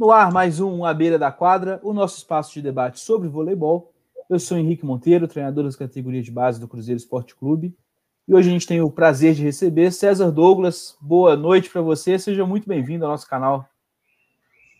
[0.00, 3.92] No ar, mais um À Beira da Quadra, o nosso espaço de debate sobre voleibol.
[4.30, 7.76] Eu sou Henrique Monteiro, treinador das categorias de base do Cruzeiro Esporte Clube.
[8.26, 10.96] E hoje a gente tem o prazer de receber César Douglas.
[11.02, 13.68] Boa noite para você, seja muito bem-vindo ao nosso canal.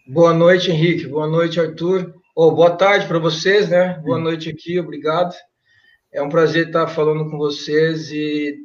[0.07, 1.07] Boa noite, Henrique.
[1.07, 2.15] Boa noite, Arthur.
[2.35, 4.01] Oh, boa tarde para vocês, né?
[4.03, 5.35] Boa noite aqui, obrigado.
[6.11, 8.57] É um prazer estar falando com vocês e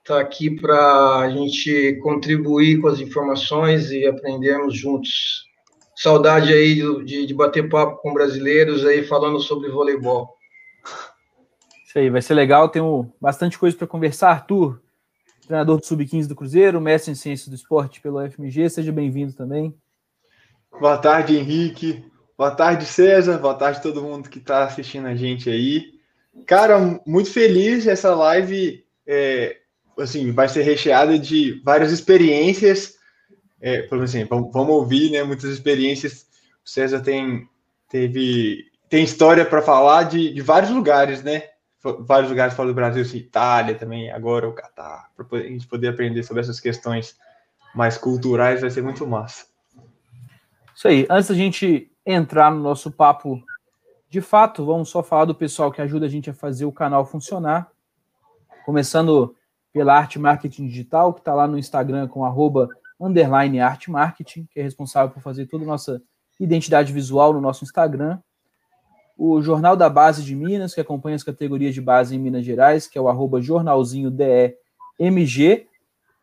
[0.00, 5.48] estar aqui para a gente contribuir com as informações e aprendermos juntos
[6.02, 10.34] Saudade aí de, de bater papo com brasileiros aí falando sobre voleibol.
[11.86, 12.70] Isso aí, vai ser legal.
[12.70, 14.30] Tenho bastante coisa para conversar.
[14.30, 14.80] Arthur,
[15.46, 19.74] treinador do Sub-15 do Cruzeiro, mestre em Ciências do Esporte pelo FMG, seja bem-vindo também.
[20.80, 22.02] Boa tarde, Henrique.
[22.34, 23.36] Boa tarde, César.
[23.36, 26.00] Boa tarde todo mundo que está assistindo a gente aí.
[26.46, 27.86] Cara, muito feliz.
[27.86, 29.58] Essa live é,
[29.98, 32.98] assim, vai ser recheada de várias experiências
[33.60, 35.22] é, assim, vamos, vamos ouvir, né?
[35.22, 36.26] Muitas experiências.
[36.64, 37.48] O César tem
[37.88, 41.44] teve tem história para falar de, de vários lugares, né?
[42.00, 45.88] Vários lugares fora do Brasil, assim, Itália também, agora o Catar, para a gente poder
[45.88, 47.16] aprender sobre essas questões
[47.74, 49.46] mais culturais, vai ser muito massa.
[50.74, 51.06] Isso aí.
[51.08, 53.42] Antes da gente entrar no nosso papo
[54.10, 57.06] de fato, vamos só falar do pessoal que ajuda a gente a fazer o canal
[57.06, 57.70] funcionar.
[58.64, 59.36] Começando
[59.72, 62.68] pela Arte Marketing Digital, que está lá no Instagram com arroba
[63.00, 66.02] underline art marketing, que é responsável por fazer toda a nossa
[66.38, 68.18] identidade visual no nosso Instagram.
[69.16, 72.86] O Jornal da Base de Minas, que acompanha as categorias de base em Minas Gerais,
[72.86, 75.66] que é o arroba jornalzinho DEMG.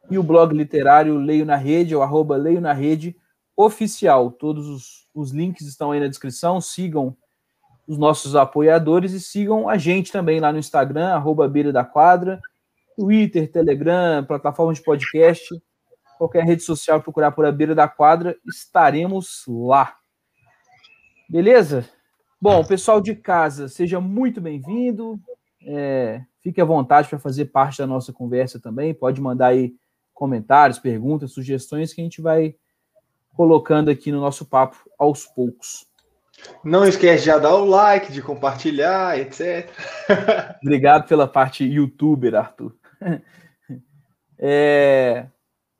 [0.09, 3.15] E o blog literário Leio na Rede, é o arroba Leio na Rede
[3.55, 4.31] oficial.
[4.31, 6.61] Todos os, os links estão aí na descrição.
[6.61, 7.15] Sigam
[7.87, 12.39] os nossos apoiadores e sigam a gente também lá no Instagram, arroba Beira da Quadra,
[12.95, 15.55] Twitter, Telegram, plataforma de podcast
[16.17, 19.95] qualquer rede social procurar por a beira da quadra, estaremos lá.
[21.29, 21.87] Beleza?
[22.39, 25.19] Bom, pessoal de casa, seja muito bem-vindo.
[25.65, 28.93] É, fique à vontade para fazer parte da nossa conversa também.
[28.93, 29.73] Pode mandar aí
[30.13, 32.55] comentários, perguntas, sugestões que a gente vai
[33.35, 35.85] colocando aqui no nosso papo aos poucos.
[36.63, 39.69] Não esquece de dar o like, de compartilhar, etc.
[40.61, 42.75] Obrigado pela parte youtuber, Arthur.
[44.39, 45.25] É,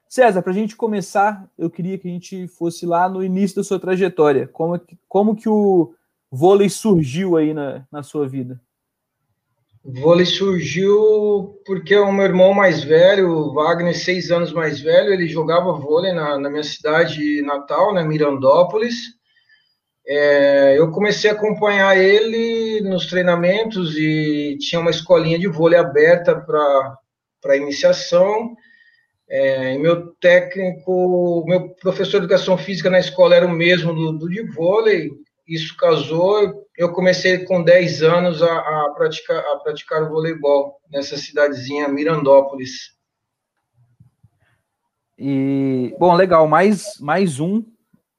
[0.10, 3.64] César, para a gente começar, eu queria que a gente fosse lá no início da
[3.64, 4.48] sua trajetória.
[4.48, 5.94] Como, é como que o
[6.32, 8.60] vôlei surgiu aí na, na sua vida?
[9.84, 15.14] O vôlei surgiu porque o meu irmão mais velho, o Wagner, seis anos mais velho,
[15.14, 18.96] ele jogava vôlei na, na minha cidade natal, né, Mirandópolis.
[20.06, 26.36] É, eu comecei a acompanhar ele nos treinamentos e tinha uma escolinha de vôlei aberta
[26.36, 28.56] para iniciação.
[29.30, 34.30] É, meu técnico, meu professor de educação física na escola era o mesmo do, do
[34.30, 35.12] de vôlei.
[35.48, 36.66] Isso casou.
[36.78, 42.96] Eu comecei com 10 anos a, a, praticar, a praticar o voleibol nessa cidadezinha, Mirandópolis.
[45.18, 46.48] E, bom, legal.
[46.48, 47.64] Mais, mais um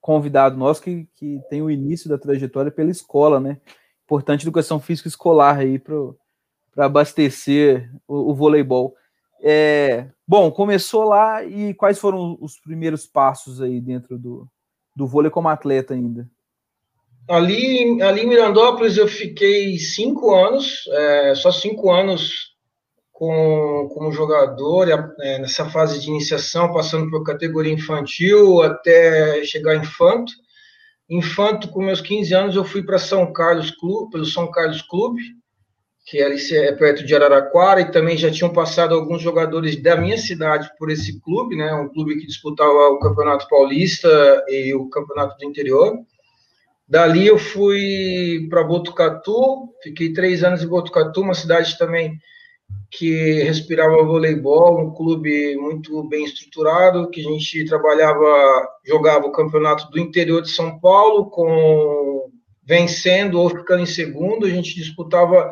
[0.01, 3.61] convidado nosso que, que tem o início da trajetória pela escola, né?
[4.05, 6.15] Importante educação física escolar aí para
[6.77, 8.95] abastecer o, o voleibol.
[9.43, 14.49] É, bom, começou lá e quais foram os primeiros passos aí dentro do,
[14.95, 16.29] do vôlei como atleta ainda?
[17.29, 22.57] Ali, ali em Mirandópolis eu fiquei cinco anos, é, só cinco anos
[23.13, 24.89] com, como jogador,
[25.21, 30.33] é, nessa fase de iniciação, passando por categoria infantil até chegar infanto.
[31.11, 35.21] Infanto, com meus 15 anos, eu fui para São Carlos Clube, pelo São Carlos Clube,
[36.09, 40.71] que é perto de Araraquara, e também já tinham passado alguns jogadores da minha cidade
[40.79, 41.71] por esse clube, né?
[41.75, 44.09] Um clube que disputava o Campeonato Paulista
[44.49, 45.99] e o Campeonato do Interior.
[46.89, 52.19] Dali eu fui para Botucatu, fiquei três anos em Botucatu, uma cidade também
[52.91, 59.91] que respirava voleibol, um clube muito bem estruturado, que a gente trabalhava, jogava o campeonato
[59.91, 62.31] do interior de São Paulo, com
[62.65, 65.51] vencendo ou ficando em segundo, a gente disputava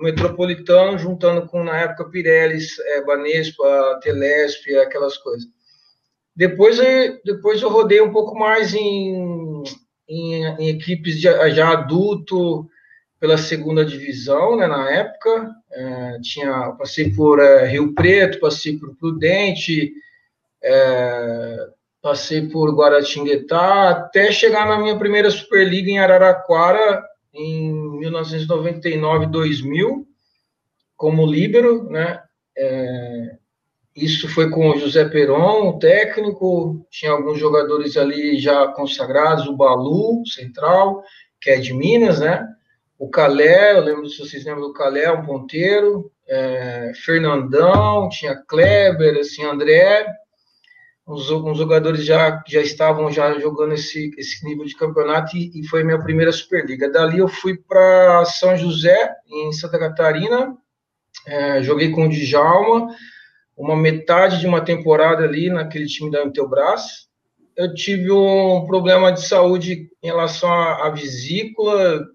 [0.00, 5.46] metropolitano, juntando com, na época, Pirellis, é, Banespa, Telesp, aquelas coisas.
[6.34, 6.78] Depois,
[7.24, 9.62] depois eu rodei um pouco mais em,
[10.08, 12.68] em, em equipes de, já adulto,
[13.20, 15.50] pela segunda divisão, né, na época.
[15.70, 19.92] É, tinha, passei por é, Rio Preto, passei por Prudente,
[20.64, 21.56] é,
[22.00, 30.06] passei por Guaratinguetá, até chegar na minha primeira Superliga em Araraquara, em 1999, 2000,
[30.96, 32.22] como líbero, né?
[32.56, 33.36] É,
[33.94, 39.56] isso foi com o José Peron, o técnico, tinha alguns jogadores ali já consagrados, o
[39.56, 41.02] Balu, central,
[41.40, 42.46] que é de Minas, né?
[42.98, 49.18] O Calé, eu lembro se vocês lembram do Calé, um ponteiro, é, Fernandão, tinha Kleber,
[49.18, 50.06] assim, André,
[51.10, 55.66] uns, uns jogadores já, já estavam já jogando esse, esse nível de campeonato e, e
[55.66, 56.90] foi minha primeira Superliga.
[56.90, 60.56] Dali eu fui para São José, em Santa Catarina,
[61.26, 62.88] é, joguei com o Djalma,
[63.56, 67.08] uma metade de uma temporada ali naquele time da Intelbras.
[67.56, 72.06] Eu tive um problema de saúde em relação à, à vesícula,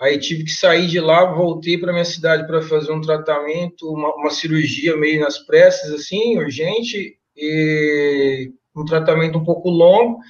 [0.00, 4.14] aí tive que sair de lá, voltei para minha cidade para fazer um tratamento, uma,
[4.14, 10.20] uma, cirurgia meio nas pressas, assim, urgente, e um tratamento um pouco longo.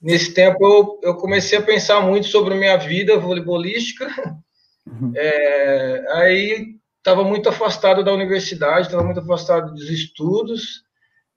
[0.00, 4.06] Nesse tempo eu, eu comecei a pensar muito sobre a minha vida voleibolística.
[4.86, 5.12] Uhum.
[5.16, 10.82] É, aí estava muito afastado da universidade, estava muito afastado dos estudos,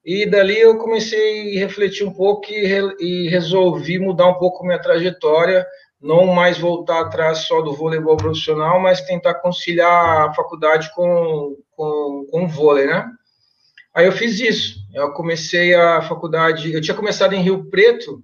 [0.04, 4.64] e dali eu comecei a refletir um pouco e, re, e resolvi mudar um pouco
[4.64, 5.66] minha trajetória,
[6.00, 12.26] não mais voltar atrás só do voleibol profissional, mas tentar conciliar a faculdade com, com,
[12.30, 13.06] com o vôlei, né?
[13.94, 14.78] Aí eu fiz isso.
[14.94, 18.22] Eu comecei a faculdade, eu tinha começado em Rio Preto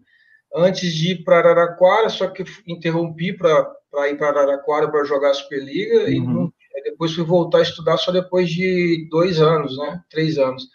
[0.55, 5.35] antes de ir para Araraquara, só que interrompi para ir para Araraquara para jogar a
[5.35, 6.09] Superliga uhum.
[6.09, 6.53] e não
[6.87, 10.01] depois fui voltar a estudar só depois de dois anos, né?
[10.11, 10.69] Três anos.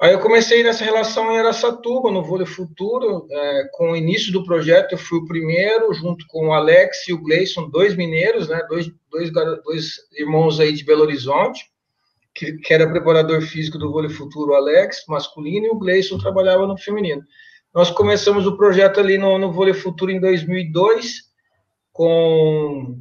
[0.00, 4.44] Aí eu comecei nessa relação em Aracatuba, no Vôlei Futuro, é, com o início do
[4.44, 8.62] projeto, eu fui o primeiro, junto com o Alex e o Gleison, dois mineiros, né,
[8.68, 11.66] dois, dois, dois irmãos aí de Belo Horizonte,
[12.34, 16.78] que, que era preparador físico do Vôlei Futuro, Alex, masculino, e o Gleison trabalhava no
[16.78, 17.22] feminino.
[17.74, 21.30] Nós começamos o projeto ali no, no Vôlei Futuro em 2002,
[21.92, 22.98] com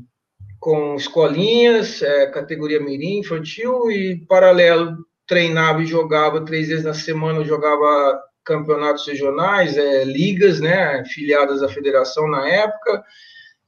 [0.59, 7.45] com escolinhas, é, categoria mirim, infantil, e paralelo treinava e jogava três vezes na semana,
[7.45, 13.03] jogava campeonatos regionais, é, ligas, né, filiadas à federação na época,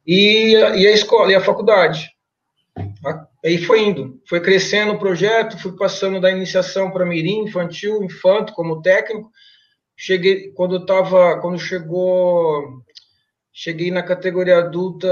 [0.05, 2.09] e, e a escola, e a faculdade.
[3.43, 8.53] Aí foi indo, foi crescendo o projeto, fui passando da iniciação para mirim, infantil, infanto,
[8.53, 9.31] como técnico,
[9.95, 12.83] cheguei, quando eu tava, quando chegou
[13.53, 15.07] Cheguei na categoria adulta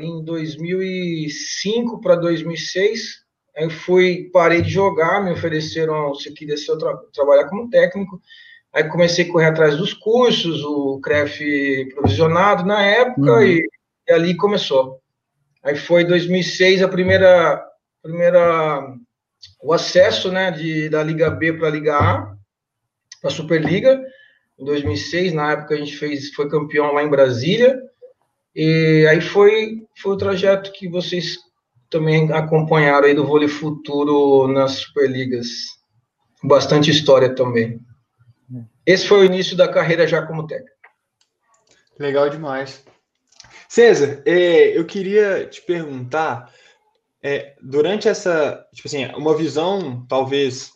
[0.00, 3.22] em 2005 para 2006.
[3.54, 8.18] Aí fui, parei de jogar, me ofereceram se queria ser tra trabalhar como técnico.
[8.72, 11.38] Aí comecei a correr atrás dos cursos, o CREF
[11.94, 13.42] provisionado na época, uhum.
[13.42, 13.68] e,
[14.08, 14.98] e, ali começou.
[15.62, 17.62] Aí foi 2006 a primeira,
[18.02, 18.96] primeira
[19.60, 22.36] o acesso né, de, da Liga B para a Liga A,
[23.20, 24.00] para a Superliga
[24.58, 25.32] em 2006.
[25.32, 27.80] Na época a gente fez, foi campeão lá em Brasília.
[28.54, 31.38] E aí foi, foi o trajeto que vocês
[31.88, 35.48] também acompanharam aí do vôlei futuro nas Superligas.
[36.42, 37.80] Bastante história também.
[38.84, 40.72] Esse foi o início da carreira já como técnico.
[41.98, 42.84] Legal demais.
[43.68, 46.52] César, é, eu queria te perguntar,
[47.22, 50.72] é, durante essa, tipo assim, uma visão talvez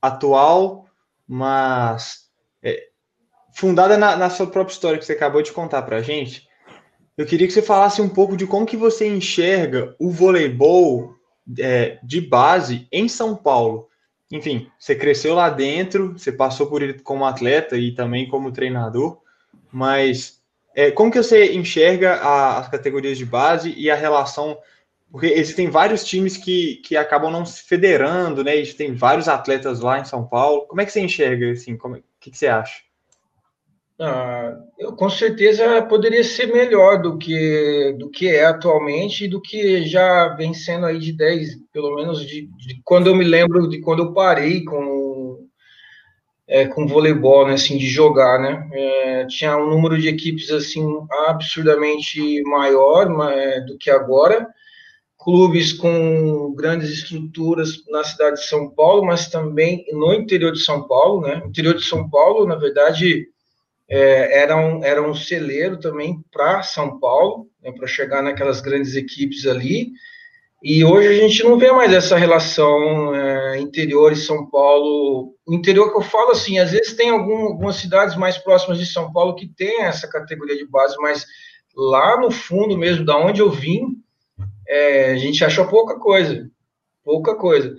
[0.00, 0.86] atual,
[1.26, 2.28] mas
[2.62, 2.88] é,
[3.52, 6.46] fundada na, na, sua própria história que você acabou de contar para a gente,
[7.16, 11.14] eu queria que você falasse um pouco de como que você enxerga o voleibol
[11.58, 13.88] é, de base em São Paulo.
[14.30, 19.18] Enfim, você cresceu lá dentro, você passou por ele como atleta e também como treinador,
[19.72, 20.40] mas
[20.76, 24.56] é, como que você enxerga a, as categorias de base e a relação
[25.10, 28.56] porque existem vários times que, que acabam não se federando, né?
[28.56, 30.66] E tem vários atletas lá em São Paulo.
[30.66, 31.74] Como é que você enxerga, assim?
[31.74, 32.82] O que, que você acha?
[34.00, 39.40] Ah, eu com certeza poderia ser melhor do que do que é atualmente e do
[39.40, 43.68] que já vem sendo aí de 10, pelo menos de, de quando eu me lembro
[43.68, 45.48] de quando eu parei com
[46.46, 50.82] é, com voleibol, né, assim, de jogar, né, é, tinha um número de equipes, assim,
[51.26, 54.48] absurdamente maior é, do que agora,
[55.18, 60.86] clubes com grandes estruturas na cidade de São Paulo, mas também no interior de São
[60.86, 63.26] Paulo, né, interior de São Paulo, na verdade,
[63.88, 68.94] é, era, um, era um celeiro também para São Paulo, né, para chegar naquelas grandes
[68.94, 69.90] equipes ali.
[70.62, 75.34] E hoje a gente não vê mais essa relação é, interior e São Paulo.
[75.46, 78.86] O interior que eu falo assim, às vezes tem algum, algumas cidades mais próximas de
[78.86, 81.24] São Paulo que tem essa categoria de base, mas
[81.76, 83.96] lá no fundo mesmo, da onde eu vim,
[84.68, 86.48] é, a gente achou pouca coisa,
[87.02, 87.74] pouca coisa.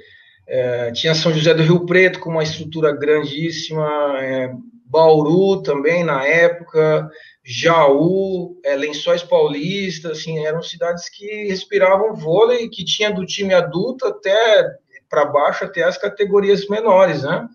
[0.48, 4.52] É, tinha São José do Rio Preto com uma estrutura grandíssima, é,
[4.86, 7.08] Bauru também na época,
[7.44, 14.08] Jaú, é, Lençóis Paulistas, assim, eram cidades que respiravam vôlei, que tinha do time adulto
[14.08, 14.66] até
[15.08, 17.48] para baixo até as categorias menores, né?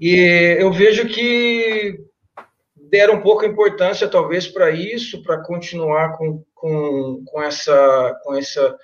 [0.00, 2.00] E eu vejo que
[2.90, 8.74] deram pouca importância, talvez, para isso, para continuar com, com, com, essa, com essa,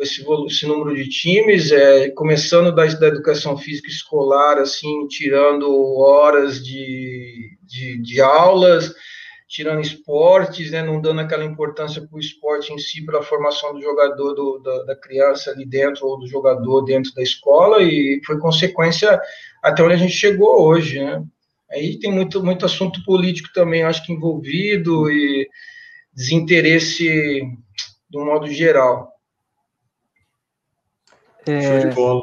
[0.00, 6.64] esse, esse número de times, é, começando da, da educação física escolar, assim, tirando horas
[6.64, 8.94] de, de, de aulas,
[9.46, 13.74] tirando esportes, né, não dando aquela importância para o esporte em si, para a formação
[13.74, 18.18] do jogador, do, da, da, criança ali dentro, ou do jogador dentro da escola, e
[18.24, 19.20] foi consequência
[19.62, 21.22] até onde a gente chegou hoje, né?
[21.70, 25.46] Aí tem muito, muito assunto político também, acho que envolvido, e
[26.16, 27.42] desinteresse
[28.08, 29.12] do modo geral.
[31.46, 31.80] É...
[31.80, 32.22] Show de bola.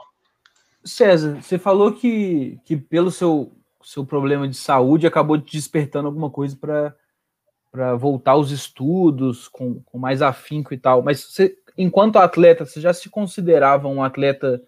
[0.83, 6.29] César, você falou que, que pelo seu, seu problema de saúde acabou te despertando alguma
[6.29, 6.95] coisa para
[7.71, 11.01] para voltar aos estudos com, com mais afinco e tal.
[11.01, 14.61] Mas você, enquanto atleta, você já se considerava um atleta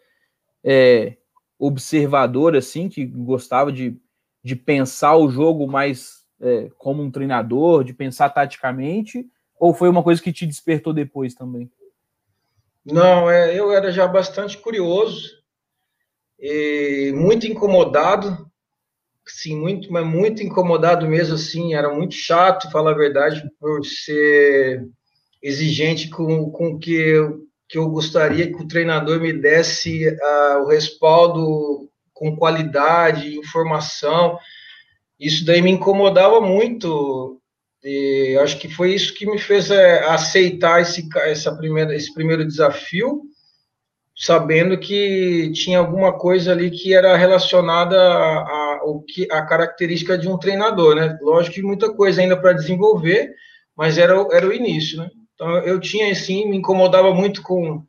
[0.64, 1.16] é,
[1.60, 3.96] observador, assim, que gostava de,
[4.44, 9.26] de pensar o jogo mais é, como um treinador, de pensar taticamente?
[9.60, 11.72] Ou foi uma coisa que te despertou depois também?
[12.86, 15.44] Não, é, eu era já bastante curioso
[17.14, 18.46] muito incomodado
[19.28, 24.88] sim, muito, mas muito incomodado mesmo, assim, era muito chato, falar a verdade, por ser
[25.42, 30.68] exigente com, com que eu, que eu gostaria que o treinador me desse uh, o
[30.68, 34.38] respaldo com qualidade, informação.
[35.20, 37.40] Isso daí me incomodava muito.
[37.84, 42.46] E acho que foi isso que me fez é, aceitar esse, essa primeira, esse primeiro
[42.46, 43.24] desafio
[44.16, 50.30] sabendo que tinha alguma coisa ali que era relacionada a, a, que, a característica de
[50.30, 51.18] um treinador, né?
[51.22, 53.34] Lógico que muita coisa ainda para desenvolver,
[53.76, 55.10] mas era, era o início, né?
[55.34, 57.84] Então eu tinha assim, me incomodava muito com,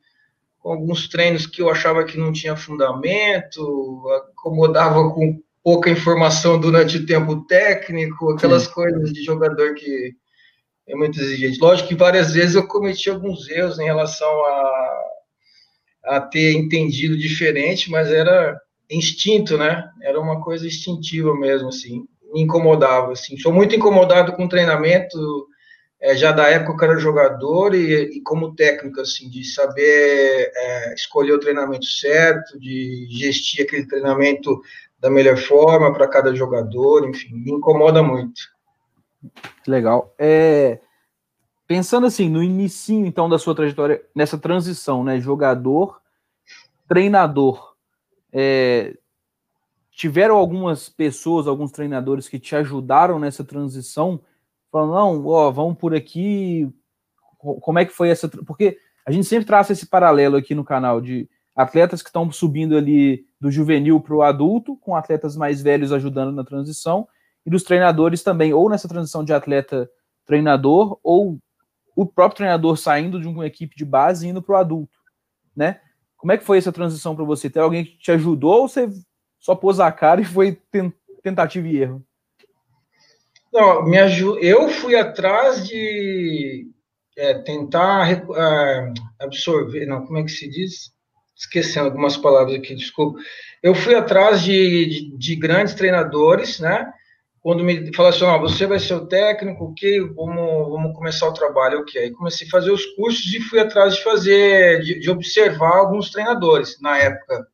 [0.59, 4.03] com alguns treinos que eu achava que não tinha fundamento,
[4.33, 8.71] acomodava com pouca informação durante o tempo técnico, aquelas Sim.
[8.71, 10.13] coisas de jogador que
[10.87, 11.59] é muito exigente.
[11.59, 15.03] Lógico que várias vezes eu cometi alguns erros em relação a
[16.05, 18.57] a ter entendido diferente, mas era
[18.89, 19.83] instinto, né?
[20.01, 22.07] Era uma coisa instintiva mesmo, assim.
[22.33, 23.37] Me incomodava, assim.
[23.37, 25.47] Sou muito incomodado com treinamento,
[25.99, 30.49] é, já da época que eu era jogador e, e como técnico, assim, de saber
[30.55, 34.61] é, escolher o treinamento certo, de gestir aquele treinamento
[34.99, 38.41] da melhor forma para cada jogador, enfim, me incomoda muito.
[39.67, 40.13] Legal.
[40.17, 40.79] É,
[41.67, 46.01] Pensando assim, no início então da sua trajetória, nessa transição, né, jogador,
[46.87, 47.75] treinador,
[48.31, 48.95] é,
[49.91, 54.21] tiveram algumas pessoas, alguns treinadores que te ajudaram nessa transição,
[54.71, 56.73] falando, não, ó, vamos por aqui,
[57.37, 61.01] como é que foi essa, porque a gente sempre traça esse paralelo aqui no canal
[61.01, 65.91] de atletas que estão subindo ali do juvenil para o adulto, com atletas mais velhos
[65.91, 67.07] ajudando na transição,
[67.43, 69.89] e dos treinadores também, ou nessa transição de atleta
[70.23, 71.39] treinador, ou
[71.95, 74.99] o próprio treinador saindo de uma equipe de base e indo para o adulto,
[75.55, 75.81] né?
[76.15, 77.49] Como é que foi essa transição para você?
[77.49, 78.87] Tem alguém que te ajudou ou você
[79.39, 80.59] só pôs a cara e foi
[81.23, 82.05] tentativa e erro?
[83.51, 83.97] Não, me
[84.41, 86.69] eu fui atrás de
[87.17, 90.95] é, tentar é, absorver, não, como é que se diz?
[91.37, 93.19] Esquecendo algumas palavras aqui, desculpa.
[93.61, 96.91] Eu fui atrás de, de, de grandes treinadores, né?
[97.47, 101.33] quando me falaram assim, oh, você vai ser o técnico, ok, vamos, vamos começar o
[101.33, 102.01] trabalho, ok.
[102.01, 106.09] Aí comecei a fazer os cursos e fui atrás de fazer, de, de observar alguns
[106.11, 107.47] treinadores na época.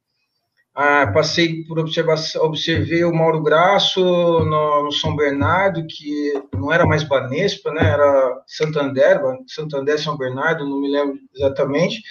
[0.74, 6.88] Ah, passei por observação, observei o Mauro Graço no, no, São Bernardo, que não era
[6.88, 12.02] mais Banespa, né, era Santander, Santander São Bernardo, não me lembro exatamente.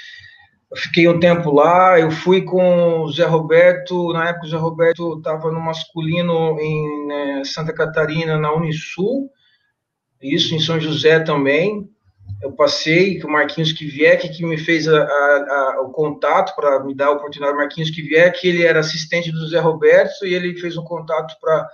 [0.73, 4.57] Eu fiquei um tempo lá, eu fui com o Zé Roberto, na época o Zé
[4.57, 9.31] Roberto estava no masculino em né, Santa Catarina, na Unisul,
[10.23, 11.87] isso em São José também.
[12.43, 16.83] Eu passei com o Marquinhos Kivieck, que me fez a, a, a, o contato para
[16.83, 17.55] me dar a oportunidade.
[17.55, 21.69] Marquinhos Kivieck, ele era assistente do Zé Roberto e ele fez um contato para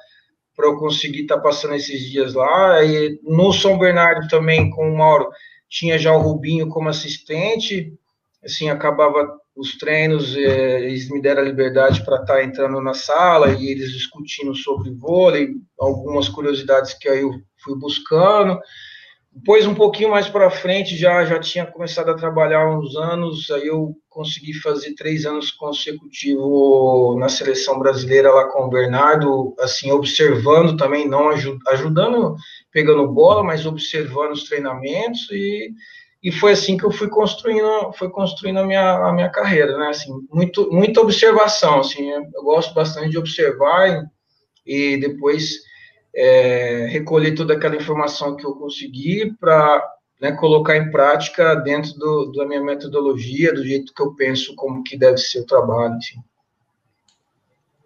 [0.57, 2.83] para eu conseguir estar tá passando esses dias lá.
[2.83, 5.31] E no São Bernardo também, com o Mauro,
[5.69, 7.97] tinha já o Rubinho como assistente
[8.45, 12.95] assim, acabava os treinos, é, eles me deram a liberdade para estar tá entrando na
[12.95, 18.59] sala e eles discutindo sobre vôlei, algumas curiosidades que aí eu fui buscando.
[19.33, 23.69] Depois, um pouquinho mais para frente, já, já tinha começado a trabalhar uns anos, aí
[23.69, 30.77] eu consegui fazer três anos consecutivos na seleção brasileira lá com o Bernardo, assim, observando
[30.77, 32.35] também, não ajudando,
[32.73, 35.71] pegando bola, mas observando os treinamentos e
[36.23, 39.89] e foi assim que eu fui construindo, foi construindo a minha, a minha carreira, né?
[39.89, 44.11] Assim, muito, muita observação, assim, eu gosto bastante de observar
[44.67, 45.61] e, e depois
[46.15, 49.89] é, recolher toda aquela informação que eu consegui para
[50.21, 54.83] né, colocar em prática dentro do, da minha metodologia, do jeito que eu penso como
[54.83, 56.19] que deve ser o trabalho, assim.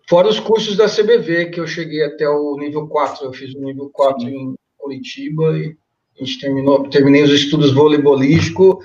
[0.09, 3.61] Fora os cursos da CBV, que eu cheguei até o nível 4, eu fiz o
[3.61, 4.29] nível 4 Sim.
[4.29, 5.77] em Curitiba e
[6.21, 8.85] a gente terminou, terminei os estudos voleibolísticos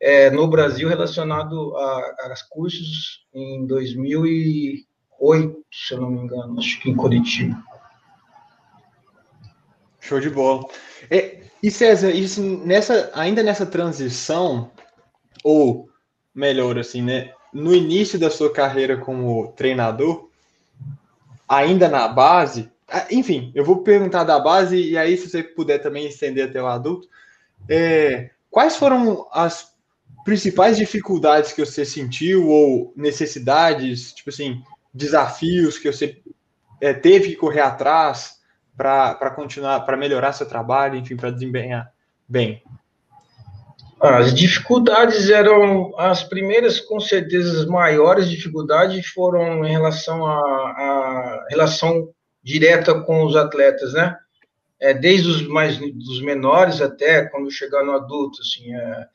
[0.00, 4.86] é, no Brasil relacionado a, a cursos em 2008,
[5.70, 7.62] se eu não me engano, acho que em Curitiba.
[10.00, 10.66] Show de bola.
[11.10, 14.70] É, e César, isso, nessa, ainda nessa transição,
[15.44, 15.90] ou
[16.34, 17.32] melhor assim, né?
[17.52, 20.30] No início da sua carreira como treinador,
[21.46, 22.70] ainda na base,
[23.10, 26.66] enfim, eu vou perguntar da base e aí, se você puder também estender até o
[26.66, 27.08] adulto,
[27.68, 29.72] é, quais foram as
[30.24, 36.20] principais dificuldades que você sentiu ou necessidades, tipo assim, desafios que você
[36.80, 38.40] é, teve que correr atrás
[38.76, 41.92] para continuar, para melhorar seu trabalho, enfim, para desempenhar
[42.28, 42.62] bem?
[44.00, 51.46] As dificuldades eram as primeiras, com certeza, as maiores dificuldades foram em relação à, à
[51.50, 52.08] relação
[52.42, 54.16] direta com os atletas, né?
[54.80, 59.06] É, desde os mais dos menores até quando chegar no adulto, assim, é,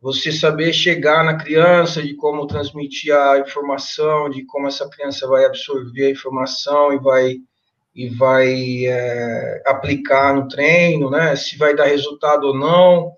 [0.00, 5.44] você saber chegar na criança, de como transmitir a informação, de como essa criança vai
[5.44, 7.36] absorver a informação e vai
[7.94, 11.34] e vai é, aplicar no treino, né?
[11.34, 13.12] Se vai dar resultado ou não.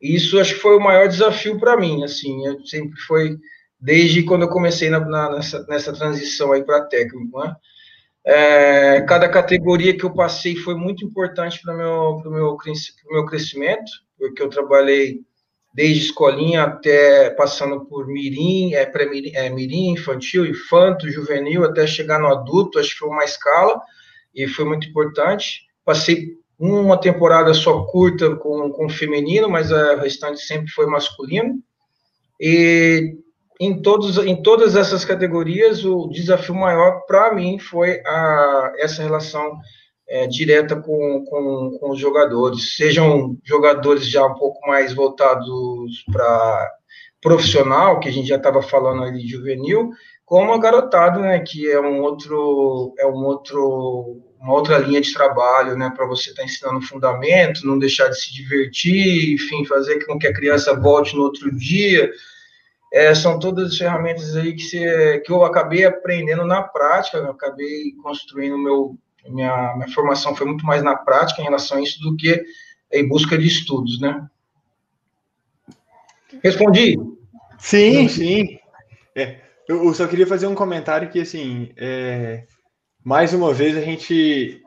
[0.00, 3.36] Isso acho que foi o maior desafio para mim, assim, eu sempre foi
[3.78, 7.54] desde quando eu comecei na, na, nessa, nessa transição aí para técnico, né?
[8.24, 12.56] É, cada categoria que eu passei foi muito importante para o meu, meu,
[13.10, 15.20] meu crescimento, porque eu trabalhei
[15.72, 22.18] desde escolinha até passando por mirim, é, -mirim, é, mirim, infantil, infanto, juvenil, até chegar
[22.18, 23.80] no adulto, acho que foi uma escala,
[24.34, 25.62] e foi muito importante.
[25.84, 31.58] Passei uma temporada só curta com, com feminino, mas a restante sempre foi masculino.
[32.38, 33.16] E
[33.60, 39.58] em, todos, em todas essas categorias, o desafio maior para mim foi a, essa relação
[40.08, 46.70] é, direta com, com, com, os jogadores, sejam jogadores já um pouco mais voltados para
[47.20, 49.90] profissional, que a gente já estava falando ali juvenil,
[50.24, 55.12] como a garotada, né, que é um outro, é um outro, uma outra linha de
[55.12, 60.06] trabalho, né, para você estar tá ensinando fundamento, não deixar de se divertir, enfim, fazer
[60.06, 62.10] com que a criança volte no outro dia,
[62.92, 67.30] é, são todas as ferramentas aí que, você, que eu acabei aprendendo na prática, eu
[67.30, 68.98] acabei construindo meu
[69.28, 72.42] minha, minha formação foi muito mais na prática em relação a isso do que
[72.90, 74.26] em busca de estudos, né?
[76.42, 76.96] Respondi?
[77.58, 78.58] Sim, sim.
[79.14, 82.44] É, eu só queria fazer um comentário que, assim, é,
[83.04, 84.62] mais uma vez a gente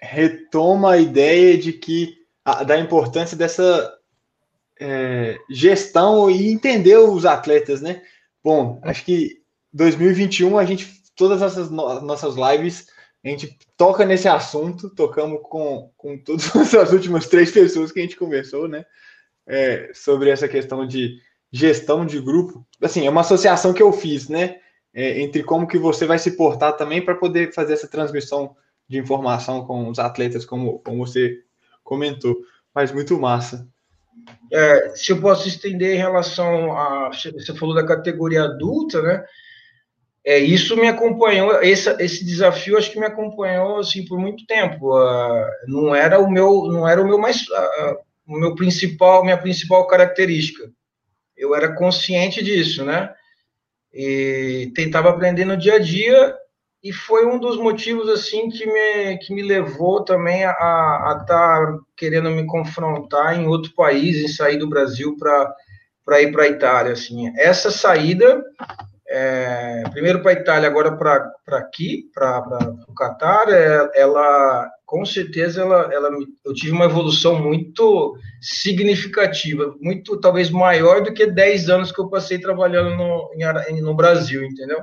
[0.00, 2.14] retoma a ideia de que
[2.44, 3.95] a, da importância dessa
[4.80, 8.02] é, gestão e entender os atletas, né?
[8.42, 9.40] Bom, acho que
[9.72, 12.86] 2021 a gente, todas essas no, nossas lives,
[13.24, 18.02] a gente toca nesse assunto, tocamos com, com todas as últimas três pessoas que a
[18.02, 18.84] gente conversou, né?
[19.46, 21.18] É, sobre essa questão de
[21.50, 22.66] gestão de grupo.
[22.80, 24.60] Assim, é uma associação que eu fiz, né?
[24.92, 28.56] É, entre como que você vai se portar também para poder fazer essa transmissão
[28.88, 31.42] de informação com os atletas, como, como você
[31.82, 32.36] comentou.
[32.74, 33.68] Mas muito massa.
[34.52, 37.10] É, se eu posso estender em relação a.
[37.10, 39.24] Você falou da categoria adulta, né?
[40.24, 44.98] É, isso me acompanhou, esse, esse desafio acho que me acompanhou assim por muito tempo.
[44.98, 49.38] Uh, não era o meu, não era o meu mais, uh, o meu principal, minha
[49.38, 50.68] principal característica.
[51.36, 53.14] Eu era consciente disso, né?
[53.94, 56.34] E tentava aprender no dia a dia
[56.86, 61.78] e foi um dos motivos assim que me, que me levou também a estar tá
[61.96, 66.92] querendo me confrontar em outro país, em sair do Brasil para ir para a Itália.
[66.92, 67.32] Assim.
[67.36, 68.40] Essa saída,
[69.08, 72.40] é, primeiro para a Itália, agora para aqui, para
[72.88, 76.08] o Catar, é, ela com certeza ela, ela,
[76.44, 82.08] eu tive uma evolução muito significativa, muito talvez maior do que 10 anos que eu
[82.08, 83.30] passei trabalhando no,
[83.68, 84.78] em, no Brasil, entendeu?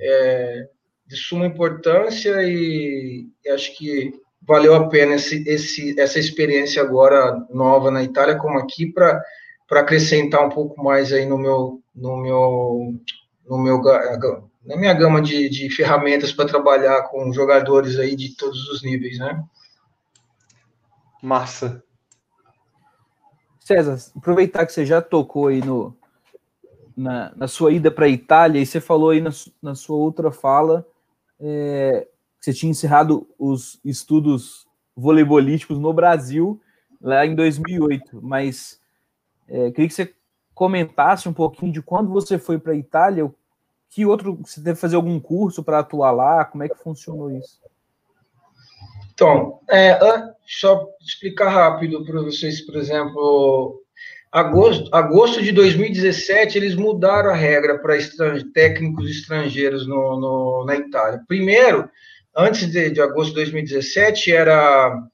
[0.00, 0.66] É,
[1.10, 7.44] de suma importância e, e acho que valeu a pena esse, esse, essa experiência agora
[7.50, 9.20] nova na Itália como aqui para
[9.68, 12.94] para acrescentar um pouco mais aí no meu no meu
[13.44, 13.82] no meu
[14.64, 19.18] na minha gama de, de ferramentas para trabalhar com jogadores aí de todos os níveis,
[19.18, 19.42] né?
[21.20, 21.82] Massa.
[23.58, 25.96] César, aproveitar que você já tocou aí no,
[26.96, 29.30] na, na sua ida para a Itália, e você falou aí na,
[29.62, 30.86] na sua outra fala
[31.40, 32.06] é,
[32.38, 36.60] que você tinha encerrado os estudos voleibolísticos no Brasil
[37.00, 38.80] lá em 2008, mas
[39.48, 40.14] é, queria que você
[40.54, 43.32] comentasse um pouquinho de quando você foi para a Itália,
[43.88, 47.58] que outro você deve fazer algum curso para atuar lá, como é que funcionou isso?
[49.12, 49.98] Então, é,
[50.46, 53.82] só explicar rápido para vocês, por exemplo,
[54.30, 60.76] agosto, agosto de 2017 eles mudaram a regra para estrange, técnicos estrangeiros no, no, na
[60.76, 61.20] Itália.
[61.26, 61.88] Primeiro,
[62.36, 65.06] antes de, de, agosto de 2017 era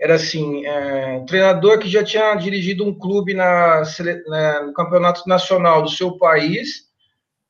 [0.00, 3.82] era assim, é, um treinador que já tinha dirigido um clube na,
[4.26, 6.84] na, no campeonato nacional do seu país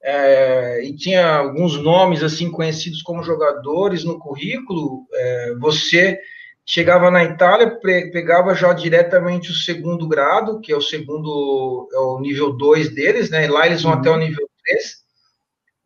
[0.02, 6.20] é, e tinha alguns nomes assim conhecidos como jogadores no currículo, é, você
[6.66, 12.18] chegava na Itália, pegava já diretamente o segundo grado, que é o segundo, é o
[12.20, 13.46] nível 2 deles, né?
[13.48, 13.98] Lá eles vão uhum.
[13.98, 15.04] até o nível 3.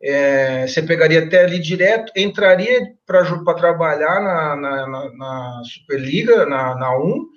[0.01, 6.73] É, você pegaria até ali direto, entraria para trabalhar na, na, na, na Superliga, na,
[6.75, 7.27] na 1,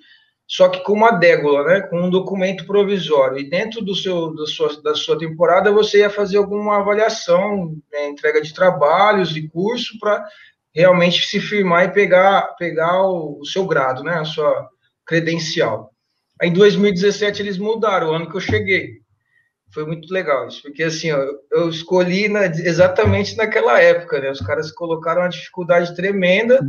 [0.47, 3.37] só que com uma dégula, né, com um documento provisório.
[3.37, 8.07] E dentro do seu, da, sua, da sua temporada, você ia fazer alguma avaliação, né,
[8.07, 10.25] entrega de trabalhos e curso para
[10.73, 14.69] realmente se firmar e pegar, pegar o, o, seu grado, né, a sua
[15.05, 15.91] credencial.
[16.41, 19.03] Em 2017 eles mudaram, o ano que eu cheguei.
[19.73, 21.19] Foi muito legal isso, porque assim, ó,
[21.51, 24.29] eu escolhi na, exatamente naquela época, né?
[24.29, 26.59] Os caras colocaram uma dificuldade tremenda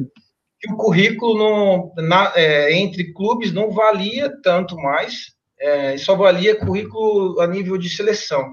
[0.59, 6.57] que o currículo não, na, é, entre clubes não valia tanto mais, é, só valia
[6.57, 8.51] currículo a nível de seleção.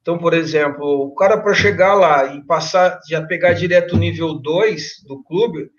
[0.00, 4.34] Então, por exemplo, o cara para chegar lá e passar, já pegar direto o nível
[4.34, 5.70] 2 do clube,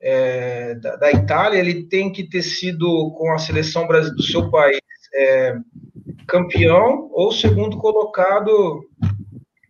[0.00, 4.78] é, da, da, Itália, ele tem que ter sido com a seleção do seu país
[5.14, 5.56] é,
[6.28, 8.84] campeão ou segundo colocado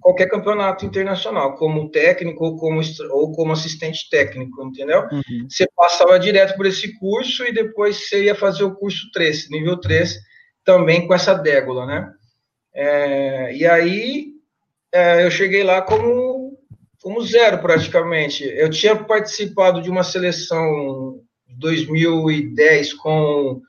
[0.06, 2.80] qualquer campeonato internacional, como técnico ou como,
[3.10, 5.00] ou como assistente técnico, entendeu?
[5.10, 5.48] Uhum.
[5.48, 9.80] Você passava direto por esse curso e depois você ia fazer o curso 3, nível
[9.80, 10.16] 3,
[10.64, 12.08] também com essa dégula, né?
[12.78, 14.26] É, e aí
[14.92, 16.58] é, eu cheguei lá como,
[17.02, 18.44] como zero praticamente.
[18.44, 23.62] Eu tinha participado de uma seleção 2010 com,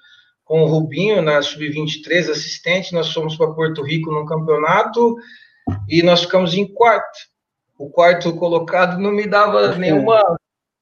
[0.43, 5.15] com o Rubinho na Sub-23, assistente, nós fomos para Porto Rico num campeonato
[5.87, 7.17] e nós ficamos em quarto.
[7.79, 10.21] O quarto colocado não me dava nenhuma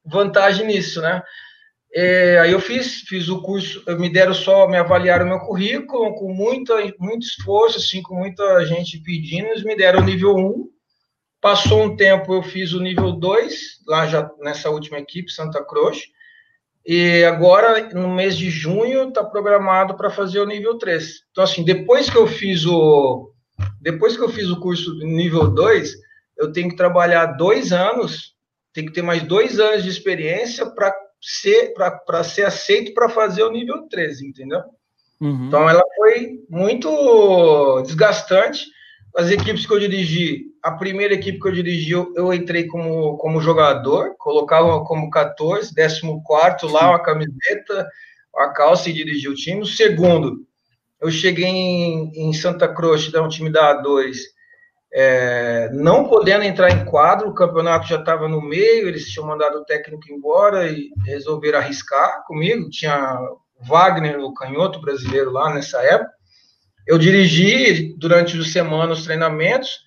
[0.04, 1.22] vantagem nisso, né?
[1.92, 6.32] E, aí eu fiz, fiz o curso, me deram só, me avaliaram meu currículo com
[6.32, 10.68] muita, muito esforço, assim, com muita gente pedindo, eles me deram o nível 1.
[11.40, 16.02] Passou um tempo, eu fiz o nível 2, lá já nessa última equipe, Santa Cruz.
[16.84, 21.22] E agora, no mês de junho, está programado para fazer o nível 3.
[21.30, 23.32] Então, assim, depois que eu fiz o,
[23.80, 25.94] depois que eu fiz o curso nível 2,
[26.36, 28.34] eu tenho que trabalhar dois anos,
[28.72, 30.94] tem que ter mais dois anos de experiência para
[31.28, 34.60] ser, para ser aceito para fazer o nível 13, entendeu?
[35.20, 35.48] Uhum.
[35.48, 38.64] Então ela foi muito desgastante.
[39.16, 43.16] As equipes que eu dirigi, a primeira equipe que eu dirigi, eu, eu entrei como,
[43.16, 47.88] como jogador, colocava como 14, 14 lá, uma camiseta,
[48.32, 49.62] uma calça e dirigi o time.
[49.62, 50.46] O segundo,
[51.00, 54.16] eu cheguei em, em Santa Cruz, da um time da A2,
[54.98, 59.58] é, não podendo entrar em quadro, o campeonato já estava no meio, eles tinham mandado
[59.58, 62.70] o técnico embora e resolveram arriscar comigo.
[62.70, 63.18] Tinha
[63.60, 66.10] Wagner, o canhoto brasileiro lá nessa época.
[66.86, 69.80] Eu dirigi durante a semana os treinamentos,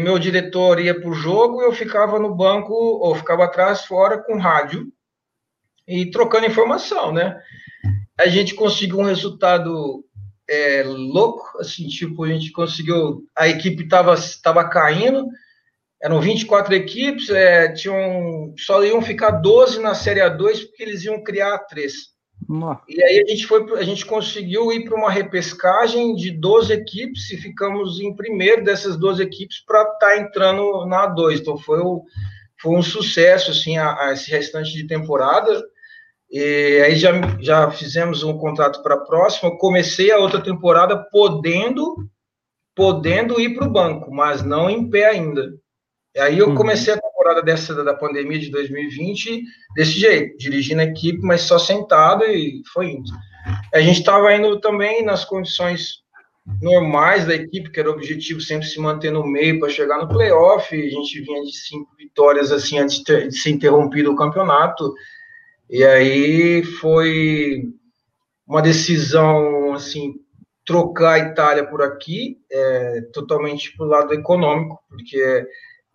[0.00, 4.38] meu diretor ia para o jogo, eu ficava no banco, ou ficava atrás, fora, com
[4.38, 4.86] rádio,
[5.86, 7.38] e trocando informação, né?
[8.18, 10.04] a gente conseguiu um resultado
[10.48, 15.26] é, louco, assim, tipo, a gente conseguiu, a equipe estava tava caindo,
[16.02, 21.22] eram 24 equipes, é, tinham, só iam ficar 12 na Série A2, porque eles iam
[21.22, 22.16] criar três.
[22.88, 27.30] E aí a gente foi, a gente conseguiu ir para uma repescagem de 12 equipes
[27.30, 31.40] e ficamos em primeiro dessas 12 equipes para estar tá entrando na A2.
[31.40, 32.04] Então foi, o,
[32.60, 35.62] foi um sucesso assim a, a esse restante de temporada.
[36.30, 39.56] E aí já, já fizemos um contrato para a próxima.
[39.56, 41.96] Comecei a outra temporada podendo
[42.74, 45.52] podendo ir para o banco, mas não em pé ainda.
[46.14, 46.54] E aí eu uhum.
[46.54, 49.42] comecei a temporada dessa da pandemia de 2020
[49.74, 53.10] desse jeito, dirigindo a equipe, mas só sentado e foi indo.
[53.74, 56.04] A gente estava indo também nas condições
[56.62, 60.08] normais da equipe, que era o objetivo sempre se manter no meio para chegar no
[60.08, 60.74] playoff.
[60.74, 64.94] A gente vinha de cinco vitórias assim antes de, ter, de ser interrompido o campeonato.
[65.70, 67.64] E aí foi
[68.46, 70.14] uma decisão assim
[70.64, 75.46] trocar a Itália por aqui, é, totalmente para o lado econômico, porque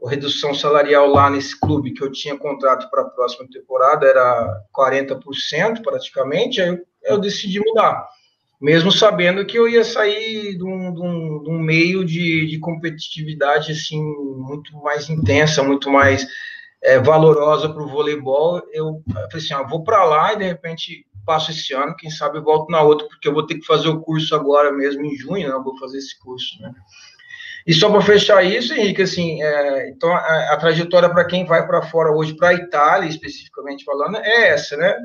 [0.04, 4.62] a redução salarial lá nesse clube que eu tinha contrato para a próxima temporada era
[4.76, 8.04] 40% praticamente, aí eu, eu, decidi mudar,
[8.60, 12.60] mesmo sabendo que eu ia sair de um, de um, de um meio de, de,
[12.60, 16.26] competitividade assim muito mais intensa, muito mais
[16.84, 18.62] é, valorosa para o voleibol.
[18.72, 22.42] Eu, falei assim, ah, vou para lá e de repente passo esse ano, quem sabe
[22.42, 25.48] volto na outra, porque eu vou ter que fazer o curso agora mesmo em junho,
[25.48, 25.56] né?
[25.56, 26.74] Eu vou fazer esse curso, né?
[27.66, 31.66] E só para fechar isso, Henrique, assim, é, então a, a trajetória para quem vai
[31.66, 34.98] para fora hoje, para a Itália especificamente falando, é essa, né?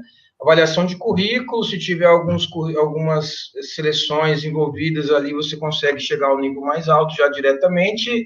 [0.43, 6.63] Avaliação de currículo, se tiver alguns, algumas seleções envolvidas ali, você consegue chegar ao nível
[6.63, 8.25] mais alto já diretamente,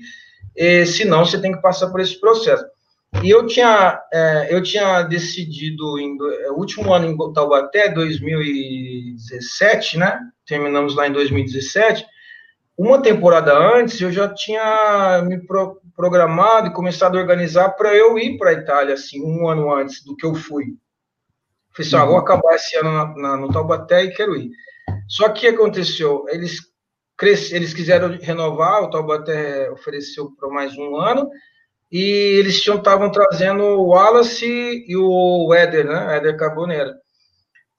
[0.87, 2.65] se não, você tem que passar por esse processo.
[3.21, 9.99] E eu tinha, é, eu tinha decidido, em, é, o último ano em Taubaté, 2017,
[9.99, 10.19] né?
[10.47, 12.07] Terminamos lá em 2017.
[12.77, 18.19] Uma temporada antes, eu já tinha me pro, programado e começado a organizar para eu
[18.19, 20.75] ir para a Itália, assim, um ano antes do que eu fui.
[21.75, 22.21] Falei assim, ah, vou uhum.
[22.21, 24.51] acabar esse ano na, na, no Taubaté e quero ir.
[25.07, 26.61] Só que aconteceu, eles,
[27.17, 31.31] cres, eles quiseram renovar, o Taubaté ofereceu para mais um ano,
[31.93, 34.47] e eles estavam trazendo o Wallace
[34.89, 36.17] e o Éder, né?
[36.17, 36.95] Éder Carbonera.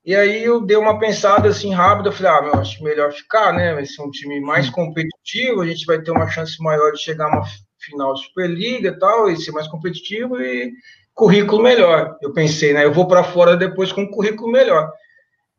[0.05, 3.73] E aí eu dei uma pensada assim rápida, falei, ah, meu, acho melhor ficar, né?
[3.73, 7.25] Vai ser um time mais competitivo, a gente vai ter uma chance maior de chegar
[7.25, 7.43] a uma
[7.79, 10.71] final de Superliga e tal, e ser mais competitivo e
[11.15, 12.15] currículo melhor.
[12.21, 12.85] Eu pensei, né?
[12.85, 14.91] Eu vou para fora depois com um currículo melhor.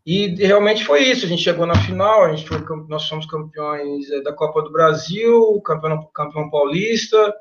[0.07, 1.25] E realmente foi isso.
[1.25, 4.71] A gente chegou na final, a gente foi, nós somos campeões eh, da Copa do
[4.71, 7.35] Brasil, campeão, campeão paulista,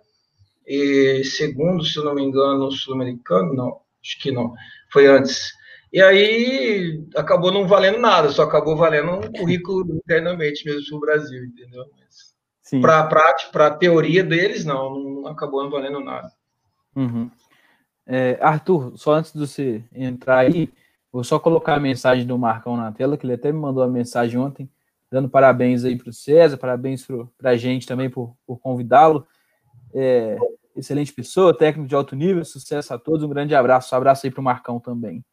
[0.66, 4.54] e segundo, se eu não me engano, sul-americano, não, acho que não,
[4.92, 5.54] foi antes.
[5.92, 11.46] E aí acabou não valendo nada, só acabou valendo um currículo internamente mesmo no Brasil,
[11.46, 11.86] entendeu?
[12.82, 16.32] Para a teoria deles, não, não acabou não valendo nada.
[16.96, 17.30] Uhum.
[18.06, 20.70] É, Arthur, só antes de você entrar aí,
[21.12, 23.88] vou só colocar a mensagem do Marcão na tela, que ele até me mandou a
[23.88, 24.70] mensagem ontem,
[25.12, 27.06] dando parabéns aí para o César, parabéns
[27.38, 29.28] para a gente também por, por convidá-lo.
[29.94, 30.38] É,
[30.76, 34.32] excelente pessoa, técnico de alto nível, sucesso a todos, um grande abraço, um abraço aí
[34.32, 35.24] para o Marcão também.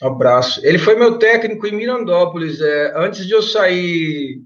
[0.00, 0.64] abraço.
[0.64, 2.60] Ele foi meu técnico em Mirandópolis.
[2.60, 4.42] É, antes de eu sair,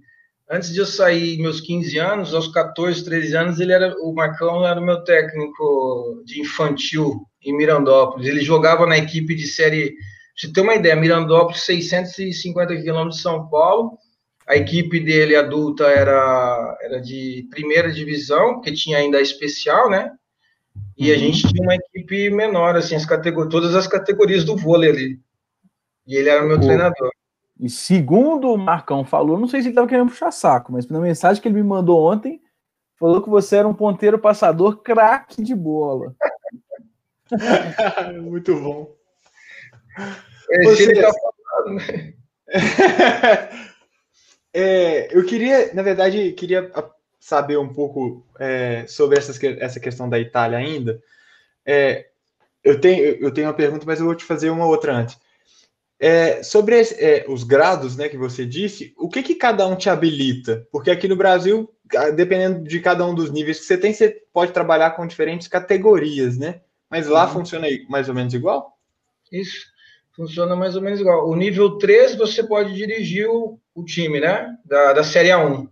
[0.51, 4.66] antes de eu sair meus 15 anos, aos 14, 13 anos, ele era o Marcão
[4.66, 8.27] era o meu técnico de infantil em Mirandópolis.
[8.27, 9.95] Ele jogava na equipe de série,
[10.37, 13.97] você ter uma ideia, Mirandópolis, 650 quilômetros de São Paulo.
[14.48, 20.12] A equipe dele adulta era, era de primeira divisão, que tinha ainda a especial, né?
[20.96, 21.16] E uhum.
[21.16, 25.20] a gente tinha uma equipe menor, assim, as categorias, todas as categorias do vôlei ali.
[26.06, 26.64] E ele era meu Pô.
[26.64, 27.11] treinador.
[27.59, 31.00] E segundo o Marcão falou, não sei se ele estava querendo puxar saco, mas na
[31.00, 32.40] mensagem que ele me mandou ontem,
[32.98, 36.14] falou que você era um ponteiro passador craque de bola.
[38.22, 38.94] Muito bom.
[40.50, 40.82] Esse você...
[40.90, 42.14] ele tá falando, né?
[44.59, 46.73] É, eu queria, na verdade, queria
[47.21, 50.99] saber um pouco é, sobre essas, essa questão da Itália ainda.
[51.62, 52.07] É,
[52.64, 55.19] eu, tenho, eu tenho uma pergunta, mas eu vou te fazer uma outra antes.
[56.01, 59.90] É, sobre é, os grados né, que você disse, o que, que cada um te
[59.90, 60.66] habilita?
[60.73, 61.71] Porque aqui no Brasil,
[62.14, 66.38] dependendo de cada um dos níveis que você tem, você pode trabalhar com diferentes categorias,
[66.38, 66.62] né?
[66.88, 67.33] Mas lá uhum.
[67.35, 68.79] funciona mais ou menos igual?
[69.31, 69.66] Isso,
[70.16, 71.29] funciona mais ou menos igual.
[71.29, 74.57] O nível 3 você pode dirigir o, o time, né?
[74.64, 75.68] Da, da Série A1,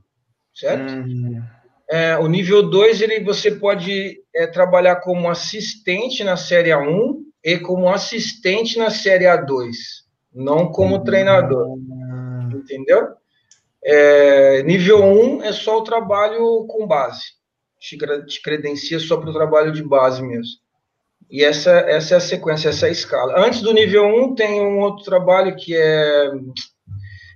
[0.55, 0.93] certo?
[0.93, 1.43] Uhum.
[1.91, 7.59] É, o nível 2, ele, você pode é, trabalhar como assistente na Série A1 e
[7.59, 9.73] como assistente na Série A2,
[10.33, 11.05] não como uhum.
[11.05, 11.79] treinador.
[12.55, 13.09] Entendeu?
[13.83, 17.23] É, nível 1 um é só o trabalho com base.
[17.79, 20.64] Te, te credencia só para o trabalho de base mesmo.
[21.31, 23.45] E essa, essa é a sequência, essa é a escala.
[23.45, 26.31] Antes do nível 1, tem um outro trabalho que é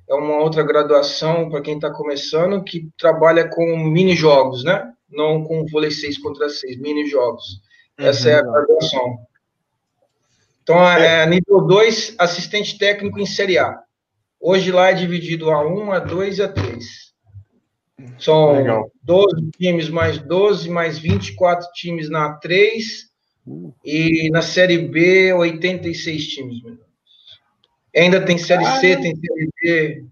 [0.08, 4.90] é uma outra graduação para quem está começando que trabalha com mini-jogos, né?
[5.08, 7.60] Não com vôlei 6 contra 6, mini-jogos.
[7.98, 8.06] Uhum.
[8.06, 9.18] Essa é a graduação.
[10.62, 13.78] Então, é, é nível 2, assistente técnico em Série A.
[14.40, 17.08] Hoje lá é dividido a 1, a 2 e a 3.
[18.18, 18.90] São Legal.
[19.02, 23.07] 12 times mais 12, mais 24 times na A3.
[23.48, 23.74] Uh.
[23.84, 26.62] E na Série B, 86 times.
[27.96, 30.04] Ainda tem Série ah, C, tem Série D.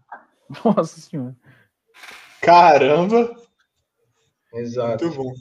[0.64, 1.37] Nossa Senhora.
[2.40, 3.35] Caramba!
[4.55, 5.05] Exato.
[5.05, 5.33] Muito bom.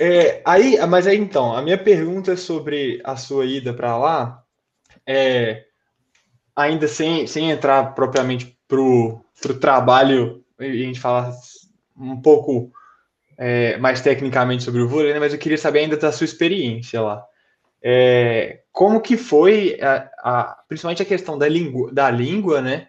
[0.00, 4.42] É, aí, mas aí então, a minha pergunta sobre a sua ida para lá,
[5.06, 5.66] é,
[6.56, 9.22] ainda sem, sem entrar propriamente para o
[9.60, 11.32] trabalho, a gente falar
[11.96, 12.72] um pouco
[13.40, 15.18] é, mais tecnicamente sobre o vôlei, né?
[15.18, 17.24] mas eu queria saber ainda da sua experiência lá.
[17.82, 22.88] É, como que foi, a, a, principalmente a questão da língua, da língua, né?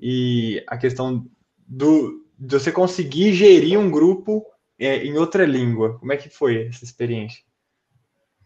[0.00, 1.24] E a questão
[1.56, 4.44] do, de você conseguir gerir um grupo
[4.76, 5.96] é, em outra língua.
[6.00, 7.40] Como é que foi essa experiência?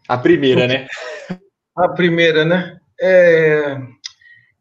[0.07, 0.85] A primeira, né?
[1.75, 2.79] A primeira, né?
[3.01, 3.77] É,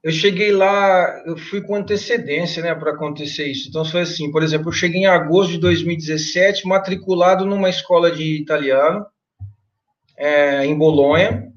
[0.06, 3.68] eu cheguei lá, eu fui com antecedência, né, para acontecer isso.
[3.68, 8.40] Então foi assim, por exemplo, eu cheguei em agosto de 2017, matriculado numa escola de
[8.40, 9.04] italiano
[10.16, 11.52] é, em Bolonha.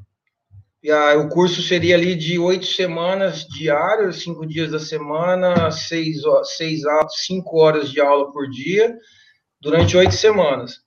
[0.82, 6.18] E a, o curso seria ali de oito semanas diárias, cinco dias da semana, seis,
[6.58, 6.82] seis,
[7.28, 8.98] cinco horas de aula por dia,
[9.62, 10.78] durante oito semanas.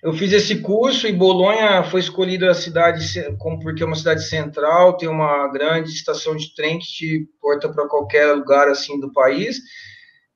[0.00, 3.04] Eu fiz esse curso e Bolonha foi escolhida a cidade
[3.38, 7.68] como porque é uma cidade central, tem uma grande estação de trem que te porta
[7.68, 9.58] para qualquer lugar assim do país.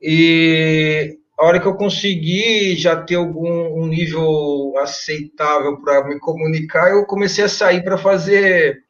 [0.00, 6.90] E a hora que eu consegui já ter algum um nível aceitável para me comunicar,
[6.90, 8.82] eu comecei a sair para fazer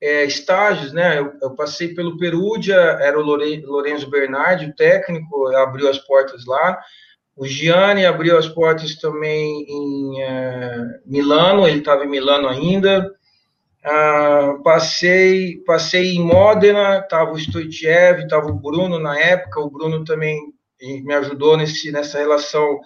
[0.00, 1.18] é, estágios, né?
[1.20, 6.78] Eu, eu, passei pelo Perúdia, era o Lorenzo Bernardi, o técnico, abriu as portas lá.
[7.38, 13.14] O Gianni abriu as portas também em uh, Milano, ele estava em Milano ainda.
[13.86, 19.60] Uh, passei, passei em Modena, estava o Stoitiev, estava o Bruno na época.
[19.60, 20.36] O Bruno também
[20.80, 22.80] me ajudou nesse, nessa relação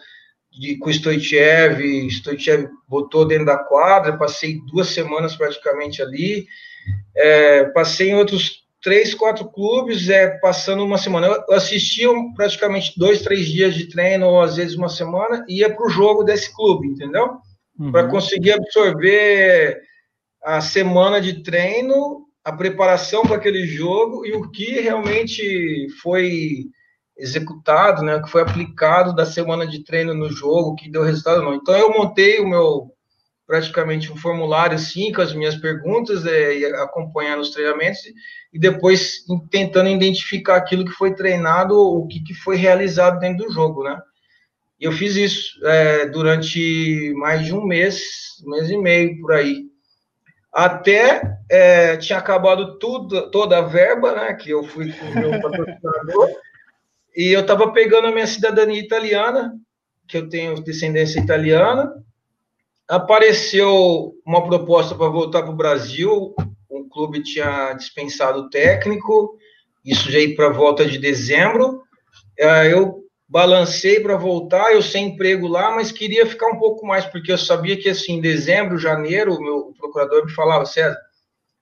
[0.51, 2.11] de, com o Stoitiev.
[2.11, 4.19] Stoitiev botou dentro da quadra.
[4.19, 6.47] Passei duas semanas praticamente ali.
[7.17, 11.29] É, passei em outros três, quatro clubes, é, passando uma semana.
[11.49, 15.75] Eu assistia praticamente dois, três dias de treino, ou às vezes uma semana, e ia
[15.75, 17.37] para o jogo desse clube, entendeu?
[17.79, 17.92] Uhum.
[17.92, 19.81] Para conseguir absorver
[20.42, 26.66] a semana de treino, a preparação para aquele jogo e o que realmente foi
[27.16, 31.55] executado, né, que foi aplicado da semana de treino no jogo, que deu resultado não.
[31.55, 32.90] Então eu montei o meu
[33.53, 38.01] praticamente um formulário assim com as minhas perguntas, é, acompanhando os treinamentos
[38.51, 43.53] e depois tentando identificar aquilo que foi treinado, o que, que foi realizado dentro do
[43.53, 44.01] jogo, né?
[44.81, 48.01] E eu fiz isso é, durante mais de um mês,
[48.43, 49.67] um mês e meio por aí.
[50.51, 54.33] Até é, tinha acabado tudo, toda a verba, né?
[54.33, 56.31] Que eu fui com o meu patrocinador,
[57.15, 59.53] e eu estava pegando a minha cidadania italiana,
[60.09, 61.93] que eu tenho descendência italiana.
[62.88, 66.35] Apareceu uma proposta para voltar para o Brasil,
[66.68, 69.38] o clube tinha dispensado o técnico,
[69.85, 71.83] isso já para volta de dezembro.
[72.38, 77.07] É, eu balancei para voltar, eu sem emprego lá, mas queria ficar um pouco mais,
[77.07, 80.99] porque eu sabia que assim, em dezembro, janeiro, o meu procurador me falava, César,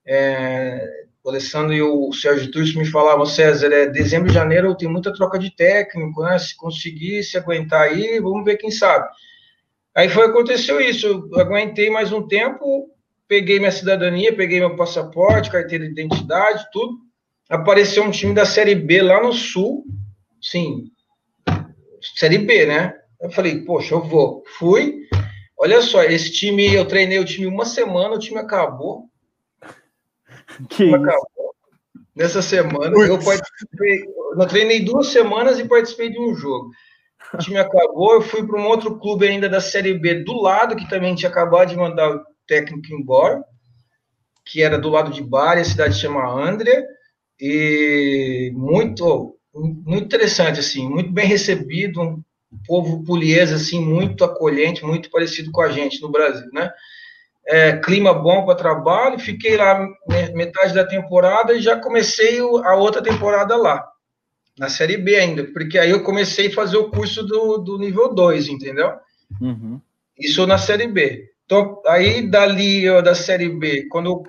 [0.05, 4.89] é, o Alessandro e o Sérgio Turcio me falavam, César, é, dezembro e janeiro tem
[4.89, 6.37] muita troca de técnico, né?
[6.39, 9.07] Se conseguir se aguentar aí, vamos ver quem sabe.
[9.95, 12.89] Aí foi aconteceu isso, eu aguentei mais um tempo,
[13.27, 16.97] peguei minha cidadania, peguei meu passaporte, carteira de identidade, tudo.
[17.49, 19.85] Apareceu um time da Série B lá no Sul,
[20.41, 20.91] sim,
[22.15, 22.95] Série B, né?
[23.21, 24.43] Eu falei, poxa, eu vou.
[24.57, 25.01] Fui.
[25.57, 29.09] Olha só, esse time, eu treinei o time uma semana, o time acabou.
[30.69, 31.55] Que time acabou.
[32.15, 34.03] Nessa semana, eu participei,
[34.37, 36.69] eu treinei duas semanas e participei de um jogo.
[37.33, 40.75] O time acabou, eu fui para um outro clube ainda da Série B do lado,
[40.75, 43.41] que também tinha acabado de mandar técnico embora,
[44.45, 46.83] que era do lado de Bari, a cidade chama Andrea,
[47.39, 52.21] e muito, muito interessante, assim, muito bem recebido, um
[52.67, 56.69] povo poliês, assim, muito acolhente, muito parecido com a gente no Brasil, né?
[57.47, 59.87] É, clima bom para trabalho, fiquei lá
[60.33, 63.83] metade da temporada e já comecei a outra temporada lá,
[64.57, 68.13] na Série B ainda, porque aí eu comecei a fazer o curso do, do nível
[68.13, 68.91] 2, entendeu?
[69.39, 69.79] Uhum.
[70.17, 71.29] Isso na Série B.
[71.45, 74.23] Então, aí dali da Série B, quando eu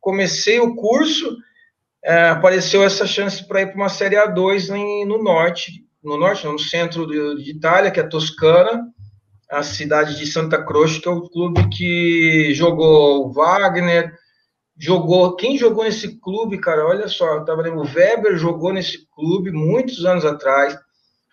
[0.00, 1.36] comecei o curso,
[2.04, 6.46] é, apareceu essa chance para ir para uma Série A2 em, no norte, no norte,
[6.46, 8.82] no centro de, de Itália, que é Toscana,
[9.50, 14.12] a cidade de Santa Croce, que é o clube que jogou Wagner,
[14.82, 15.36] jogou.
[15.36, 16.84] Quem jogou nesse clube, cara?
[16.84, 20.76] Olha só, eu tava lendo, o Weber jogou nesse clube muitos anos atrás,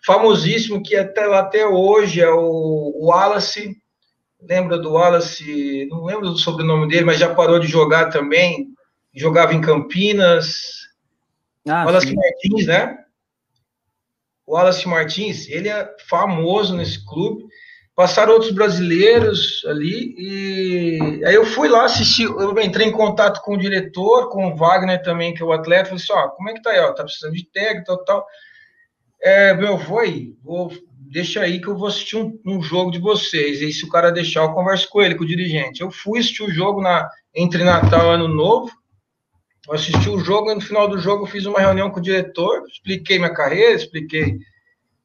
[0.06, 3.76] famosíssimo que até até hoje é o, o Wallace,
[4.40, 8.68] lembra do Wallace, não lembro do sobrenome dele, mas já parou de jogar também,
[9.12, 10.86] jogava em Campinas.
[11.68, 12.14] Ah, Wallace sim.
[12.14, 12.98] Martins, né?
[14.46, 17.48] Wallace Martins, ele é famoso nesse clube.
[18.00, 23.52] Passaram outros brasileiros ali, e aí eu fui lá assistir, eu entrei em contato com
[23.52, 26.54] o diretor, com o Wagner também, que é o atleta, falei assim, ó, como é
[26.54, 28.26] que tá aí, ó, tá precisando de técnico, tal, tal.
[29.20, 32.98] É, meu, vou aí, vou, deixa aí que eu vou assistir um, um, jogo de
[32.98, 35.82] vocês, e se o cara deixar, eu converso com ele, com o dirigente.
[35.82, 38.70] Eu fui assistir o jogo na, entre Natal e Ano Novo,
[39.68, 42.02] eu assisti o jogo, e no final do jogo eu fiz uma reunião com o
[42.02, 44.38] diretor, expliquei minha carreira, expliquei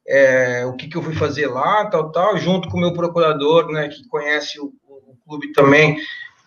[0.06, 3.68] é, o que, que, eu fui fazer lá, tal, tal, junto com o meu procurador,
[3.68, 5.98] né, que conhece o, o, clube também,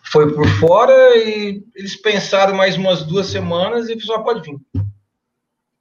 [0.02, 4.58] foi por fora, e eles pensaram mais umas duas semanas e só pode vir.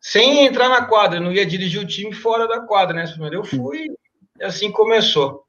[0.01, 3.07] Sem entrar na quadra, não ia dirigir o time fora da quadra, né?
[3.07, 3.87] Primeiro eu fui
[4.39, 5.45] e assim começou.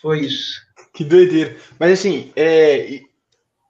[0.00, 0.60] Foi isso.
[0.94, 1.56] Que doideira.
[1.78, 3.00] Mas assim, é,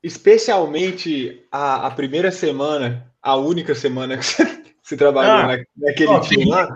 [0.03, 4.45] especialmente a, a primeira semana, a única semana que você,
[4.83, 6.69] você trabalhou ah, na, naquele time lá.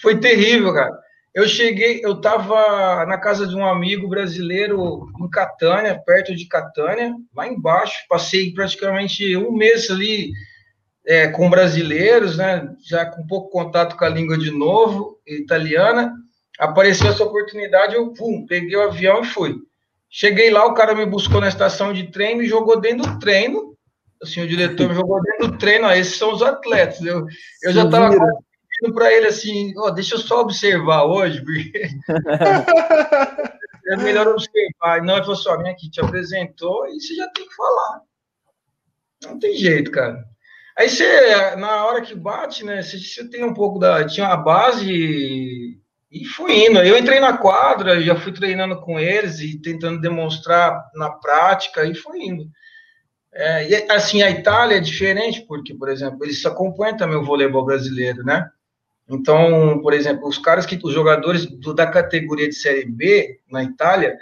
[0.00, 0.96] Foi terrível, cara.
[1.34, 7.14] Eu cheguei, eu estava na casa de um amigo brasileiro em Catânia, perto de Catânia,
[7.34, 8.04] lá embaixo.
[8.08, 10.32] Passei praticamente um mês ali
[11.06, 12.68] é, com brasileiros, né?
[12.88, 16.12] Já com pouco contato com a língua de novo, italiana.
[16.58, 19.56] Apareceu essa oportunidade, eu pum, peguei o avião e fui.
[20.10, 23.77] Cheguei lá, o cara me buscou na estação de trem, me jogou dentro do treino
[24.22, 27.00] assim, o diretor me jogou dentro do treino, ó, esses são os atletas.
[27.00, 27.26] Eu,
[27.62, 31.88] eu já estava pedindo para ele assim, ó, deixa eu só observar hoje, porque
[33.88, 35.02] é melhor observar.
[35.02, 38.00] Não, ele falou só, vem aqui, te apresentou e você já tem que falar.
[39.24, 40.24] Não tem jeito, cara.
[40.78, 44.06] Aí você, na hora que bate, né, você, você tem um pouco da.
[44.06, 45.76] Tinha a base e,
[46.10, 46.78] e fui indo.
[46.78, 51.96] Eu entrei na quadra, já fui treinando com eles e tentando demonstrar na prática e
[51.96, 52.48] fui indo.
[53.32, 57.64] É, e, assim, a Itália é diferente, porque, por exemplo, eles acompanham também o voleibol
[57.64, 58.48] brasileiro, né?
[59.08, 63.64] Então, por exemplo, os caras que, os jogadores do, da categoria de Série B na
[63.64, 64.16] Itália,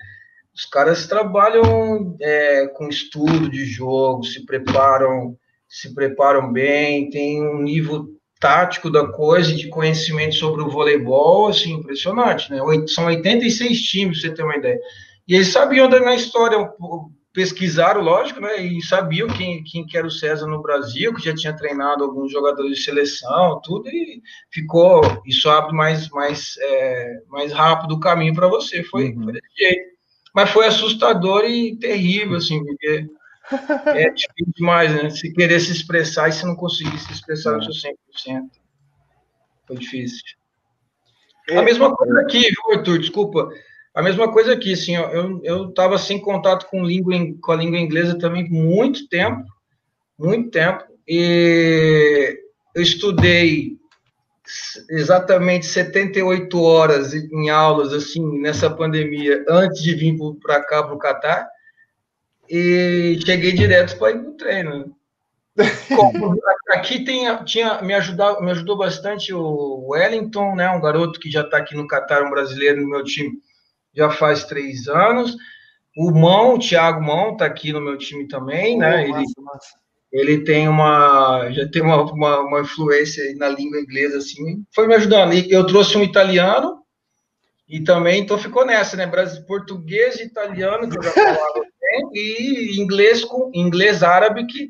[0.55, 5.37] os caras trabalham é, com estudo de jogo, se preparam,
[5.69, 8.07] se preparam bem, tem um nível
[8.41, 12.59] tático da coisa de conhecimento sobre o voleibol, assim, impressionante, né?
[12.87, 14.79] São 86 times, pra você ter uma ideia.
[15.27, 16.59] E eles sabiam da minha história
[17.37, 21.35] pesquisaram, lógico, né, e sabiam quem, quem que era o César no Brasil, que já
[21.35, 27.53] tinha treinado alguns jogadores de seleção, tudo, e ficou, isso abre mais, mais, é, mais
[27.53, 29.25] rápido o caminho para você, foi, uhum.
[29.25, 29.97] foi desse jeito.
[30.35, 33.07] Mas foi assustador e terrível, assim, porque
[33.85, 37.71] é difícil demais, né, se querer se expressar e se não conseguir se expressar no
[37.71, 37.93] seu
[38.27, 38.45] 100%.
[39.67, 40.23] Foi difícil.
[41.51, 43.51] É, A mesma coisa aqui, viu, Arthur, desculpa,
[43.97, 44.95] a mesma coisa aqui, assim,
[45.43, 49.43] eu estava sem contato com língua com a língua inglesa também muito tempo,
[50.19, 52.39] muito tempo, e
[52.75, 53.79] eu estudei
[54.91, 60.99] exatamente 78 horas em aulas assim nessa pandemia antes de vir para cá para o
[60.99, 61.49] Catar
[62.51, 64.97] e cheguei direto para ir para o treino.
[66.69, 71.41] aqui tem, tinha me ajudou, me ajudou bastante o Wellington, né, um garoto que já
[71.41, 73.41] está aqui no Catar, um brasileiro no meu time
[73.97, 75.37] já faz três anos.
[75.97, 79.07] O Mão, o Thiago Mão, está aqui no meu time também, oh, né?
[79.07, 79.69] Massa, ele, massa.
[80.13, 84.95] ele tem uma, já tem uma, uma, uma, influência na língua inglesa, assim, foi me
[84.95, 85.33] ajudando.
[85.33, 86.83] E eu trouxe um italiano
[87.67, 89.07] e também, então ficou nessa, né?
[89.07, 94.69] Brasil, português, italiano, que eu já falava bem, e inglês com inglês árabe, que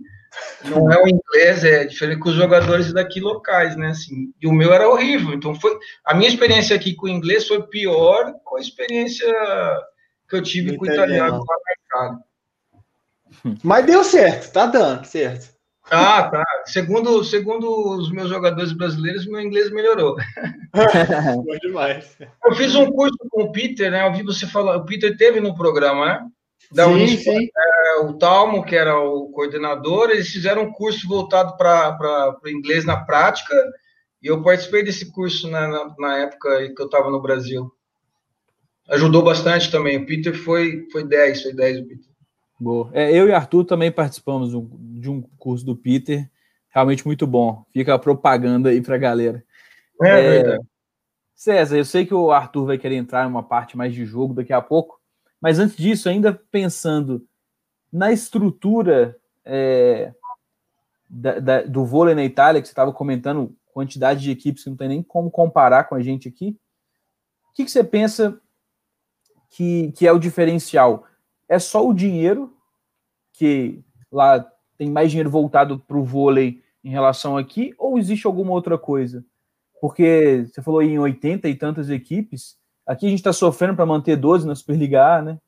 [0.64, 3.88] não é o inglês, é diferente com os jogadores daqui locais, né?
[3.88, 5.34] Assim, e o meu era horrível.
[5.34, 9.26] Então foi a minha experiência aqui com o inglês foi pior com a experiência
[10.28, 12.24] que eu tive com o italiano lá no mercado.
[13.62, 15.56] Mas deu certo, tá dando certo.
[15.88, 16.44] Ah, tá.
[16.64, 20.16] Segundo, segundo os meus jogadores brasileiros, meu inglês melhorou.
[21.44, 22.18] Bom demais.
[22.44, 24.04] Eu fiz um curso com o Peter, né?
[24.04, 26.26] Eu vi você falar, o Peter teve no programa, né?
[26.72, 27.48] Da sim, Unisp, sim.
[27.56, 32.84] É, o Talmo, que era o coordenador, eles fizeram um curso voltado para o inglês
[32.84, 33.54] na prática,
[34.22, 37.70] e eu participei desse curso na, na, na época que eu estava no Brasil.
[38.88, 39.98] Ajudou bastante também.
[39.98, 42.06] O Peter foi, foi 10, foi 10 o Peter.
[42.58, 42.90] Boa.
[42.92, 46.28] É, eu e Arthur também participamos de um curso do Peter,
[46.70, 47.64] realmente muito bom.
[47.72, 49.44] Fica a propaganda aí para a galera.
[50.02, 50.66] É, é verdade.
[51.34, 54.32] César, eu sei que o Arthur vai querer entrar em uma parte mais de jogo
[54.32, 54.95] daqui a pouco,
[55.40, 57.26] mas antes disso, ainda pensando
[57.92, 60.12] na estrutura é,
[61.08, 64.76] da, da, do vôlei na Itália, que você estava comentando, quantidade de equipes que não
[64.76, 66.58] tem nem como comparar com a gente aqui,
[67.50, 68.40] o que, que você pensa
[69.50, 71.06] que, que é o diferencial?
[71.48, 72.54] É só o dinheiro,
[73.32, 74.40] que lá
[74.76, 79.24] tem mais dinheiro voltado para o vôlei em relação aqui, ou existe alguma outra coisa?
[79.80, 82.56] porque você falou em 80 e tantas equipes,
[82.86, 85.38] aqui a gente está sofrendo para manter 12 na Superliga A, né?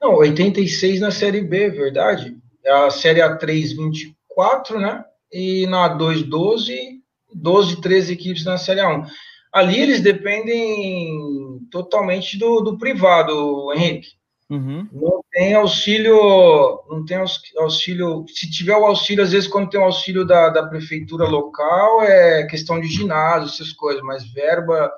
[0.00, 2.36] Não, 86 na Série B, verdade.
[2.66, 5.04] A Série A3, 24, né?
[5.32, 7.00] E na A2, 12,
[7.34, 9.06] 12, 13 equipes na Série A1.
[9.52, 14.20] Ali eles dependem totalmente do, do privado, Henrique.
[14.48, 14.88] Uhum.
[14.92, 17.18] Não tem auxílio, não tem
[17.56, 18.24] auxílio.
[18.28, 22.44] Se tiver o auxílio, às vezes, quando tem o auxílio da, da prefeitura local, é
[22.46, 24.90] questão de ginásio, essas coisas, mas verba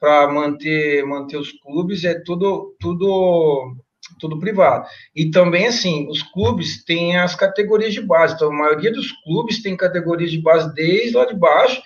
[0.00, 3.76] para manter, manter os clubes é tudo, tudo,
[4.18, 4.86] tudo privado.
[5.14, 8.34] E também, assim, os clubes têm as categorias de base.
[8.34, 11.82] Então, a maioria dos clubes tem categorias de base desde lá de baixo,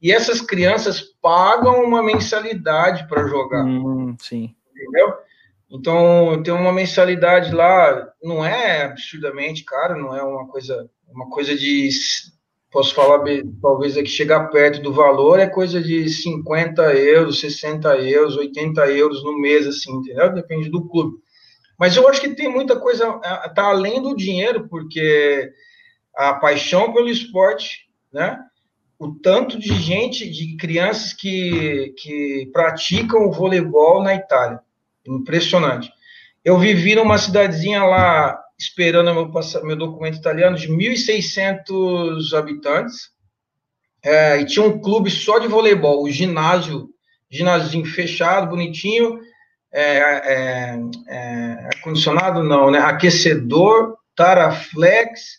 [0.00, 3.64] e essas crianças pagam uma mensalidade para jogar.
[3.64, 4.54] Hum, sim.
[4.72, 5.14] Entendeu?
[5.70, 11.54] Então, tem uma mensalidade lá, não é absurdamente caro, não é uma coisa, uma coisa
[11.54, 11.90] de,
[12.78, 13.24] posso falar,
[13.60, 18.86] talvez é que chegar perto do valor, é coisa de 50 euros, 60 euros, 80
[18.92, 20.32] euros no mês, assim, entendeu?
[20.32, 21.16] Depende do clube.
[21.76, 23.18] Mas eu acho que tem muita coisa,
[23.52, 25.50] tá além do dinheiro, porque
[26.14, 28.38] a paixão pelo esporte, né?
[28.96, 34.60] O tanto de gente, de crianças que, que praticam o voleibol na Itália
[35.04, 35.90] Impressionante.
[36.44, 39.30] Eu vivi numa cidadezinha lá, esperando meu,
[39.64, 43.10] meu documento italiano, de 1.600 habitantes,
[44.04, 46.88] é, e tinha um clube só de voleibol, o ginásio,
[47.30, 49.20] ginásio fechado, bonitinho,
[49.72, 50.78] é, é,
[51.08, 52.78] é, condicionado não, né?
[52.78, 55.38] Aquecedor, Taraflex,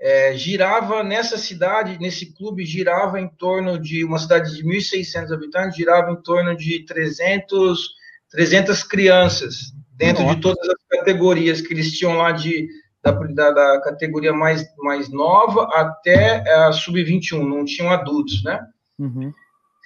[0.00, 5.76] é, girava nessa cidade, nesse clube, girava em torno de uma cidade de 1.600 habitantes,
[5.76, 10.34] girava em torno de 300 300 crianças dentro Nossa.
[10.36, 12.68] de todas as categorias que eles tinham lá de
[13.02, 18.66] da, da, da categoria mais, mais nova até a sub-21, não tinham adultos, né?
[18.98, 19.32] Uhum.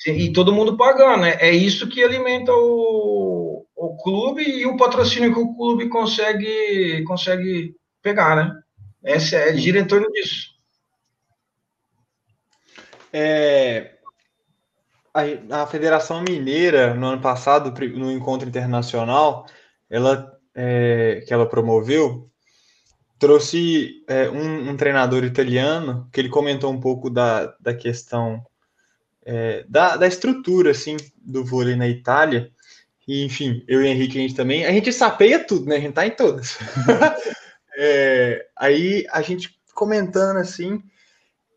[0.06, 1.36] E todo mundo pagando, né?
[1.40, 7.74] É isso que alimenta o, o clube e o patrocínio que o clube consegue, consegue
[8.00, 8.54] pegar, né?
[9.02, 10.50] Essa é, gira em torno disso.
[13.12, 13.94] É,
[15.12, 19.46] a, a Federação Mineira, no ano passado, no encontro internacional,
[19.90, 22.28] ela, é, que ela promoveu,
[23.18, 28.44] trouxe é, um, um, treinador italiano que ele comentou um pouco da, da questão
[29.24, 32.50] é, da, da estrutura assim do vôlei na Itália.
[33.06, 35.76] E, enfim, eu e Henrique, a gente também, a gente sapeia tudo, né?
[35.76, 36.58] A gente tá em todas.
[37.76, 40.82] é, aí a gente comentando assim,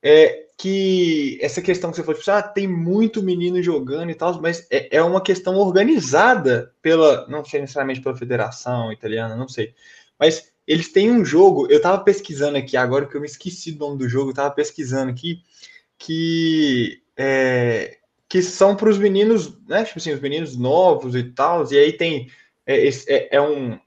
[0.02, 4.40] é, que essa questão que você falou, tipo, ah, tem muito menino jogando e tal,
[4.40, 9.74] mas é, é, uma questão organizada pela, não sei necessariamente pela federação italiana, não sei,
[10.20, 13.80] mas eles têm um jogo, eu tava pesquisando aqui, agora que eu me esqueci do
[13.88, 15.42] nome do jogo, eu tava pesquisando aqui,
[15.98, 17.98] que é,
[18.30, 21.92] que são para os meninos, né, tipo assim, os meninos novos e tal, e aí
[21.92, 22.30] tem,
[22.68, 23.80] é, é, é um,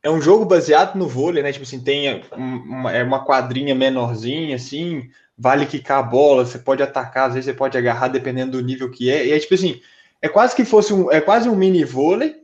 [0.00, 1.52] é um jogo baseado no vôlei, né?
[1.52, 5.08] Tipo assim, tem uma, é uma quadrinha menorzinha, assim,
[5.42, 8.88] vale quicar a bola, você pode atacar, às vezes você pode agarrar, dependendo do nível
[8.88, 9.26] que é.
[9.26, 9.80] E é tipo assim,
[10.20, 12.36] é quase que fosse um, é quase um mini vôlei,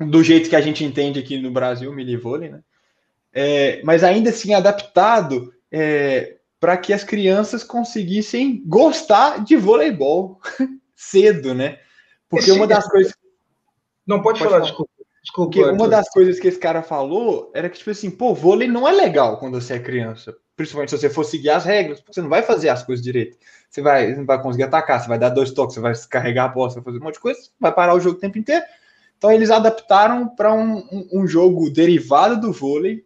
[0.00, 2.60] do jeito que a gente entende aqui no Brasil, mini vôlei, né?
[3.32, 10.40] É, mas ainda assim adaptado é, para que as crianças conseguissem gostar de voleibol
[10.96, 11.78] cedo, né?
[12.28, 13.14] Porque uma das coisas.
[14.04, 14.90] Não pode, pode falar, falar, desculpa.
[15.22, 18.68] Desculpa, Porque uma das coisas que esse cara falou era que, tipo assim, pô, vôlei
[18.68, 20.36] não é legal quando você é criança.
[20.56, 23.36] Principalmente se você for seguir as regras, você não vai fazer as coisas direito.
[23.68, 26.48] Você vai, não vai conseguir atacar, você vai dar dois toques, você vai carregar a
[26.48, 28.64] bola, você vai fazer um monte de coisa, vai parar o jogo o tempo inteiro.
[29.18, 33.04] Então eles adaptaram para um, um, um, jogo derivado do vôlei,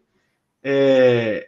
[0.62, 1.46] é,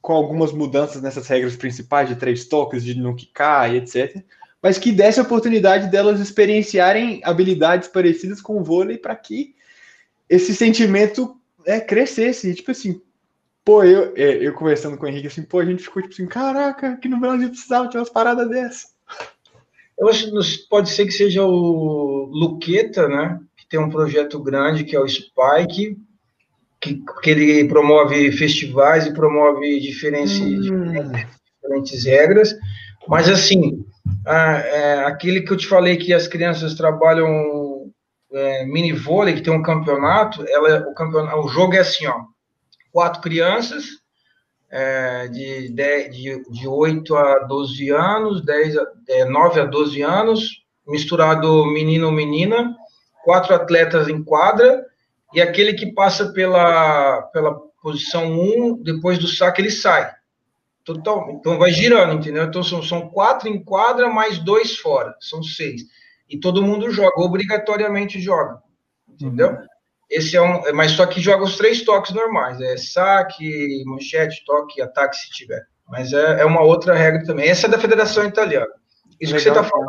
[0.00, 4.22] com algumas mudanças nessas regras principais de três toques, de não quicar e etc.
[4.62, 9.54] Mas que desse a oportunidade delas experienciarem habilidades parecidas com o vôlei para que
[10.28, 12.54] esse sentimento é, crescesse.
[12.54, 13.00] Tipo assim,
[13.64, 16.26] pô, eu, é, eu conversando com o Henrique, assim, pô, a gente ficou tipo assim,
[16.26, 18.86] caraca, aqui no Brasil precisava de umas paradas dessas.
[19.98, 23.38] Eu acho que pode ser que seja o Luqueta, né?
[23.56, 25.98] Que tem um projeto grande que é o Spike,
[26.80, 31.12] que, que ele promove festivais e promove diferentes, hum.
[31.62, 32.56] diferentes regras.
[33.06, 33.84] Mas assim,
[34.26, 37.90] a, é, aquele que eu te falei que as crianças trabalham
[38.32, 42.22] é, mini vôlei, que tem um campeonato, ela, o, campeonato, o jogo é assim, ó,
[42.92, 44.00] quatro crianças,
[44.70, 50.64] é, de, de, de 8 a 12 anos, 10 a, é, 9 a 12 anos,
[50.86, 52.76] misturado menino-menina,
[53.24, 54.84] quatro atletas em quadra,
[55.32, 60.10] e aquele que passa pela, pela posição 1, depois do saque, ele sai.
[60.84, 62.44] Total, então vai girando, entendeu?
[62.44, 65.82] Então são, são quatro em quadra, mais dois fora, são seis.
[66.28, 68.60] E todo mundo joga, obrigatoriamente joga,
[69.08, 69.50] entendeu?
[69.50, 69.66] Uhum.
[70.10, 74.82] Esse é um, mas só que joga os três toques normais, é saque, manchete, toque,
[74.82, 75.64] ataque se tiver.
[75.88, 77.48] Mas é, é uma outra regra também.
[77.48, 78.72] Essa é da Federação Italiana.
[79.20, 79.36] Isso Legal.
[79.36, 79.88] que você está falando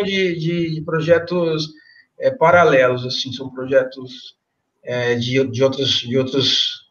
[0.00, 1.70] é de, de, de projetos
[2.18, 4.36] é, paralelos, assim, são projetos
[4.82, 6.90] é, de, de, outros, de outros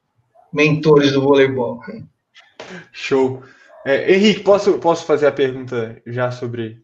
[0.52, 1.80] mentores do voleibol.
[2.92, 3.44] Show.
[3.86, 6.84] É, Henrique, posso, posso fazer a pergunta já sobre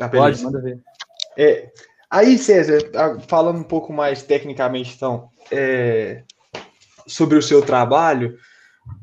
[0.00, 0.80] a Pode, manda ver.
[1.36, 1.70] É,
[2.10, 2.78] aí, César,
[3.28, 6.22] falando um pouco mais tecnicamente, então, é,
[7.06, 8.38] sobre o seu trabalho,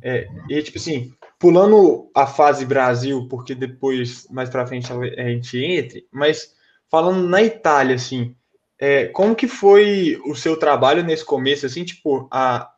[0.02, 5.58] é, e tipo assim, pulando a fase Brasil, porque depois, mais para frente, a gente
[5.64, 6.54] entre, mas
[6.90, 8.36] falando na Itália, assim,
[8.80, 12.72] é, como que foi o seu trabalho nesse começo, assim, tipo, a,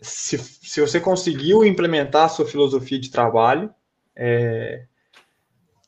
[0.00, 3.72] se, se você conseguiu implementar a sua filosofia de trabalho
[4.16, 4.84] é,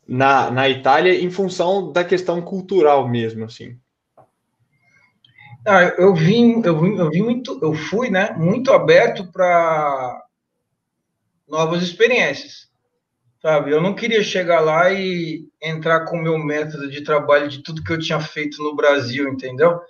[0.07, 3.79] na, na Itália em função da questão cultural mesmo, assim?
[5.67, 10.23] Ah, eu vim, eu vim, eu vim muito, eu fui, né, muito aberto para
[11.49, 12.69] novas experiências,
[13.41, 13.71] sabe?
[13.71, 17.83] Eu não queria chegar lá e entrar com o meu método de trabalho de tudo
[17.83, 19.81] que eu tinha feito no Brasil, entendeu?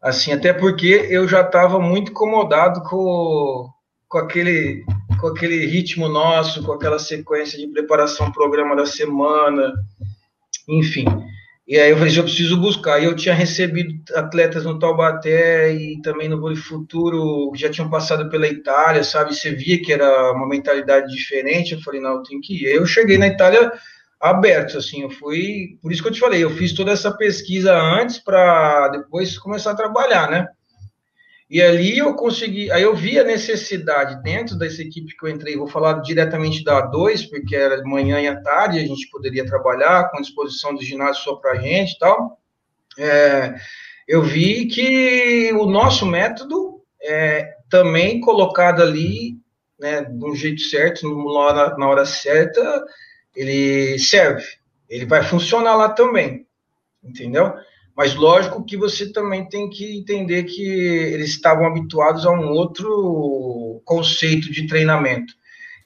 [0.00, 3.68] Assim, até porque eu já estava muito incomodado com,
[4.06, 4.84] com, aquele,
[5.20, 9.72] com aquele ritmo nosso, com aquela sequência de preparação programa da semana,
[10.68, 11.06] enfim.
[11.66, 13.00] E aí eu falei, eu preciso buscar.
[13.00, 17.88] E eu tinha recebido atletas no Taubaté e também no Vôlei Futuro, que já tinham
[17.88, 19.34] passado pela Itália, sabe?
[19.34, 21.72] Você via que era uma mentalidade diferente.
[21.72, 22.66] Eu falei, não, tenho que ir.
[22.66, 23.72] Aí eu cheguei na Itália
[24.20, 27.76] aberto, assim, eu fui, por isso que eu te falei, eu fiz toda essa pesquisa
[27.76, 30.48] antes para depois começar a trabalhar, né?
[31.48, 35.56] E ali eu consegui, aí eu vi a necessidade dentro dessa equipe que eu entrei,
[35.56, 39.44] vou falar diretamente da A2, porque era de manhã e à tarde, a gente poderia
[39.44, 42.40] trabalhar com disposição do ginásio só para a gente e tal.
[42.98, 43.54] É,
[44.08, 49.36] eu vi que o nosso método é também colocado ali,
[49.78, 52.84] né, um jeito certo, na hora, na hora certa,
[53.34, 54.44] ele serve,
[54.88, 56.46] ele vai funcionar lá também,
[57.02, 57.52] entendeu?
[57.96, 63.80] Mas lógico que você também tem que entender que eles estavam habituados a um outro
[63.84, 65.32] conceito de treinamento.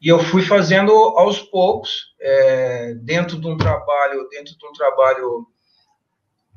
[0.01, 5.47] E eu fui fazendo aos poucos, é, dentro de um trabalho, dentro de um trabalho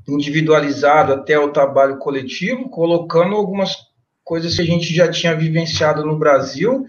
[0.08, 3.76] individualizado até o trabalho coletivo, colocando algumas
[4.24, 6.86] coisas que a gente já tinha vivenciado no Brasil,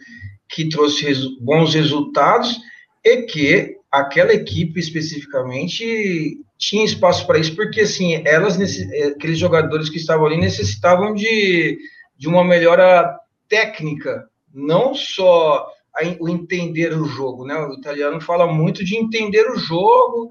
[0.48, 1.04] que trouxe
[1.40, 2.60] bons resultados
[3.04, 9.90] e que aquela equipe especificamente tinha espaço para isso, porque assim, elas, eh, aqueles jogadores
[9.90, 11.76] que estavam ali necessitavam de,
[12.16, 17.56] de uma melhora técnica, não só a, o entender o jogo, né?
[17.56, 20.30] O italiano fala muito de entender o jogo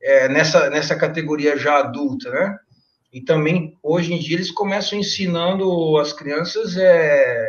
[0.00, 2.56] é, nessa, nessa categoria já adulta, né?
[3.12, 7.48] E também, hoje em dia, eles começam ensinando as crianças é,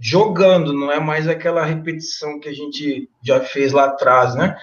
[0.00, 4.56] jogando, não é mais aquela repetição que a gente já fez lá atrás, né?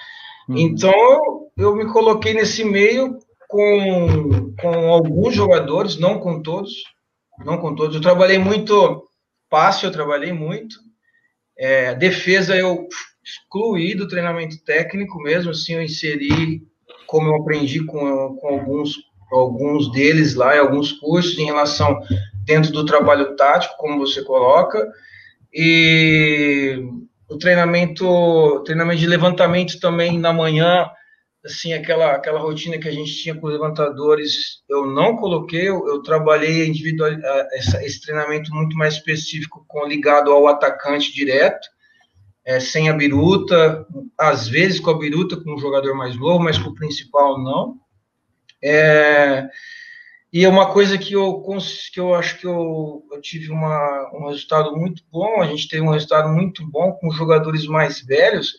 [0.50, 0.58] Uhum.
[0.58, 6.74] Então, eu me coloquei nesse meio com, com alguns jogadores, não com todos,
[7.46, 7.96] não com todos.
[7.96, 9.08] Eu trabalhei muito
[9.50, 10.76] passe, eu trabalhei muito.
[11.58, 12.88] É, defesa eu
[13.24, 16.64] excluí do treinamento técnico mesmo, assim, eu inseri
[17.08, 18.96] como eu aprendi com, com alguns,
[19.32, 22.00] alguns deles lá, em alguns cursos em relação
[22.44, 24.92] dentro do trabalho tático, como você coloca,
[25.54, 26.84] e
[27.30, 30.90] o treinamento, treinamento de levantamento também na manhã,
[31.46, 35.86] assim, aquela, aquela rotina que a gente tinha com os levantadores, eu não coloquei, eu,
[35.88, 37.10] eu trabalhei individual,
[37.52, 41.68] essa, esse treinamento muito mais específico, com, ligado ao atacante direto,
[42.46, 43.86] é, sem a biruta,
[44.18, 47.78] às vezes com a biruta, com um jogador mais novo, mas com o principal não.
[48.62, 49.48] É,
[50.32, 51.44] e é uma coisa que eu,
[51.94, 55.84] que eu acho que eu, eu tive uma, um resultado muito bom, a gente teve
[55.84, 58.54] um resultado muito bom com jogadores mais velhos,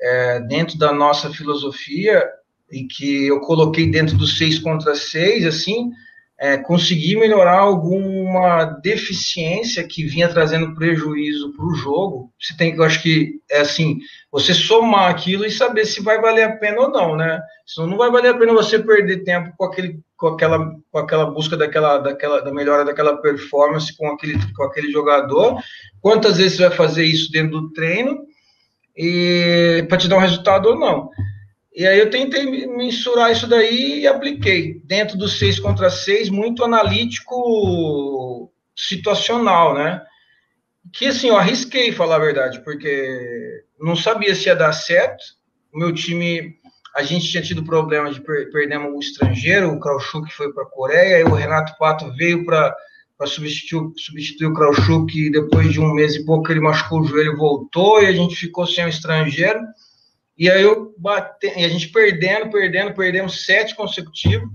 [0.00, 2.22] é, dentro da nossa filosofia,
[2.70, 5.90] e que eu coloquei dentro dos seis contra seis, assim,
[6.38, 12.30] é, conseguir melhorar alguma deficiência que vinha trazendo prejuízo para o jogo.
[12.38, 13.98] Você tem que, eu acho que é assim,
[14.30, 17.40] você somar aquilo e saber se vai valer a pena ou não, né?
[17.66, 21.26] Senão não vai valer a pena você perder tempo com aquele, com aquela, com aquela
[21.26, 25.58] busca daquela, daquela, da melhora daquela performance com aquele, com aquele jogador.
[26.02, 28.26] Quantas vezes você vai fazer isso dentro do treino
[29.88, 31.10] para te dar um resultado ou não?
[31.74, 36.64] E aí eu tentei mensurar isso daí e apliquei dentro do 6 contra 6, muito
[36.64, 40.02] analítico situacional, né?
[40.90, 45.22] Que assim, eu arrisquei falar a verdade, porque não sabia se ia dar certo.
[45.70, 46.54] O meu time,
[46.94, 50.70] a gente tinha tido problemas de per perdemos o estrangeiro, o Krauchuk foi para a
[50.70, 52.74] Coreia, e o Renato Pato veio para
[53.24, 57.36] substituir, substituir o Krauchuk, e depois de um mês e pouco ele machucou o joelho,
[57.36, 59.60] voltou, e a gente ficou sem o estrangeiro.
[60.36, 64.50] E aí eu bate, e a gente perdendo, perdendo, perdemos sete consecutivos.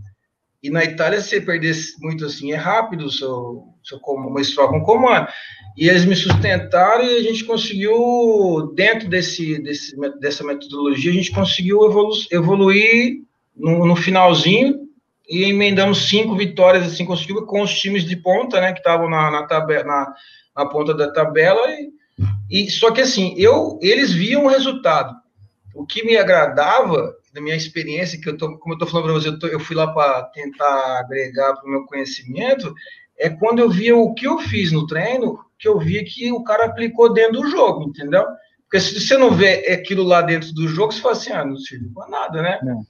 [0.62, 4.84] E na Itália, se você perder muito assim, é rápido seu, seu uma estrofa, um
[4.84, 5.28] comando.
[5.76, 11.32] E eles me sustentaram e a gente conseguiu, dentro desse, desse dessa metodologia, a gente
[11.32, 13.22] conseguiu evolu evoluir
[13.56, 14.91] no, no, finalzinho
[15.32, 19.32] e emendamos cinco vitórias assim consecutivas com os times de ponta, né, que estavam na,
[19.32, 20.14] na, tabela, na,
[20.56, 21.62] na ponta da tabela.
[22.50, 25.16] E, e, só que assim, eu, eles viam o resultado
[25.74, 29.14] o que me agradava da minha experiência, que eu tô, como eu estou falando para
[29.14, 32.74] você, eu, tô, eu, fui lá para tentar agregar para o meu conhecimento,
[33.18, 36.44] é quando eu via o que eu fiz no treino, que eu via que o
[36.44, 38.26] cara aplicou dentro do jogo, entendeu?
[38.64, 41.58] Porque se você não vê aquilo lá dentro do jogo, você fala assim, ah, não
[41.58, 42.60] serve para nada, né?
[42.64, 42.84] Não.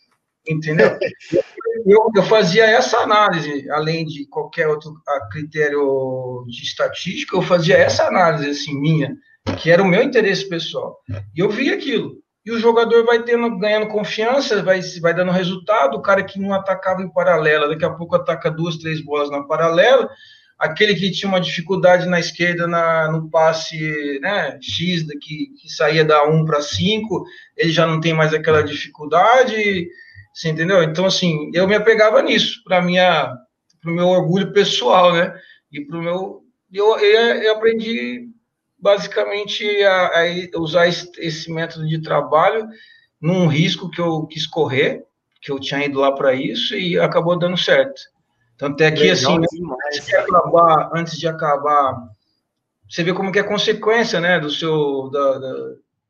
[0.48, 0.98] Entendeu?
[1.86, 4.94] eu, eu fazia essa análise, além de qualquer outro
[5.32, 9.16] critério de estatística, eu fazia essa análise, assim, minha,
[9.58, 11.00] que era o meu interesse pessoal.
[11.36, 15.96] E eu via aquilo e o jogador vai tendo, ganhando confiança, vai, vai dando resultado.
[15.96, 19.44] O cara que não atacava em paralela, daqui a pouco ataca duas, três bolas na
[19.44, 20.10] paralela.
[20.58, 26.04] Aquele que tinha uma dificuldade na esquerda na, no passe né, X, que, que saía
[26.04, 27.24] da 1 para 5,
[27.58, 29.88] ele já não tem mais aquela dificuldade.
[30.34, 30.82] Você entendeu?
[30.84, 35.34] Então, assim, eu me apegava nisso, para o meu orgulho pessoal, né?
[35.72, 36.42] E para o meu.
[36.72, 38.30] Eu, eu, eu aprendi
[38.80, 40.22] basicamente a,
[40.56, 42.68] a usar esse, esse, método de trabalho
[43.22, 45.04] num risco que eu quis correr,
[45.42, 48.02] que eu tinha ido lá para isso e acabou dando certo.
[48.58, 51.96] Tanto é que, assim, antes de, acabar, antes de acabar,
[52.90, 55.54] você vê como que é consequência, né, do seu, da, da,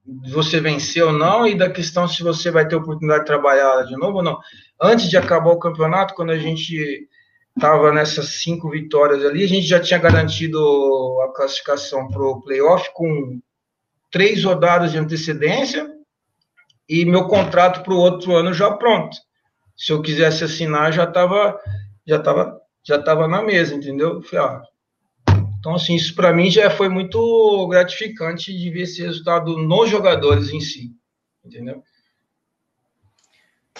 [0.05, 3.95] você vencer ou não e da questão se você vai ter oportunidade de trabalhar de
[3.95, 4.39] novo ou não.
[4.81, 7.07] Antes de acabar o campeonato, quando a gente
[7.55, 10.59] estava nessas cinco vitórias ali, a gente já tinha garantido
[11.23, 13.39] a classificação para o playoff com
[14.09, 15.89] três rodadas de antecedência
[16.89, 19.15] e meu contrato para o outro ano já pronto.
[19.77, 21.59] Se eu quisesse assinar, já estava
[22.05, 24.21] já tava, já tava na mesa, entendeu?
[24.23, 24.61] Falei, ah,
[25.61, 30.49] então, assim, isso para mim já foi muito gratificante de ver esse resultado nos jogadores
[30.49, 30.91] em si,
[31.45, 31.81] entendeu?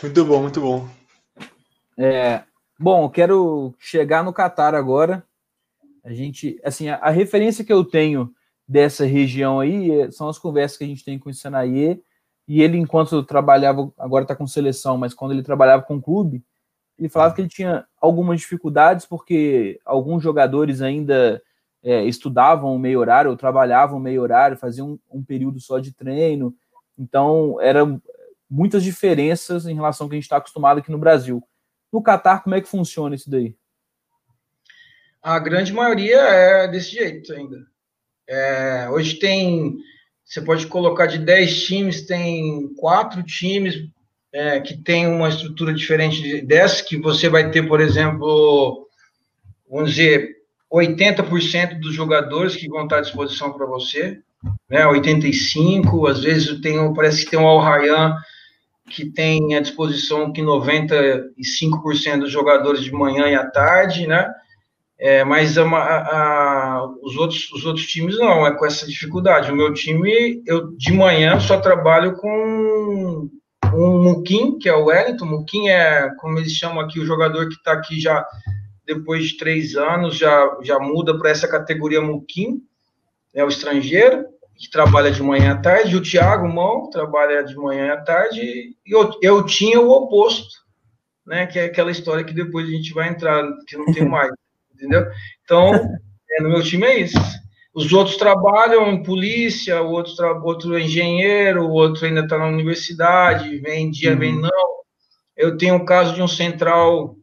[0.02, 0.90] Muito bom, muito bom.
[1.98, 2.44] É,
[2.82, 5.24] Bom, eu quero chegar no Catar agora.
[6.04, 8.34] A gente, assim, a, a, referência que eu tenho
[8.68, 12.02] dessa região aí é, são as conversas que a gente tem com o Senaie,
[12.48, 16.44] e ele, enquanto trabalhava, agora está com seleção, mas quando ele trabalhava com o clube,
[16.98, 21.40] ele falava que ele tinha algumas dificuldades, porque alguns jogadores ainda
[21.84, 26.56] é, estudavam meio horário, ou trabalhavam meio horário, faziam um, um período só de treino,
[26.98, 28.02] então eram
[28.50, 31.42] muitas diferenças em relação ao que a gente está acostumado aqui no Brasil.
[31.92, 33.56] No Catar, como é que funciona isso daí?
[35.22, 37.66] A grande maioria é desse jeito ainda.
[38.28, 39.78] É, hoje tem,
[40.24, 43.90] você pode colocar de 10 times, tem quatro times
[44.34, 48.88] é, que tem uma estrutura diferente dessa, que você vai ter, por exemplo,
[49.70, 50.41] vamos dizer,
[50.72, 54.19] 80% dos jogadores que vão estar à disposição para você,
[54.69, 58.15] né, 85, às vezes tem, parece que tem um Al Rayyan
[58.89, 64.30] que tem à disposição que 95% dos jogadores de manhã e à tarde, né?
[64.99, 69.51] É, mas a, a, os, outros, os outros times não, é com essa dificuldade.
[69.51, 73.28] O meu time, eu de manhã só trabalho com
[73.74, 75.26] um Muquim, que é o Wellington.
[75.26, 78.24] Muquim é, como eles chamam aqui, o jogador que está aqui já
[78.94, 82.62] depois de três anos, já, já muda para essa categoria Muquim,
[83.34, 84.26] é o estrangeiro
[84.58, 88.76] que trabalha de manhã à tarde, o Tiago Mão trabalha de manhã à tarde, e
[88.86, 90.62] eu, eu tinha o oposto,
[91.26, 91.48] né?
[91.48, 94.32] Que é aquela história que depois a gente vai entrar, que não tem mais,
[94.72, 95.08] entendeu?
[95.44, 95.74] Então,
[96.30, 97.18] é, no meu time é isso.
[97.74, 100.14] Os outros trabalham em polícia, o outro,
[100.44, 104.20] outro é engenheiro, o outro ainda está na universidade, vem dia, uhum.
[104.20, 104.72] vem não.
[105.36, 107.16] Eu tenho o caso de um central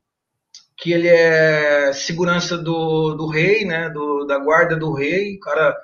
[0.78, 5.76] que ele é segurança do, do rei, né, do, da guarda do rei, o cara,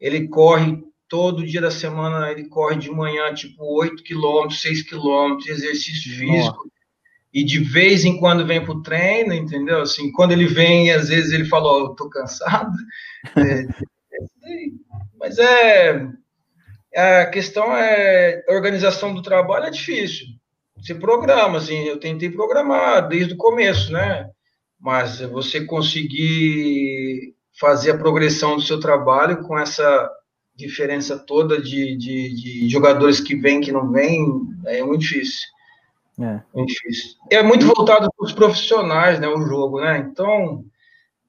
[0.00, 5.46] ele corre todo dia da semana ele corre de manhã, tipo, 8 quilômetros, 6 quilômetros,
[5.46, 6.56] exercício físico.
[6.56, 6.72] Nossa.
[7.34, 9.82] E de vez em quando vem para o treino, entendeu?
[9.82, 12.72] Assim, quando ele vem, às vezes ele fala, ó, oh, eu tô cansado.
[13.36, 13.66] é,
[15.18, 16.08] mas é,
[16.96, 20.26] a questão é, a organização do trabalho é difícil.
[20.82, 24.28] Você programa, assim, eu tentei programar desde o começo, né?
[24.80, 30.10] Mas você conseguir fazer a progressão do seu trabalho com essa
[30.56, 34.26] diferença toda de, de, de jogadores que vêm, que não vêm,
[34.66, 35.48] é muito difícil.
[36.20, 36.40] É.
[36.52, 37.12] Muito difícil.
[37.30, 39.98] É muito voltado para os profissionais, né, o jogo, né?
[39.98, 40.64] Então,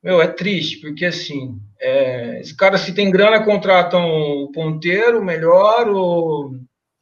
[0.04, 5.88] meu, é triste, porque assim, é, esse cara se tem grana, contratam o ponteiro melhor,
[5.90, 6.56] o,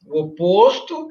[0.06, 1.08] o oposto,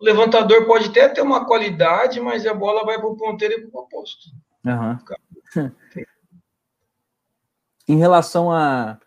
[0.00, 3.66] o levantador pode até ter uma qualidade, mas a bola vai para o ponteiro e
[3.66, 4.30] para o oposto.
[4.64, 5.72] Uhum.
[7.88, 8.98] em relação à,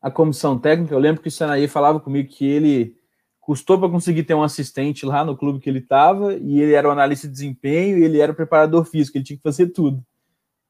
[0.00, 2.96] à comissão técnica, eu lembro que o Senaí falava comigo que ele
[3.40, 6.88] custou para conseguir ter um assistente lá no clube que ele estava, e ele era
[6.88, 10.04] o analista de desempenho e ele era o preparador físico, ele tinha que fazer tudo.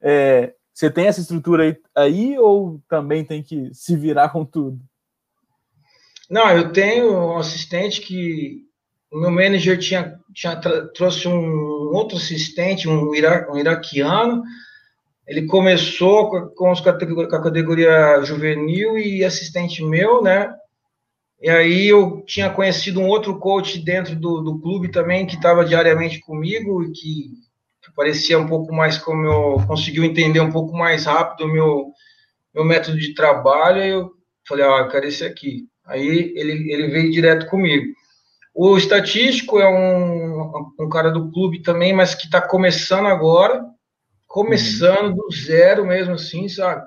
[0.01, 4.79] É, você tem essa estrutura aí, aí, ou também tem que se virar com tudo?
[6.31, 8.68] Não, eu tenho um assistente que
[9.11, 10.57] o meu manager tinha, tinha
[10.95, 14.43] trouxe um outro assistente, um, ira, um iraquiano.
[15.27, 20.53] Ele começou com, os categoria, com a categoria juvenil e assistente meu, né?
[21.41, 25.65] E aí eu tinha conhecido um outro coach dentro do, do clube também, que estava
[25.65, 27.31] diariamente comigo e que,
[27.83, 31.93] que, parecia um pouco mais como eu conseguiu entender um pouco mais rápido o meu,
[32.55, 33.83] meu método de trabalho.
[33.83, 34.11] E eu
[34.49, 35.69] falei, ah, eu quero esse aqui.
[35.87, 37.87] Aí ele, ele veio direto comigo.
[38.55, 43.65] O estatístico é um, um cara do clube também, mas que está começando agora,
[44.27, 46.87] começando do zero mesmo assim, sabe?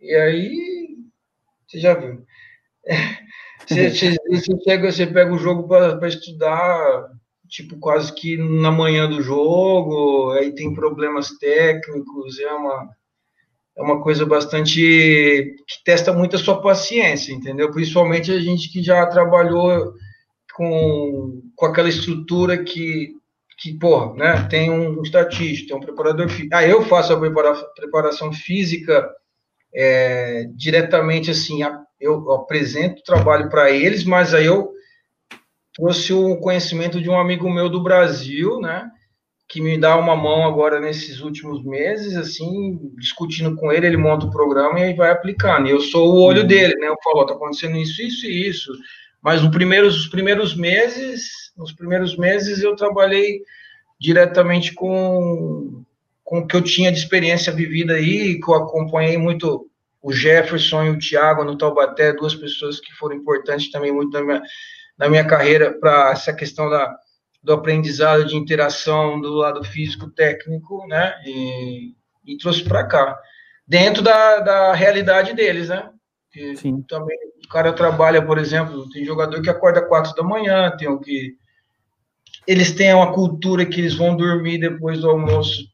[0.00, 0.96] E aí,
[1.66, 2.24] você já viu.
[3.64, 7.08] Você, você, pega, você pega o jogo para estudar,
[7.48, 12.88] tipo, quase que na manhã do jogo, aí tem problemas técnicos, é uma,
[13.76, 17.70] é uma coisa bastante que testa muito a sua paciência, entendeu?
[17.70, 19.94] Principalmente a gente que já trabalhou
[20.54, 23.14] com, com aquela estrutura que,
[23.58, 24.46] que porra, né?
[24.48, 26.54] Tem um estatístico, tem um preparador físico.
[26.54, 29.08] Ah, eu faço a prepara, preparação física
[29.74, 34.72] é, diretamente assim, a, eu apresento o trabalho para eles, mas aí eu
[35.74, 38.90] trouxe o conhecimento de um amigo meu do Brasil, né?
[39.48, 44.26] Que me dá uma mão agora nesses últimos meses, assim, discutindo com ele, ele monta
[44.26, 45.68] o programa e aí vai aplicando.
[45.68, 46.46] E eu sou o olho uhum.
[46.46, 46.88] dele, né?
[46.88, 48.72] Eu falo, tá acontecendo isso, isso e isso.
[49.22, 53.40] Mas nos primeiros, os primeiros meses, nos primeiros meses eu trabalhei
[54.00, 55.84] diretamente com,
[56.24, 59.70] com o que eu tinha de experiência vivida aí, que eu acompanhei muito
[60.02, 64.24] o Jefferson e o Thiago no Taubaté, duas pessoas que foram importantes também muito na
[64.24, 64.42] minha,
[64.98, 66.92] na minha carreira para essa questão da,
[67.40, 71.14] do aprendizado de interação do lado físico técnico, né?
[71.24, 71.94] E,
[72.26, 73.16] e trouxe para cá,
[73.66, 75.88] dentro da, da realidade deles, né?
[76.32, 76.82] Que Sim.
[76.82, 80.98] também o cara trabalha, por exemplo, tem jogador que acorda quatro da manhã, tem o
[80.98, 81.36] que
[82.46, 85.68] eles têm uma cultura que eles vão dormir depois do almoço,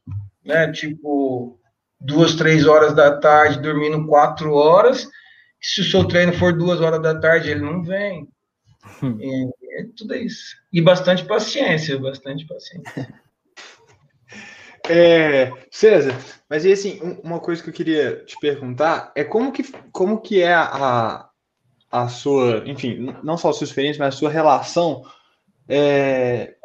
[0.45, 0.71] né?
[0.71, 1.57] Tipo
[1.99, 5.07] duas, três horas da tarde, dormindo quatro horas.
[5.61, 8.27] Se o seu treino for duas horas da tarde, ele não vem.
[9.03, 9.17] Hum.
[9.19, 10.55] É, é tudo isso.
[10.71, 13.13] E bastante paciência, bastante paciência.
[14.87, 16.15] É, César,
[16.49, 20.41] mas e assim, uma coisa que eu queria te perguntar é como que, como que
[20.41, 21.29] é a,
[21.91, 25.03] a sua, enfim, não só a sua experiência, mas a sua relação
[25.67, 26.55] é,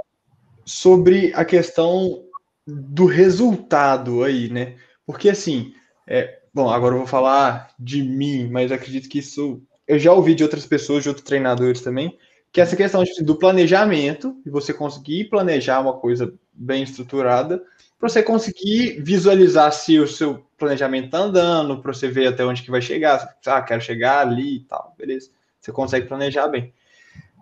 [0.65, 2.25] sobre a questão
[2.67, 4.77] do resultado aí, né?
[5.07, 5.75] Porque assim,
[6.07, 10.35] é, bom, agora eu vou falar de mim, mas acredito que isso eu já ouvi
[10.35, 12.17] de outras pessoas, de outros treinadores também,
[12.51, 17.62] que essa questão tipo, do planejamento, e você conseguir planejar uma coisa bem estruturada,
[17.99, 22.62] para você conseguir visualizar se o seu planejamento está andando, para você ver até onde
[22.62, 25.30] que vai chegar, ah, quero chegar ali e tal, beleza.
[25.61, 26.72] Você consegue planejar bem.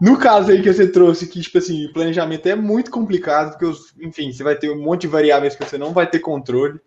[0.01, 3.79] No caso aí que você trouxe, que, tipo assim, o planejamento é muito complicado, porque,
[4.01, 6.81] enfim, você vai ter um monte de variáveis que você não vai ter controle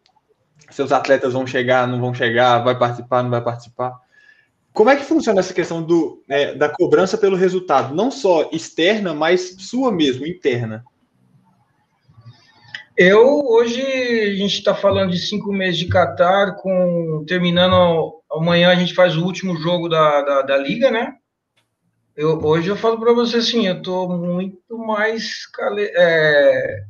[0.70, 4.00] seus atletas vão chegar, não vão chegar, vai participar, não vai participar.
[4.74, 9.14] Como é que funciona essa questão do, é, da cobrança pelo resultado, não só externa,
[9.14, 10.84] mas sua mesmo, interna?
[12.98, 18.76] Eu hoje a gente está falando de cinco meses de Qatar, com terminando amanhã a
[18.76, 21.14] gente faz o último jogo da, da, da liga, né?
[22.16, 26.86] Eu, hoje eu falo para você assim, eu estou muito mais cale, é,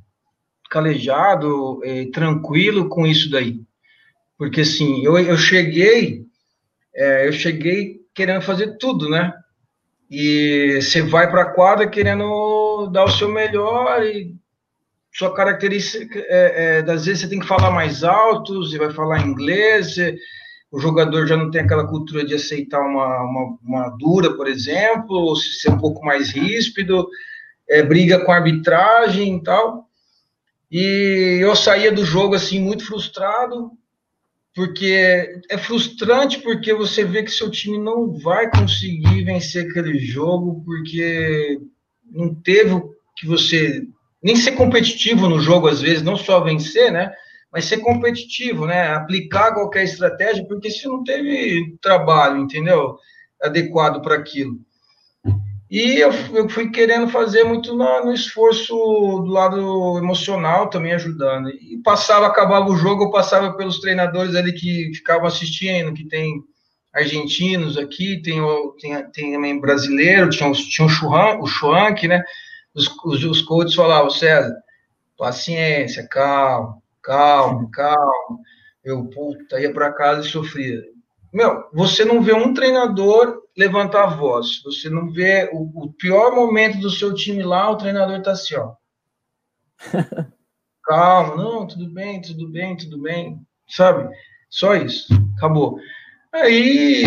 [0.70, 3.60] calejado, é, tranquilo com isso daí.
[4.38, 6.22] Porque assim, eu, eu cheguei,
[6.94, 9.34] é, eu cheguei querendo fazer tudo, né?
[10.12, 14.36] E você vai para a quadra querendo dar o seu melhor e
[15.18, 19.26] sua característica, é, é, às vezes você tem que falar mais alto, você vai falar
[19.26, 19.96] inglês,
[20.70, 25.16] o jogador já não tem aquela cultura de aceitar uma, uma, uma dura, por exemplo,
[25.16, 27.08] ou se ser um pouco mais ríspido,
[27.70, 29.88] é, briga com a arbitragem e tal.
[30.70, 33.72] E eu saía do jogo assim muito frustrado,
[34.54, 40.62] porque é frustrante porque você vê que seu time não vai conseguir vencer aquele jogo
[40.66, 41.58] porque
[42.12, 43.88] não teve o que você
[44.26, 47.14] nem ser competitivo no jogo às vezes, não só vencer, né?
[47.54, 48.88] Mas ser competitivo, né?
[48.88, 52.98] Aplicar qualquer estratégia, porque se não teve trabalho, entendeu?
[53.40, 54.60] Adequado para aquilo.
[55.70, 61.50] E eu, eu, fui querendo fazer muito no, no, esforço do lado emocional também ajudando.
[61.50, 66.42] E passava, acabava o jogo, eu passava pelos treinadores ali que ficavam assistindo, que tem
[66.92, 68.42] argentinos aqui, tem,
[68.80, 72.24] tem, tem também brasileiro, tinha, tinha o Chuan, o Chuanque, né?
[72.76, 74.56] Os, os, os coaches falavam, César,
[75.18, 78.40] paciência, calma, calma, calma.
[78.84, 80.82] Eu, puta, ia para casa e sofria.
[81.34, 84.62] Meu, você não vê um treinador levantar a voz.
[84.64, 88.56] Você não vê o, o pior momento do seu time lá, o treinador tá assim,
[88.56, 88.74] ó.
[90.84, 93.42] Calma, não, tudo bem, tudo bem, tudo bem.
[93.68, 94.08] Sabe?
[94.50, 95.08] Só isso.
[95.36, 95.80] Acabou.
[96.32, 97.04] Aí,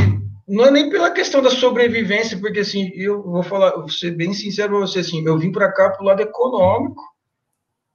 [0.49, 4.33] não é nem pela questão da sobrevivência, porque assim, eu vou falar, vou ser bem
[4.33, 7.03] sincero para você, assim, eu vim para cá pro lado econômico,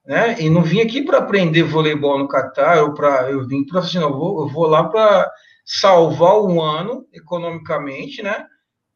[0.06, 0.40] né?
[0.40, 3.98] E não vim aqui para aprender voleibol no Catar, eu, pra, eu vim para assim,
[3.98, 5.32] eu vou, eu vou lá para
[5.66, 8.46] salvar o ano economicamente, né?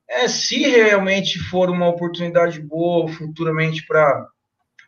[0.07, 4.27] É, se realmente for uma oportunidade boa futuramente para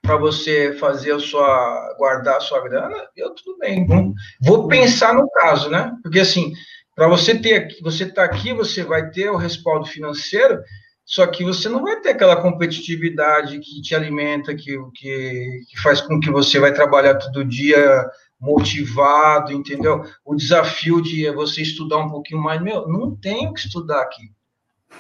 [0.01, 3.86] para você fazer a sua guardar a sua grana, eu tudo bem.
[3.86, 5.93] Vou, vou pensar no caso, né?
[6.01, 6.53] Porque assim,
[6.99, 10.61] para você ter você tá aqui, você vai ter o respaldo financeiro,
[11.05, 16.01] só que você não vai ter aquela competitividade que te alimenta, que, que, que faz
[16.01, 18.05] com que você vai trabalhar todo dia
[18.37, 20.03] motivado, entendeu?
[20.25, 24.33] O desafio de você estudar um pouquinho mais, meu, não tenho que estudar aqui.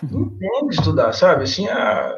[0.09, 1.43] Não tenho que estudar, sabe?
[1.43, 2.17] Assim, a...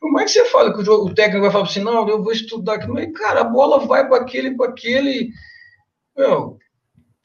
[0.00, 2.74] como é que você fala que o, técnico vai falar assim, não, eu vou estudar
[2.74, 5.30] aqui, mas, cara, a bola vai para aquele, para aquele,
[6.16, 6.58] meu,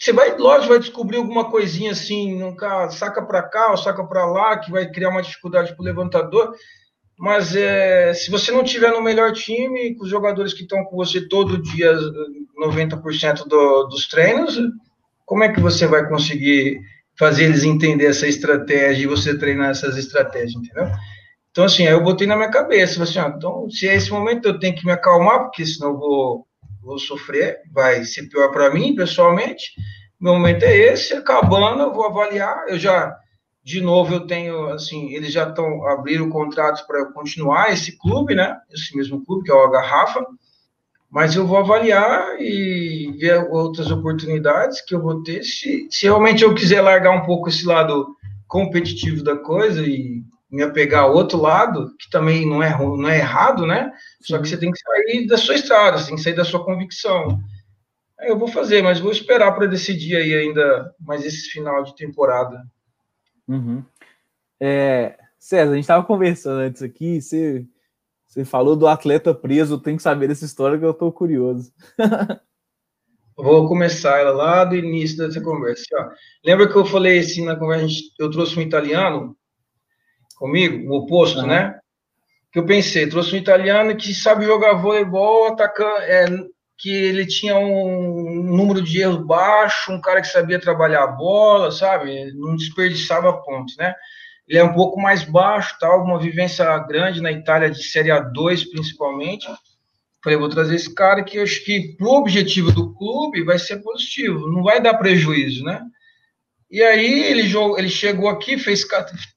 [0.02, 4.26] você vai, lógico, vai descobrir alguma coisinha assim, nunca saca para cá ou saca para
[4.26, 6.56] lá, que vai criar uma dificuldade para o levantador,
[7.20, 10.96] mas é, se você não tiver no melhor time, com os jogadores que estão com
[10.96, 11.96] você todo dia,
[12.60, 14.58] 90% do, dos treinos,
[15.24, 16.82] como é que você vai conseguir
[17.16, 20.92] fazer eles entender essa estratégia e você treinar essas estratégias, entendeu?
[21.52, 24.48] Então, assim, aí eu botei na minha cabeça, assim, ó, então, se é esse momento
[24.48, 26.48] eu tenho que me acalmar, porque senão eu vou,
[26.82, 29.72] vou sofrer, vai ser pior para mim, pessoalmente,
[30.20, 33.18] meu momento é esse, acabando, eu vou avaliar, eu já
[33.64, 38.58] de novo, eu tenho, assim, eles já estão abrindo contratos para continuar esse clube, né?
[38.72, 40.26] Esse mesmo clube, que é o Garrafa.
[41.10, 45.44] Mas eu vou avaliar e ver outras oportunidades que eu vou ter.
[45.44, 48.16] Se, se realmente eu quiser largar um pouco esse lado
[48.48, 53.20] competitivo da coisa e me apegar ao outro lado, que também não é, não é
[53.20, 53.92] errado, né?
[54.22, 56.66] Só que você tem que sair da sua estrada, você tem que sair da sua
[56.66, 57.40] convicção.
[58.20, 61.96] Aí eu vou fazer, mas vou esperar para decidir aí ainda mais esse final de
[61.96, 62.64] temporada.
[63.48, 63.84] Uhum.
[64.60, 67.66] É, César, a gente estava conversando antes aqui, você,
[68.28, 71.74] você falou do atleta preso, tem que saber dessa história que eu estou curioso.
[73.38, 75.86] Vou começar ela lá do início dessa conversa.
[75.96, 76.10] Ó,
[76.46, 79.36] lembra que eu falei assim na conversa, eu trouxe um italiano
[80.42, 81.48] comigo, o oposto, uhum.
[81.48, 81.80] né?
[82.52, 86.26] Que eu pensei, trouxe um italiano que sabe jogar voleibol, atacando, é,
[86.80, 91.72] que ele tinha um número de erros baixo, um cara que sabia trabalhar a bola,
[91.72, 92.34] sabe?
[92.34, 93.94] Não desperdiçava pontos, né?
[94.48, 98.68] Ele é um pouco mais baixo, tal, uma vivência grande na Itália de Série A2,
[98.72, 99.48] principalmente.
[100.24, 103.78] Falei, vou trazer esse cara que eu acho que pro objetivo do clube vai ser
[103.84, 105.82] positivo, não vai dar prejuízo, né?
[106.72, 108.88] E aí ele, jogou, ele chegou aqui, fez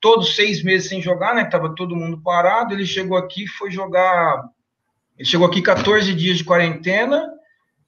[0.00, 1.44] todos seis meses sem jogar, né?
[1.44, 2.72] Tava todo mundo parado.
[2.72, 4.44] Ele chegou aqui, foi jogar
[5.16, 7.30] ele chegou aqui 14 dias de quarentena,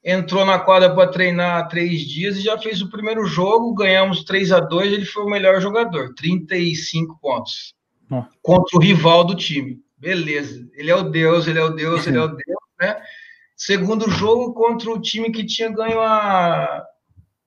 [0.05, 4.53] entrou na quadra para treinar três dias e já fez o primeiro jogo, ganhamos 3
[4.53, 7.74] a 2 ele foi o melhor jogador, 35 pontos.
[8.11, 8.22] Oh.
[8.40, 9.80] Contra o rival do time.
[9.99, 10.68] Beleza.
[10.74, 12.97] Ele é o Deus, ele é o Deus, ele é o Deus, né?
[13.57, 16.84] Segundo jogo contra o time que tinha ganho a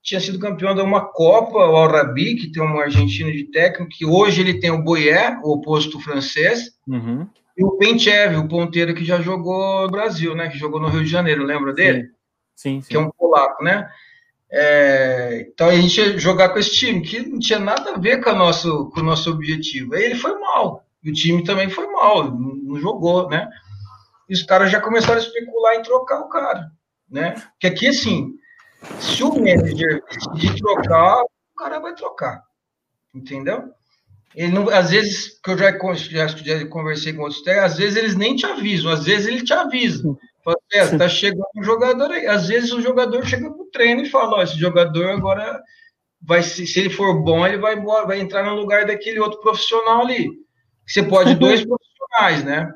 [0.01, 4.05] tinha sido campeão de uma Copa, o Al-Rabi, que tem um argentino de técnico, que
[4.05, 7.27] hoje ele tem o Boyer, o oposto francês, uhum.
[7.59, 10.47] E o Penchev, o ponteiro que já jogou no Brasil, né?
[10.47, 12.09] Que jogou no Rio de Janeiro, lembra dele?
[12.55, 12.87] Sim, sim.
[12.87, 13.89] Que é um polaco, né?
[14.49, 18.23] É, então a gente ia jogar com esse time, que não tinha nada a ver
[18.23, 19.93] com, a nosso, com o nosso objetivo.
[19.93, 20.85] Aí ele foi mal.
[21.03, 23.49] E o time também foi mal, não, não jogou, né?
[24.29, 26.71] E os caras já começaram a especular em trocar o cara,
[27.11, 27.31] né?
[27.51, 28.35] Porque aqui, assim,
[28.99, 32.43] se o manager decidir trocar, o cara vai trocar.
[33.13, 33.73] Entendeu?
[34.35, 37.95] Ele não, às vezes, que eu já, já, já conversei com outros técnicos, às vezes
[37.97, 40.03] eles nem te avisam, às vezes ele te avisa.
[40.43, 40.57] Fala,
[40.97, 42.27] tá chegando um jogador aí.
[42.27, 45.61] Às vezes o jogador chega pro treino e fala, ó, esse jogador agora
[46.21, 50.01] vai se, se ele for bom, ele vai vai entrar no lugar daquele outro profissional
[50.01, 50.29] ali.
[50.87, 52.73] Você pode dois profissionais, né?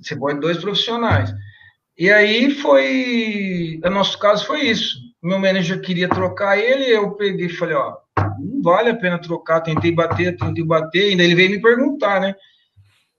[0.00, 1.30] Você pode dois profissionais.
[1.96, 4.98] E aí foi, no nosso caso foi isso.
[5.22, 7.96] Meu manager queria trocar ele, eu peguei e falei, ó,
[8.38, 12.34] não vale a pena trocar, tentei bater, tentei bater, ainda ele veio me perguntar, né?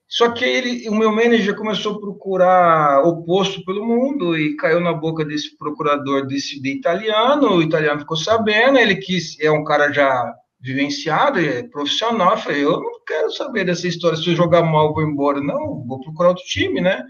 [0.08, 4.92] Só que ele, o meu manager começou a procurar oposto pelo mundo e caiu na
[4.92, 7.56] boca desse procurador desse de italiano.
[7.56, 12.32] O italiano ficou sabendo, ele quis, é um cara já vivenciado, é profissional.
[12.32, 14.18] Eu falei, eu não quero saber dessa história.
[14.18, 15.40] Se eu jogar mal, eu vou embora.
[15.40, 17.02] Não, vou procurar outro time, né?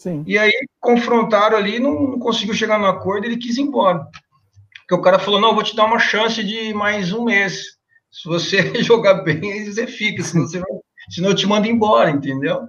[0.00, 0.24] Sim.
[0.26, 4.06] E aí confrontaram ali, não, não conseguiu chegar no acordo, ele quis ir embora.
[4.78, 7.76] Porque o cara falou: não, vou te dar uma chance de mais um mês.
[8.10, 10.68] Se você jogar bem, você fica, senão você vai
[11.10, 12.66] senão eu te mando embora, entendeu?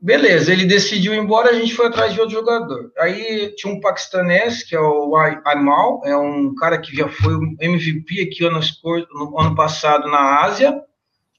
[0.00, 2.90] Beleza, ele decidiu ir embora, a gente foi atrás de outro jogador.
[2.98, 8.22] Aí tinha um paquistanês, que é o Aimal, é um cara que já foi MVP
[8.22, 10.82] aqui no ano passado na Ásia,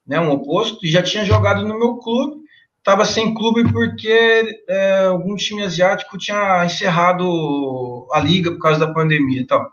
[0.08, 2.41] né, um oposto, e já tinha jogado no meu clube,
[2.82, 8.94] estava sem clube porque é, algum time asiático tinha encerrado a liga por causa da
[8.94, 9.72] pandemia e tal.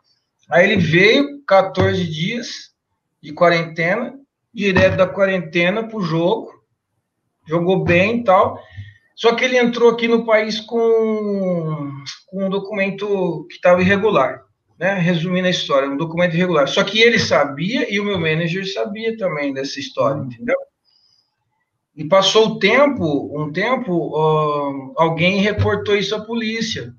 [0.51, 2.71] Aí ele veio, 14 dias
[3.23, 4.15] de quarentena,
[4.53, 6.53] direto da quarentena para o jogo,
[7.47, 8.59] jogou bem e tal.
[9.17, 11.91] Só que ele entrou aqui no país com,
[12.27, 14.43] com um documento que estava irregular,
[14.79, 14.95] né?
[14.95, 16.69] Resumindo a história, um documento irregular.
[16.69, 20.57] Só que ele sabia e o meu manager sabia também dessa história, entendeu?
[21.99, 26.95] E passou o tempo, um tempo, uh, alguém reportou isso à polícia.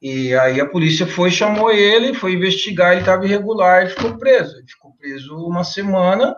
[0.00, 4.56] E aí a polícia foi, chamou ele, foi investigar, ele estava irregular, ele ficou preso.
[4.56, 6.34] Ele ficou preso uma semana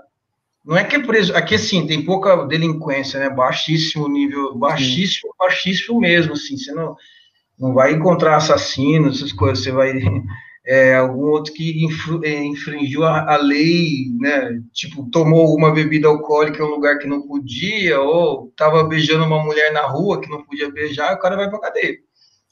[0.65, 3.31] não é que é preso, aqui assim, tem pouca delinquência, né?
[3.31, 5.37] Baixíssimo nível, baixíssimo, Sim.
[5.39, 6.95] baixíssimo mesmo, assim, você não,
[7.59, 9.93] não vai encontrar assassinos, essas coisas, você vai
[10.65, 14.61] é, algum outro que infru, é, infringiu a, a, lei, né?
[14.73, 19.43] Tipo, tomou uma bebida alcoólica em um lugar que não podia, ou estava beijando uma
[19.43, 21.97] mulher na rua que não podia beijar, o cara vai para cadeia.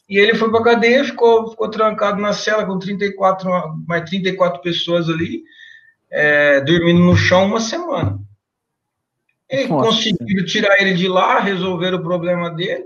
[0.08, 3.50] E ele foi para cadeia, ficou, ficou trancado na cela com 34,
[3.86, 5.42] mais 34 pessoas ali,
[6.10, 8.18] é, dormindo no chão uma semana.
[9.50, 12.84] E conseguiram tirar ele de lá, resolver o problema dele,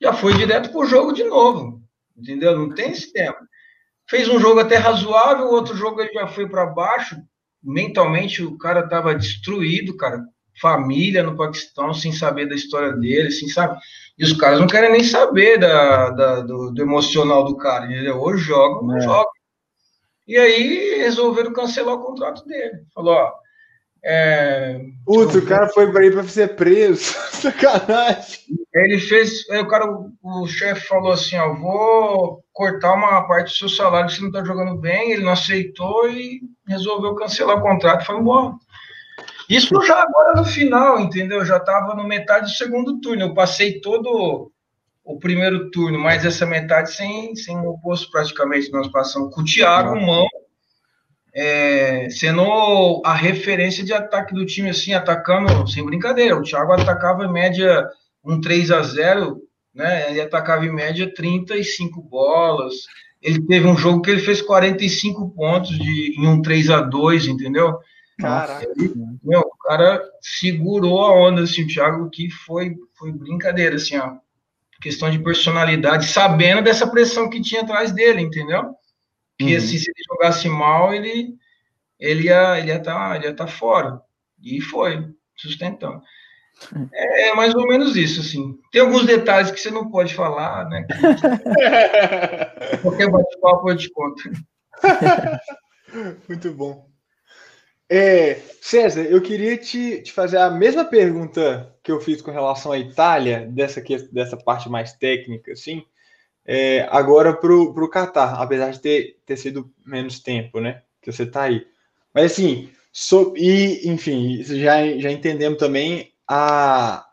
[0.00, 1.80] já foi direto para o jogo de novo.
[2.16, 2.58] Entendeu?
[2.58, 3.38] Não tem esse tempo.
[4.08, 7.16] Fez um jogo até razoável, outro jogo ele já foi para baixo.
[7.62, 10.24] Mentalmente o cara estava destruído, cara.
[10.60, 13.78] Família no Paquistão, sem saber da história dele, sem saber.
[14.18, 18.18] E os caras não querem nem saber da, da do, do, emocional do cara, entendeu?
[18.18, 19.00] Ou jogam, ou é.
[19.00, 19.30] jogam.
[20.26, 22.84] E aí resolveram cancelar o contrato dele.
[22.94, 23.32] Falou, ó.
[24.02, 27.12] É, Putz, o cara foi para ir para ser preso.
[27.32, 28.40] Sacanagem.
[28.76, 29.48] Ele fez.
[29.50, 29.86] Aí o cara,
[30.22, 34.44] o chefe falou assim: ó, vou cortar uma parte do seu salário, você não tá
[34.44, 35.12] jogando bem.
[35.12, 38.52] Ele não aceitou e resolveu cancelar o contrato foi embora.
[39.48, 41.44] Isso já agora no final, entendeu?
[41.44, 43.22] Já estava no metade do segundo turno.
[43.22, 44.50] Eu passei todo
[45.04, 48.72] o primeiro turno, mais essa metade sem, sem oposto praticamente.
[48.72, 50.26] Nós passamos com o Thiago Mão,
[51.32, 56.36] é, sendo a referência de ataque do time, assim, atacando, sem brincadeira.
[56.36, 57.88] O Thiago atacava em média
[58.26, 59.42] um 3 a 0
[59.74, 60.10] né?
[60.10, 62.74] Ele atacava em média 35 bolas.
[63.22, 67.26] Ele teve um jogo que ele fez 45 pontos de, em um 3 a 2
[67.26, 67.78] entendeu?
[68.18, 68.64] Caraca.
[68.64, 73.96] Ele, meu, o cara segurou a onda, assim, o Thiago, que foi, foi brincadeira, assim,
[73.98, 74.16] ó
[74.80, 78.74] questão de personalidade, sabendo dessa pressão que tinha atrás dele, entendeu?
[79.38, 79.56] Que uhum.
[79.56, 81.34] assim, se ele jogasse mal, ele,
[81.98, 84.00] ele ia ele ia estar tá, tá fora.
[84.42, 86.00] E foi, sustentando.
[86.92, 88.58] É, é mais ou menos isso, assim.
[88.72, 90.86] Tem alguns detalhes que você não pode falar, né?
[92.82, 94.22] Qualquer bate-papo eu te conto.
[96.28, 96.86] Muito bom.
[97.88, 102.72] É, César, eu queria te, te, fazer a mesma pergunta que eu fiz com relação
[102.72, 103.80] à Itália, dessa,
[104.10, 105.84] dessa parte mais técnica, assim,
[106.44, 110.82] é, agora para o Catar, apesar de ter, ter sido menos tempo, né?
[111.00, 111.64] Que você está aí.
[112.12, 117.06] Mas assim, so, e enfim, já, já entendemos também a,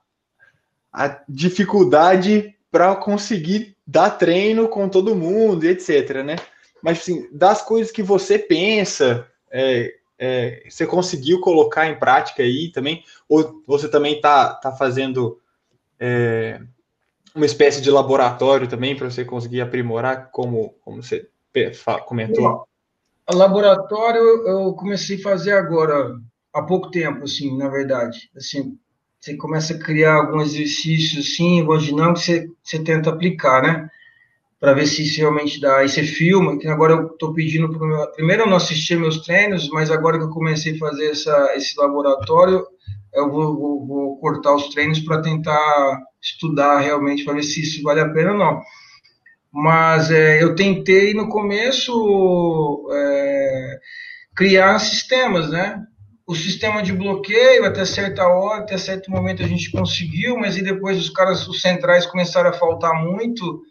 [0.92, 6.36] a dificuldade para conseguir dar treino com todo mundo, etc, né?
[6.82, 12.72] Mas assim, das coisas que você pensa, é, é, você conseguiu colocar em prática aí
[12.72, 13.04] também?
[13.28, 15.40] Ou você também está tá fazendo
[16.00, 16.60] é,
[17.36, 21.30] uma espécie de laboratório também para você conseguir aprimorar, como, como você
[22.06, 22.68] comentou?
[23.32, 26.16] Laboratório eu comecei a fazer agora,
[26.54, 28.30] há pouco tempo, assim, na verdade.
[28.36, 28.78] Assim,
[29.24, 33.90] você começa a criar alguns exercícios, assim, algumas dinâmicas, você, você tenta aplicar, né?
[34.60, 35.80] para ver se realmente dá.
[35.80, 38.08] Aí você filma, que agora eu estou pedindo para meu...
[38.12, 41.78] Primeiro eu não assisti meus treinos, mas agora que eu comecei a fazer essa, esse
[41.78, 42.66] laboratório,
[43.14, 47.84] eu vou, vou, vou cortar os treinos para tentar estudar realmente, para ver se isso
[47.84, 48.62] vale a pena ou não.
[49.52, 53.80] Mas é, eu tentei no começo é,
[54.34, 55.86] criar sistemas, né?
[56.26, 60.62] O sistema de bloqueio, até certa hora, até certo momento a gente conseguiu, mas e
[60.64, 63.62] depois os caras, os centrais começaram a faltar muito,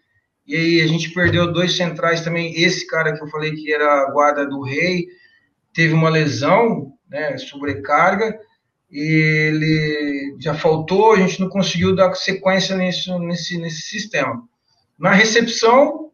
[0.47, 2.55] e aí a gente perdeu dois centrais também.
[2.61, 5.07] Esse cara que eu falei que era a guarda do rei,
[5.73, 8.39] teve uma lesão, né, sobrecarga,
[8.91, 14.43] e ele já faltou, a gente não conseguiu dar sequência nesse, nesse, nesse sistema.
[14.99, 16.12] Na recepção,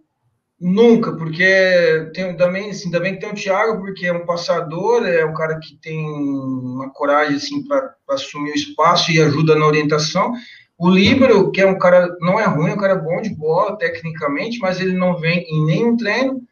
[0.61, 5.35] nunca, porque tem, também, assim, também tem o Thiago, porque é um passador, é um
[5.35, 10.33] cara que tem uma coragem assim, para assumir o espaço e ajuda na orientação.
[10.77, 13.77] O Líbero, que é um cara, não é ruim, é um cara bom de bola,
[13.77, 16.43] tecnicamente, mas ele não vem em nenhum treino.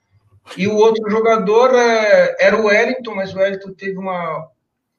[0.56, 4.46] E o outro jogador é, era o Wellington, mas o Wellington teve uma,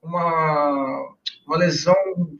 [0.01, 1.15] uma,
[1.45, 1.95] uma lesão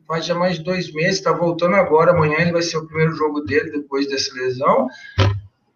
[0.07, 3.13] faz já mais de dois meses, está voltando agora, amanhã ele vai ser o primeiro
[3.13, 4.87] jogo dele depois dessa lesão.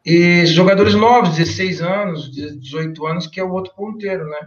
[0.06, 4.40] E jogadores novos, 16 anos, 18 anos, que é o outro ponteiro, né?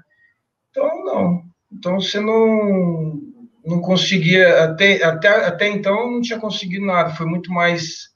[0.71, 1.43] Então, não.
[1.73, 3.21] Então, você não
[3.65, 8.13] não conseguia, até, até, até então não tinha conseguido nada, foi muito mais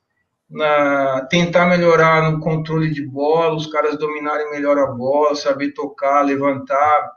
[0.50, 6.22] na tentar melhorar no controle de bola, os caras dominarem melhor a bola, saber tocar,
[6.22, 7.12] levantar,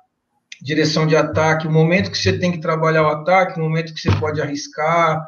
[0.62, 4.00] direção de ataque, o momento que você tem que trabalhar o ataque, o momento que
[4.02, 5.26] você pode arriscar,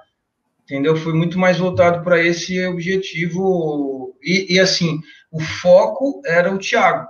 [0.63, 0.95] entendeu?
[0.95, 4.99] Foi muito mais voltado para esse objetivo e, e, assim,
[5.31, 7.07] o foco era o Thiago,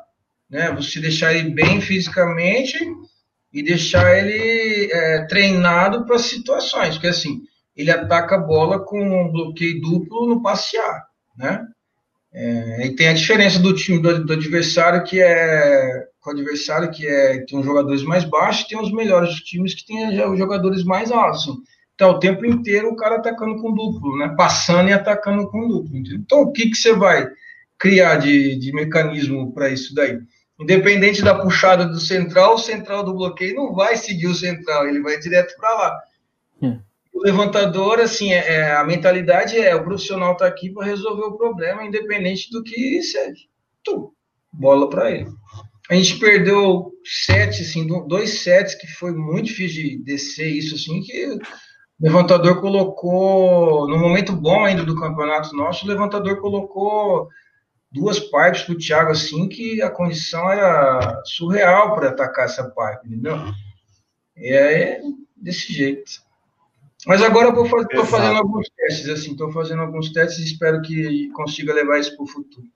[0.50, 0.72] né?
[0.72, 2.78] Você deixar ele bem fisicamente
[3.52, 7.42] e deixar ele é, treinado para situações, porque assim,
[7.76, 11.04] ele ataca a bola com um bloqueio duplo no passear,
[11.38, 11.66] né?
[12.36, 16.90] É, e tem a diferença do time do, do, adversário que é com o adversário
[16.90, 20.84] que é tem os jogadores mais baixos, tem os melhores times que tem os jogadores
[20.84, 21.44] mais altos.
[21.44, 21.58] Assim.
[21.96, 24.34] Então, o tempo inteiro o cara atacando com duplo, né?
[24.36, 25.96] Passando e atacando com duplo.
[25.96, 26.20] Entendeu?
[26.20, 27.30] Então, o que que você vai
[27.78, 30.20] criar de, de mecanismo para isso daí?
[30.60, 35.02] Independente da puxada do central, o central do bloqueio não vai seguir o central, ele
[35.02, 36.00] vai direto para lá.
[36.62, 36.80] Hum.
[37.14, 41.38] O levantador, assim, é, é, a mentalidade é o profissional está aqui para resolver o
[41.38, 43.44] problema, independente do que seja.
[43.84, 44.14] Tu,
[44.52, 45.30] bola para ele.
[45.90, 51.02] A gente perdeu sete, assim, dois sets que foi muito difícil de descer isso, assim,
[51.02, 51.38] que
[52.00, 57.30] o levantador colocou, no momento bom ainda do campeonato nosso, o levantador colocou
[57.92, 63.08] duas pipes para o Thiago, assim, que a condição era surreal para atacar essa pipe,
[63.08, 63.38] entendeu?
[64.36, 65.02] E é
[65.38, 66.24] desse jeito.
[67.06, 71.30] Mas agora eu estou fazendo alguns testes, assim, estou fazendo alguns testes e espero que
[71.32, 72.68] consiga levar isso para o futuro.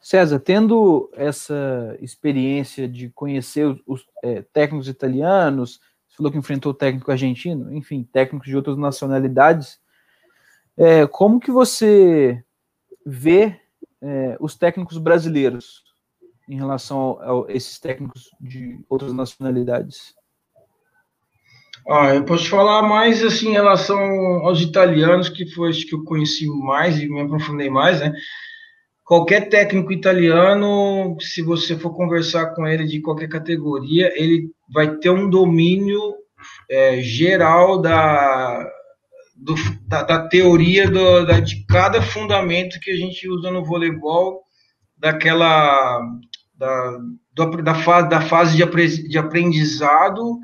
[0.00, 5.80] César, tendo essa experiência de conhecer os, os é, técnicos italianos,
[6.22, 9.80] falou que enfrentou técnico argentino, enfim, técnicos de outras nacionalidades,
[10.76, 12.42] é, como que você
[13.04, 13.60] vê
[14.00, 15.82] é, os técnicos brasileiros
[16.48, 20.14] em relação a, esses técnicos de outras nacionalidades?
[21.88, 23.98] Ah, eu posso falar mais assim em relação
[24.46, 28.12] aos italianos, que foi que eu conheci mais e me aprofundei mais, né?
[29.04, 35.10] Qualquer técnico italiano, se você for conversar com ele de qualquer categoria, ele vai ter
[35.10, 36.00] um domínio
[36.70, 38.66] é, geral da,
[39.36, 39.54] do,
[39.86, 44.42] da, da, teoria do, da, de cada fundamento que a gente usa no voleibol,
[44.96, 46.00] daquela
[46.54, 46.98] da,
[47.62, 50.38] da, fase, da fase de, de aprendizado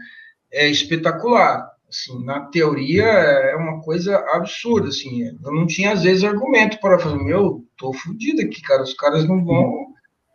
[0.53, 1.67] é espetacular.
[1.89, 6.99] Assim, na teoria é uma coisa absurda, assim, eu não tinha às vezes argumento para
[6.99, 9.87] fazer, meu, tô fodido aqui, cara, os caras não vão,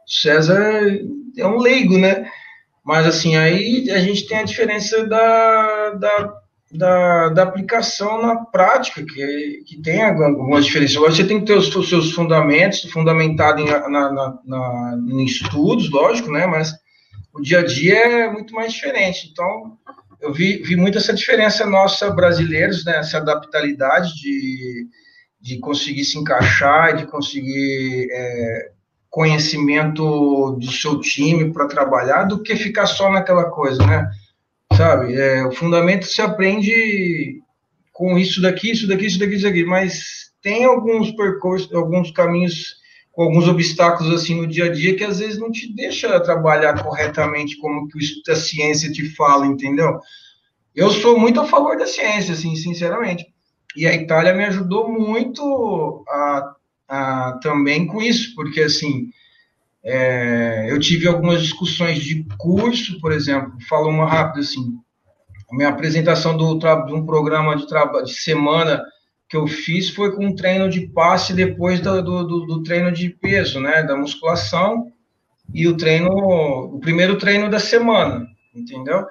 [0.08, 0.82] César
[1.38, 2.28] é um leigo, né,
[2.84, 6.44] mas assim, aí a gente tem a diferença da, da
[6.74, 10.96] da, da aplicação na prática, que, que tem algumas diferenças.
[10.96, 15.90] Você tem que ter os, os seus fundamentos, fundamentado em, na, na, na, em estudos,
[15.92, 16.48] lógico, né?
[16.48, 16.74] Mas
[17.34, 19.30] o dia a dia é muito mais diferente.
[19.32, 19.78] Então,
[20.20, 22.98] eu vi, vi muito essa diferença nossa, brasileiros, né?
[22.98, 24.88] Essa adaptabilidade de,
[25.40, 28.72] de conseguir se encaixar, de conseguir é,
[29.14, 34.10] conhecimento do seu time para trabalhar, do que ficar só naquela coisa, né?
[34.76, 35.14] sabe?
[35.14, 37.40] É, o fundamento se aprende
[37.92, 42.82] com isso daqui, isso daqui, isso daqui, isso daqui, mas tem alguns percursos, alguns caminhos
[43.12, 46.84] com alguns obstáculos assim no dia a dia que às vezes não te deixa trabalhar
[46.84, 50.00] corretamente como que a ciência te fala, entendeu?
[50.74, 53.28] Eu sou muito a favor da ciência, assim, sinceramente.
[53.76, 56.56] E a Itália me ajudou muito a
[56.88, 59.10] ah, também com isso, porque assim
[59.84, 64.80] é, eu tive algumas discussões de curso, por exemplo, falo uma rápida assim,
[65.52, 68.84] minha apresentação do, de um programa de, de semana
[69.30, 73.10] que eu fiz foi com um treino de passe depois do, do, do, treino de
[73.10, 74.92] peso, né, da musculação,
[75.54, 79.06] e o treino, o primeiro treino da semana, entendeu?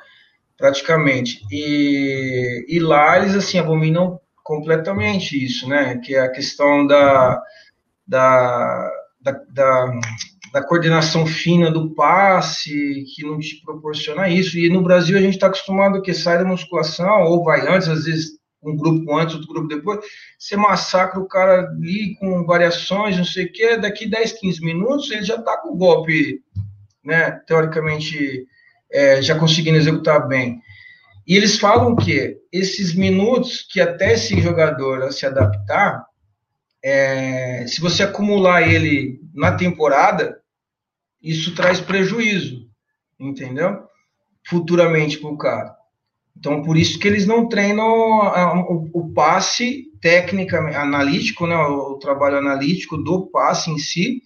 [0.57, 1.43] Praticamente.
[1.51, 7.40] E, e lá eles, assim, abominam completamente isso, né, que é a questão da,
[8.07, 10.01] da, da, da
[10.53, 14.59] da coordenação fina do passe, que não te proporciona isso.
[14.59, 18.05] E no Brasil a gente está acostumado que sai da musculação, ou vai antes, às
[18.05, 20.01] vezes um grupo antes, outro grupo depois,
[20.39, 25.11] você massacra o cara ali com variações, não sei o quê, daqui 10, 15 minutos
[25.11, 26.41] ele já está com o golpe,
[27.05, 28.47] né, teoricamente,
[28.93, 30.61] é, já conseguindo executar bem.
[31.27, 36.05] E eles falam que esses minutos que até esse jogador se adaptar,
[36.85, 40.41] é, se você acumular ele na temporada,
[41.23, 42.67] isso traz prejuízo,
[43.19, 43.85] entendeu?
[44.47, 45.77] Futuramente para o cara.
[46.37, 47.87] Então, por isso que eles não treinam
[48.93, 54.23] o, passe técnica, analítico, né, o trabalho analítico do passe em si,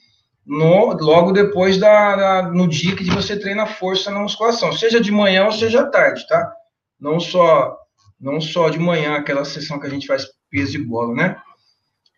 [0.47, 5.11] no, logo depois da, da, no dia que você treina força na musculação, seja de
[5.11, 6.51] manhã ou seja à tarde, tá?
[6.99, 7.77] Não só
[8.19, 11.37] não só de manhã, aquela sessão que a gente faz peso de bola, né?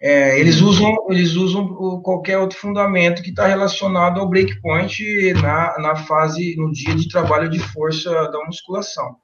[0.00, 1.66] É, eles usam, eles usam
[2.02, 7.48] qualquer outro fundamento que está relacionado ao breakpoint na, na fase, no dia de trabalho
[7.48, 9.16] de força da musculação.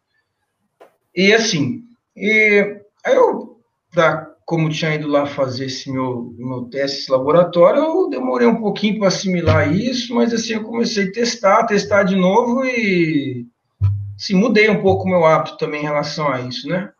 [1.14, 1.82] E assim,
[2.16, 3.60] e, aí eu,
[3.92, 8.60] pra, como tinha ido lá fazer esse meu, meu teste esse laboratório, eu demorei um
[8.60, 13.46] pouquinho para assimilar isso, mas assim, eu comecei a testar, testar de novo e
[14.16, 16.90] assim, mudei um pouco o meu hábito também em relação a isso, né?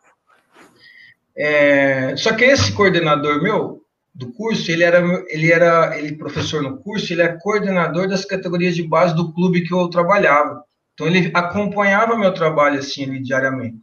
[1.37, 3.83] É, só que esse coordenador meu
[4.15, 8.77] do curso, ele era, ele era, ele professor no curso, ele é coordenador das categorias
[8.77, 10.63] de base do clube que eu trabalhava.
[10.95, 13.77] Então ele acompanhava meu trabalho assim ali, diariamente.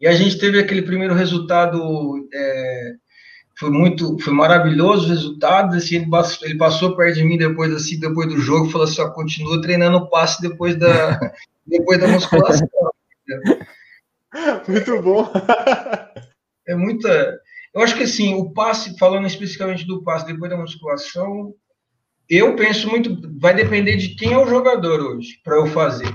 [0.00, 2.92] E a gente teve aquele primeiro resultado, é,
[3.58, 5.74] foi muito, foi maravilhoso o resultado.
[5.74, 9.00] Assim, ele, passou, ele passou perto de mim depois assim, depois do jogo, falou assim:
[9.00, 11.18] ó, continua treinando o passe depois da,
[11.66, 12.68] depois da musculação.
[14.68, 15.32] muito bom.
[16.66, 17.38] é muita.
[17.74, 21.54] Eu acho que assim, o passe, falando especificamente do passe depois da musculação,
[22.28, 26.12] eu penso muito, vai depender de quem é o jogador hoje para eu fazer,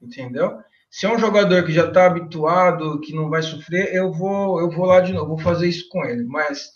[0.00, 0.58] entendeu?
[0.90, 4.70] Se é um jogador que já está habituado, que não vai sofrer, eu vou, eu
[4.70, 6.24] vou lá de novo, vou fazer isso com ele.
[6.24, 6.70] Mas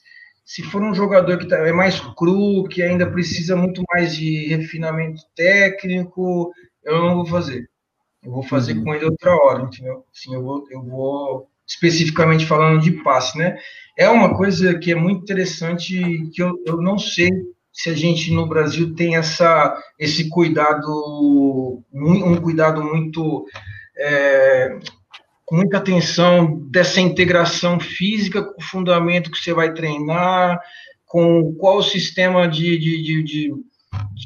[0.44, 4.48] se for um jogador que tá, é mais cru, que ainda precisa muito mais de
[4.48, 6.52] refinamento técnico,
[6.84, 7.70] eu não vou fazer.
[8.22, 8.84] Eu vou fazer uhum.
[8.84, 10.04] com ele outra hora, entendeu?
[10.12, 13.56] Sim, eu vou, eu vou especificamente falando de passe, né?
[13.96, 17.30] É uma coisa que é muito interessante que eu, eu não sei
[17.72, 23.46] se a gente no Brasil tem essa esse cuidado um cuidado muito
[23.96, 24.78] é,
[25.44, 30.58] com muita atenção dessa integração física com o fundamento que você vai treinar
[31.06, 33.52] com qual sistema de, de, de, de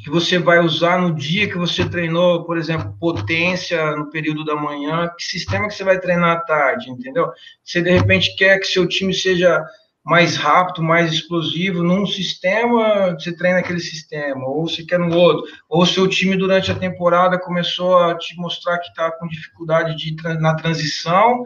[0.07, 4.55] que você vai usar no dia que você treinou, por exemplo, potência no período da
[4.55, 7.29] manhã, que sistema que você vai treinar à tarde, entendeu?
[7.65, 9.61] Você de repente quer que seu time seja
[10.05, 15.45] mais rápido, mais explosivo num sistema, você treina aquele sistema, ou você quer no outro,
[15.69, 20.15] ou seu time durante a temporada começou a te mostrar que está com dificuldade de
[20.39, 21.43] na transição,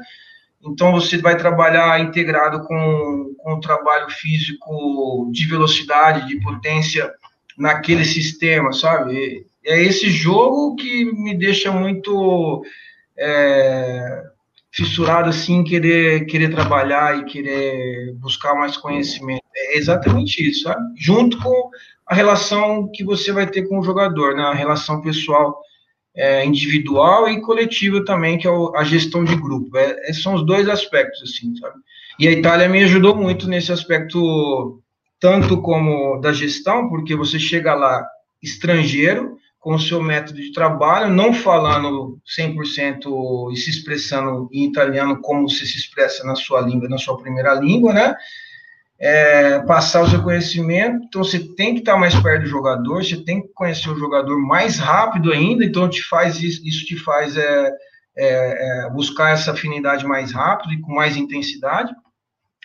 [0.63, 7.11] então você vai trabalhar integrado com, com o trabalho físico de velocidade, de potência
[7.61, 9.47] naquele sistema, sabe?
[9.65, 12.65] É esse jogo que me deixa muito
[13.19, 14.23] é,
[14.73, 19.43] fissurado assim, querer querer trabalhar e querer buscar mais conhecimento.
[19.55, 20.81] É exatamente isso, sabe?
[20.97, 21.71] Junto com
[22.07, 24.43] a relação que você vai ter com o jogador, né?
[24.43, 25.61] A relação pessoal
[26.17, 29.77] é, individual e coletiva também, que é a gestão de grupo.
[29.77, 31.77] É, são os dois aspectos, assim, sabe?
[32.19, 34.83] E a Itália me ajudou muito nesse aspecto
[35.21, 38.07] tanto como da gestão, porque você chega lá
[38.43, 45.21] estrangeiro, com o seu método de trabalho, não falando 100% e se expressando em italiano
[45.21, 48.17] como você se expressa na sua língua, na sua primeira língua, né?
[48.99, 53.17] É, passar o seu conhecimento, então você tem que estar mais perto do jogador, você
[53.23, 57.35] tem que conhecer o jogador mais rápido ainda, então te faz isso, isso te faz
[57.37, 57.71] é,
[58.17, 61.95] é, é buscar essa afinidade mais rápido e com mais intensidade.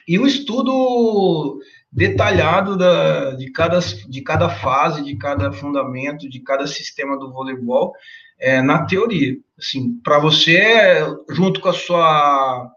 [0.07, 1.59] E o estudo
[1.95, 7.93] detalhado da, de, cada, de cada fase, de cada fundamento, de cada sistema do voleibol
[8.37, 9.37] é, na teoria.
[9.57, 10.99] Assim, para você,
[11.29, 12.71] junto com a sua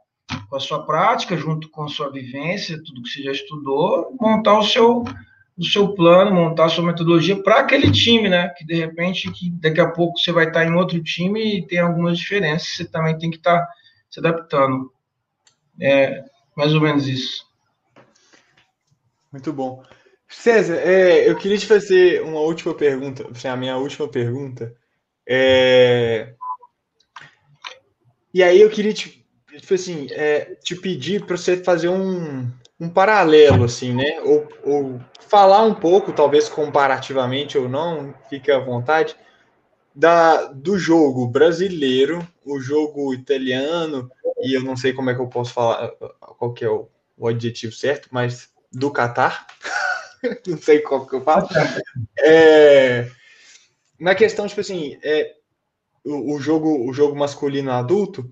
[0.48, 4.58] com a sua prática, junto com a sua vivência, tudo que você já estudou, montar
[4.58, 5.04] o seu
[5.56, 8.50] o seu plano, montar a sua metodologia para aquele time, né?
[8.50, 11.80] Que de repente, que daqui a pouco você vai estar em outro time e tem
[11.80, 13.66] algumas diferenças, você também tem que estar
[14.08, 14.92] se adaptando.
[15.80, 16.22] É
[16.56, 17.47] mais ou menos isso.
[19.32, 19.82] Muito bom.
[20.28, 24.74] César, é, eu queria te fazer uma última pergunta, a minha última pergunta.
[25.26, 26.34] É...
[28.32, 29.26] E aí eu queria te,
[29.56, 32.46] tipo assim, é, te pedir para você fazer um,
[32.78, 34.20] um paralelo, assim, né?
[34.20, 39.16] Ou, ou falar um pouco, talvez comparativamente ou não, fique à vontade,
[39.94, 44.10] da, do jogo brasileiro, o jogo italiano,
[44.40, 45.90] e eu não sei como é que eu posso falar,
[46.38, 49.46] qual que é o, o adjetivo certo, mas do Catar,
[50.46, 51.48] não sei qual que eu falo.
[52.20, 53.08] É,
[53.98, 55.34] na questão, tipo assim, é,
[56.04, 58.28] o, o, jogo, o jogo masculino adulto,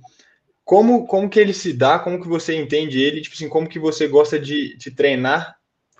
[0.64, 3.78] como, como que ele se dá, como que você entende ele, tipo assim, como que
[3.78, 5.56] você gosta de, de treinar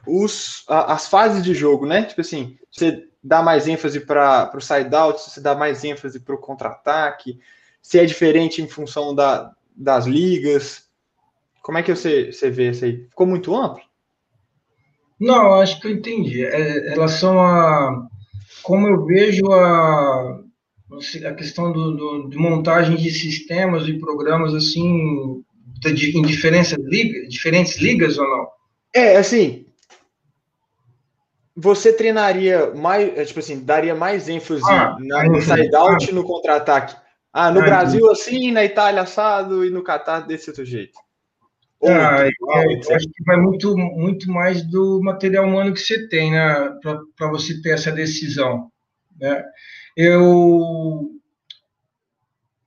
[0.06, 2.04] os, a, as fases de jogo, né?
[2.04, 6.38] Tipo assim, você dá mais ênfase para o side-out, você dá mais ênfase para o
[6.38, 7.38] contra-ataque,
[7.80, 10.88] se é diferente em função da, das ligas.
[11.62, 13.04] Como é que você, você vê isso aí?
[13.08, 13.82] Ficou muito amplo?
[15.18, 16.44] Não, acho que eu entendi.
[16.44, 18.06] É, em relação a
[18.62, 20.40] como eu vejo a,
[21.24, 25.43] a questão do, do, de montagem de sistemas e programas assim
[25.80, 28.48] de, em diferentes, liga, diferentes ligas ou não?
[28.93, 29.66] É, assim,
[31.55, 36.97] você treinaria mais, é, tipo assim, daria mais ênfase ah, na, no side-out no contra-ataque.
[37.32, 40.98] Ah, no ah, Brasil assim, na Itália assado e no Catar desse outro jeito.
[41.88, 46.32] Ah, é, eu acho que vai muito, muito mais do material humano que você tem,
[46.32, 46.70] né,
[47.16, 48.70] para você ter essa decisão.
[49.18, 49.44] Né?
[49.96, 51.10] Eu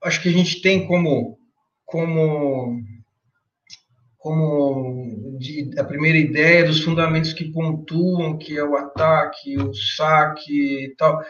[0.03, 1.37] acho que a gente tem como
[1.85, 2.81] como
[4.17, 10.85] como de, a primeira ideia dos fundamentos que pontuam, que é o ataque, o saque
[10.85, 11.21] e tal.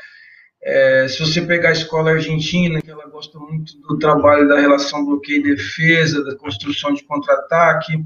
[0.61, 5.05] É, se você pegar a escola argentina, que ela gosta muito do trabalho da relação
[5.05, 8.05] bloqueio e defesa, da construção de contra-ataque,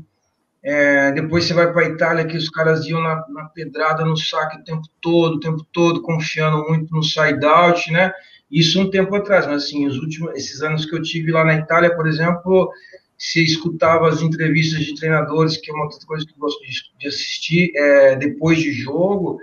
[0.63, 4.15] é, depois você vai para a Itália, que os caras iam na, na, pedrada, no
[4.15, 8.13] saque o tempo todo, o tempo todo, confiando muito no side-out, né?
[8.49, 11.55] Isso um tempo atrás, mas assim, os últimos, esses anos que eu tive lá na
[11.55, 12.71] Itália, por exemplo,
[13.17, 16.71] se escutava as entrevistas de treinadores, que é uma outra coisa que eu gosto de,
[16.99, 19.39] de assistir, é, depois de jogo,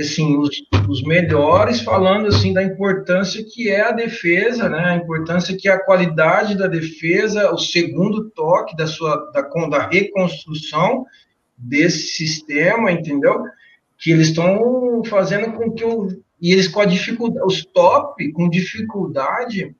[0.00, 4.78] assim, os, os, melhores falando assim da importância que é a defesa, né?
[4.78, 9.88] A importância que é a qualidade da defesa, o segundo toque da sua da, da
[9.88, 11.04] reconstrução
[11.56, 13.42] desse sistema, entendeu?
[13.98, 16.08] Que eles estão fazendo com que o
[16.40, 19.74] e eles com a dificuldade, os top com dificuldade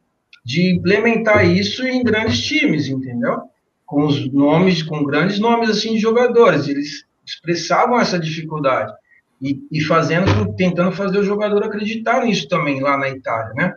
[0.45, 3.43] de implementar isso em grandes times, entendeu?
[3.87, 8.93] Com os nomes, com grandes nomes assim de jogadores, eles expressavam essa dificuldade
[9.41, 13.75] e, e fazendo, tentando fazer o jogador acreditar nisso também lá na Itália, né?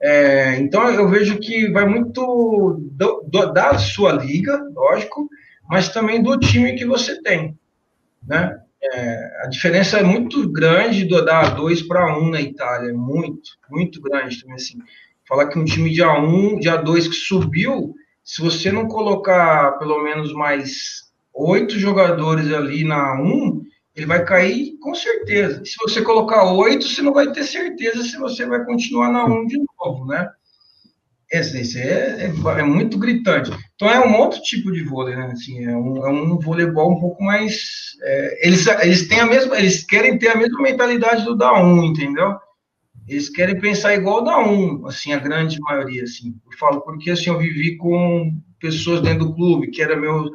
[0.00, 5.28] É, então eu vejo que vai muito do, do, da sua liga, lógico,
[5.68, 7.58] mas também do time que você tem,
[8.26, 8.58] né?
[8.80, 14.00] É, a diferença é muito grande do da 2 para 1 na Itália, muito, muito
[14.00, 14.78] grande também assim.
[15.28, 20.02] Falar que um time de A1, de A2 que subiu, se você não colocar pelo
[20.02, 23.62] menos mais oito jogadores ali na A1,
[23.98, 25.60] ele vai cair com certeza.
[25.64, 29.44] Se você colocar oito, você não vai ter certeza se você vai continuar na um
[29.44, 30.28] de novo, né?
[31.30, 33.50] Esse, esse é, é, é, muito gritante.
[33.74, 35.26] Então é um outro tipo de vôlei, né?
[35.32, 37.96] Assim, é, um, é um voleibol um pouco mais.
[38.00, 41.84] É, eles, eles têm a mesma, eles querem ter a mesma mentalidade do da 1,
[41.86, 42.36] entendeu?
[43.08, 46.36] Eles querem pensar igual da 1, assim, a grande maioria, assim.
[46.46, 50.30] Eu falo porque assim, eu vivi com pessoas dentro do clube, que era meu,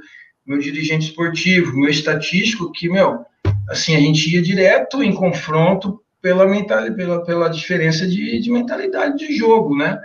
[0.45, 3.23] meu dirigente esportivo, meu estatístico, que, meu,
[3.69, 9.17] assim, a gente ia direto em confronto pela, mental, pela, pela diferença de, de mentalidade
[9.17, 9.99] de jogo, né?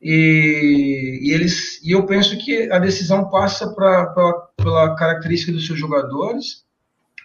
[0.00, 5.66] E, e, eles, e eu penso que a decisão passa pra, pra, pela característica dos
[5.66, 6.64] seus jogadores,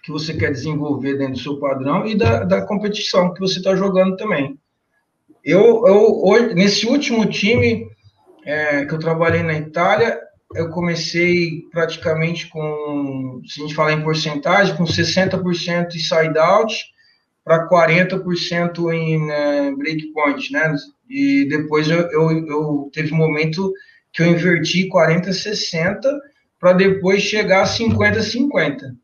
[0.04, 3.76] que você quer desenvolver dentro do seu padrão, e da, da competição que você está
[3.76, 4.58] jogando também.
[5.44, 7.88] Eu, eu nesse último time
[8.46, 10.20] é, que eu trabalhei na Itália,
[10.56, 16.74] eu comecei praticamente com, se a gente falar em porcentagem, com 60% de side-out
[17.44, 20.76] para 40% em uh, breakpoint, né?
[21.10, 23.74] E depois eu, eu, eu, teve um momento
[24.14, 26.02] que eu inverti 40-60
[26.60, 28.96] para depois chegar a 50-50.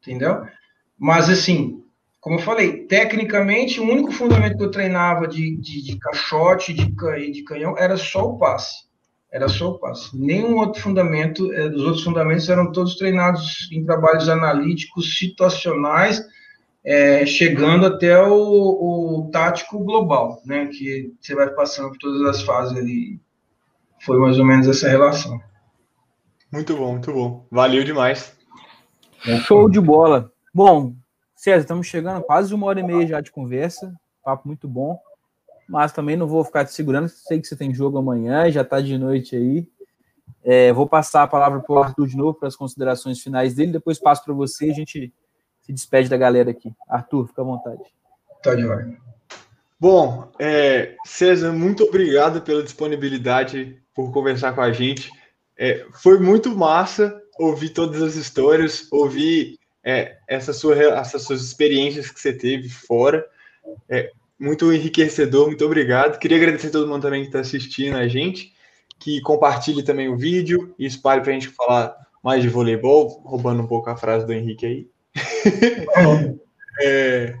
[0.00, 0.42] Entendeu?
[0.98, 1.82] Mas assim,
[2.20, 6.86] como eu falei, tecnicamente, o único fundamento que eu treinava de, de, de caixote de,
[7.32, 8.85] de canhão era só o passe
[9.36, 10.16] era só o passe.
[10.18, 16.26] Nenhum outro fundamento, eh, os outros fundamentos eram todos treinados em trabalhos analíticos, situacionais,
[16.82, 20.66] é, chegando até o, o, tático global, né?
[20.68, 23.20] Que você vai passando por todas as fases ali.
[24.00, 25.38] Foi mais ou menos essa relação.
[26.50, 27.46] Muito bom, muito bom.
[27.50, 28.34] Valeu demais.
[29.44, 30.32] Show de bola.
[30.54, 30.94] Bom,
[31.34, 33.92] César, estamos chegando quase uma hora e meia já de conversa.
[34.24, 34.98] Papo muito bom.
[35.68, 37.08] Mas também não vou ficar te segurando.
[37.08, 39.68] Sei que você tem jogo amanhã, já está de noite aí.
[40.44, 43.72] É, vou passar a palavra para o Arthur de novo para as considerações finais dele.
[43.72, 45.12] Depois passo para você e a gente
[45.60, 46.72] se despede da galera aqui.
[46.88, 47.82] Arthur, fica à vontade.
[48.42, 48.96] Tá de hora.
[49.78, 55.10] Bom, é, César, muito obrigado pela disponibilidade por conversar com a gente.
[55.58, 62.10] É, foi muito massa ouvir todas as histórias, ouvir é, essa sua, essas suas experiências
[62.10, 63.26] que você teve fora.
[63.88, 66.18] É, muito enriquecedor, muito obrigado.
[66.18, 68.52] Queria agradecer a todo mundo também que está assistindo a gente,
[68.98, 73.62] que compartilhe também o vídeo e espalhe para a gente falar mais de voleibol, roubando
[73.62, 74.90] um pouco a frase do Henrique aí.
[76.82, 77.38] é,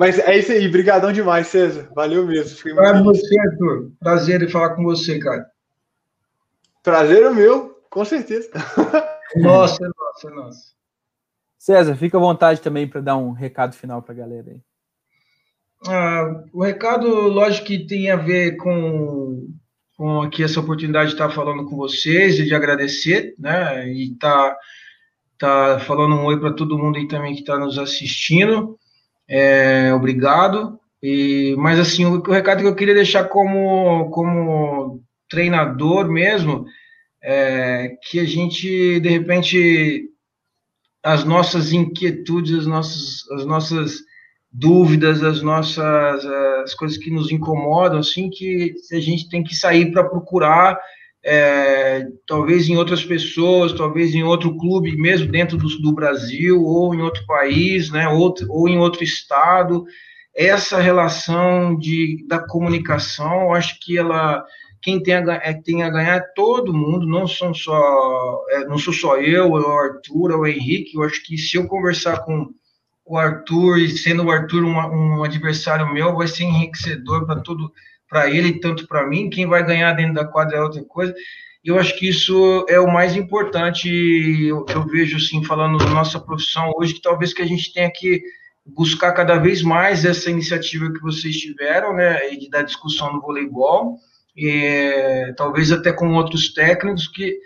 [0.00, 1.90] mas é isso aí, brigadão demais, César.
[1.94, 2.74] Valeu mesmo.
[2.74, 3.92] Para você, Arthur.
[4.00, 5.46] Prazer em falar com você, cara.
[6.82, 8.48] Prazer é meu, com certeza.
[9.36, 10.72] Nossa, é nossa, é nossa.
[11.58, 14.60] César, fica à vontade também para dar um recado final para a galera aí.
[15.86, 19.48] Ah, o recado, lógico que tem a ver com,
[19.96, 23.88] com aqui essa oportunidade de estar falando com vocês e de agradecer, né?
[23.88, 24.56] E estar
[25.38, 28.78] tá falando um oi para todo mundo aí também que está nos assistindo.
[29.26, 30.78] É, obrigado.
[31.02, 36.66] E, mas assim, o, o, recado que eu queria deixar como, como treinador mesmo
[37.22, 40.10] é que a gente, de repente,
[41.02, 44.09] as nossas inquietudes, as nossas, as nossas
[44.52, 46.24] dúvidas, as nossas
[46.62, 50.78] as coisas que nos incomodam, assim, que a gente tem que sair para procurar
[51.24, 56.94] é, talvez em outras pessoas, talvez em outro clube, mesmo dentro do, do Brasil, ou
[56.94, 59.84] em outro país, né, ou, ou em outro estado.
[60.34, 64.42] Essa relação de, da comunicação, eu acho que ela,
[64.80, 68.78] quem tem a, é, tem a ganhar é todo mundo, não são só, é, não
[68.78, 70.96] sou só eu, é o Arthur, é o Henrique.
[70.96, 72.48] Eu acho que se eu conversar com
[73.10, 77.72] o Arthur e sendo o Arthur um, um adversário meu, vai ser enriquecedor para todo
[78.08, 79.28] para ele, tanto para mim.
[79.28, 81.12] Quem vai ganhar dentro da quadra é outra coisa.
[81.64, 83.88] Eu acho que isso é o mais importante.
[83.88, 87.90] Eu, eu vejo assim, falando da nossa profissão hoje, que talvez que a gente tenha
[87.92, 88.22] que
[88.64, 93.96] buscar cada vez mais essa iniciativa que vocês tiveram, né, e da discussão no voleibol,
[94.36, 97.36] e, talvez até com outros técnicos que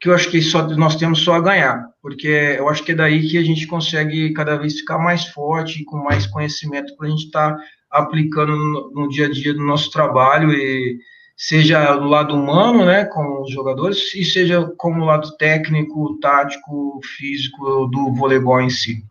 [0.00, 2.94] que eu acho que só nós temos só a ganhar, porque eu acho que é
[2.94, 7.10] daí que a gente consegue cada vez ficar mais forte, com mais conhecimento para a
[7.10, 10.98] gente estar tá aplicando no, no, dia a dia do nosso trabalho e
[11.36, 17.86] seja do lado humano, né, com os jogadores, e seja como lado técnico, tático, físico
[17.86, 19.04] do voleibol em si.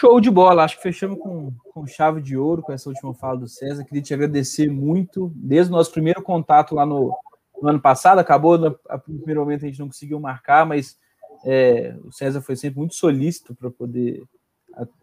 [0.00, 3.38] Show de bola, acho que fechamos com, com chave de ouro com essa última fala
[3.38, 3.84] do César.
[3.84, 7.12] Queria te agradecer muito, desde o nosso primeiro contato lá no,
[7.60, 8.78] no ano passado, acabou no,
[9.16, 10.98] primeiro momento a gente não conseguiu marcar, mas
[11.44, 14.22] é, o César foi sempre muito solícito para poder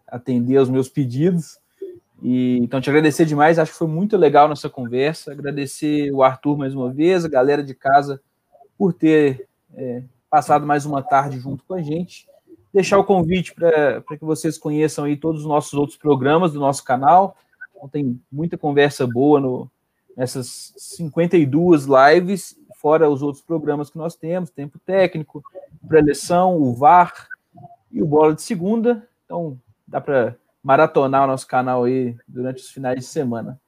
[0.06, 1.58] atender aos meus pedidos.
[2.22, 5.32] E, então, te agradecer demais, acho que foi muito legal nossa conversa.
[5.32, 8.20] Agradecer o Arthur mais uma vez, a galera de casa,
[8.78, 12.26] por ter é, passado mais uma tarde junto com a gente.
[12.72, 16.84] Deixar o convite para que vocês conheçam aí todos os nossos outros programas do nosso
[16.84, 17.36] canal.
[17.74, 19.70] Então, tem muita conversa boa no,
[20.16, 25.42] nessas 52 lives, fora os outros programas que nós temos: Tempo Técnico,
[25.86, 27.28] Preleção, o VAR
[27.92, 29.06] e o Bola de Segunda.
[29.24, 33.60] Então, dá para maratonar o nosso canal aí durante os finais de semana.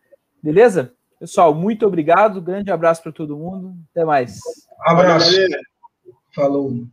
[0.43, 0.93] Beleza?
[1.19, 2.41] Pessoal, muito obrigado.
[2.41, 3.75] Grande abraço para todo mundo.
[3.91, 4.41] Até mais.
[4.87, 5.37] Abraço.
[6.35, 6.87] Falou.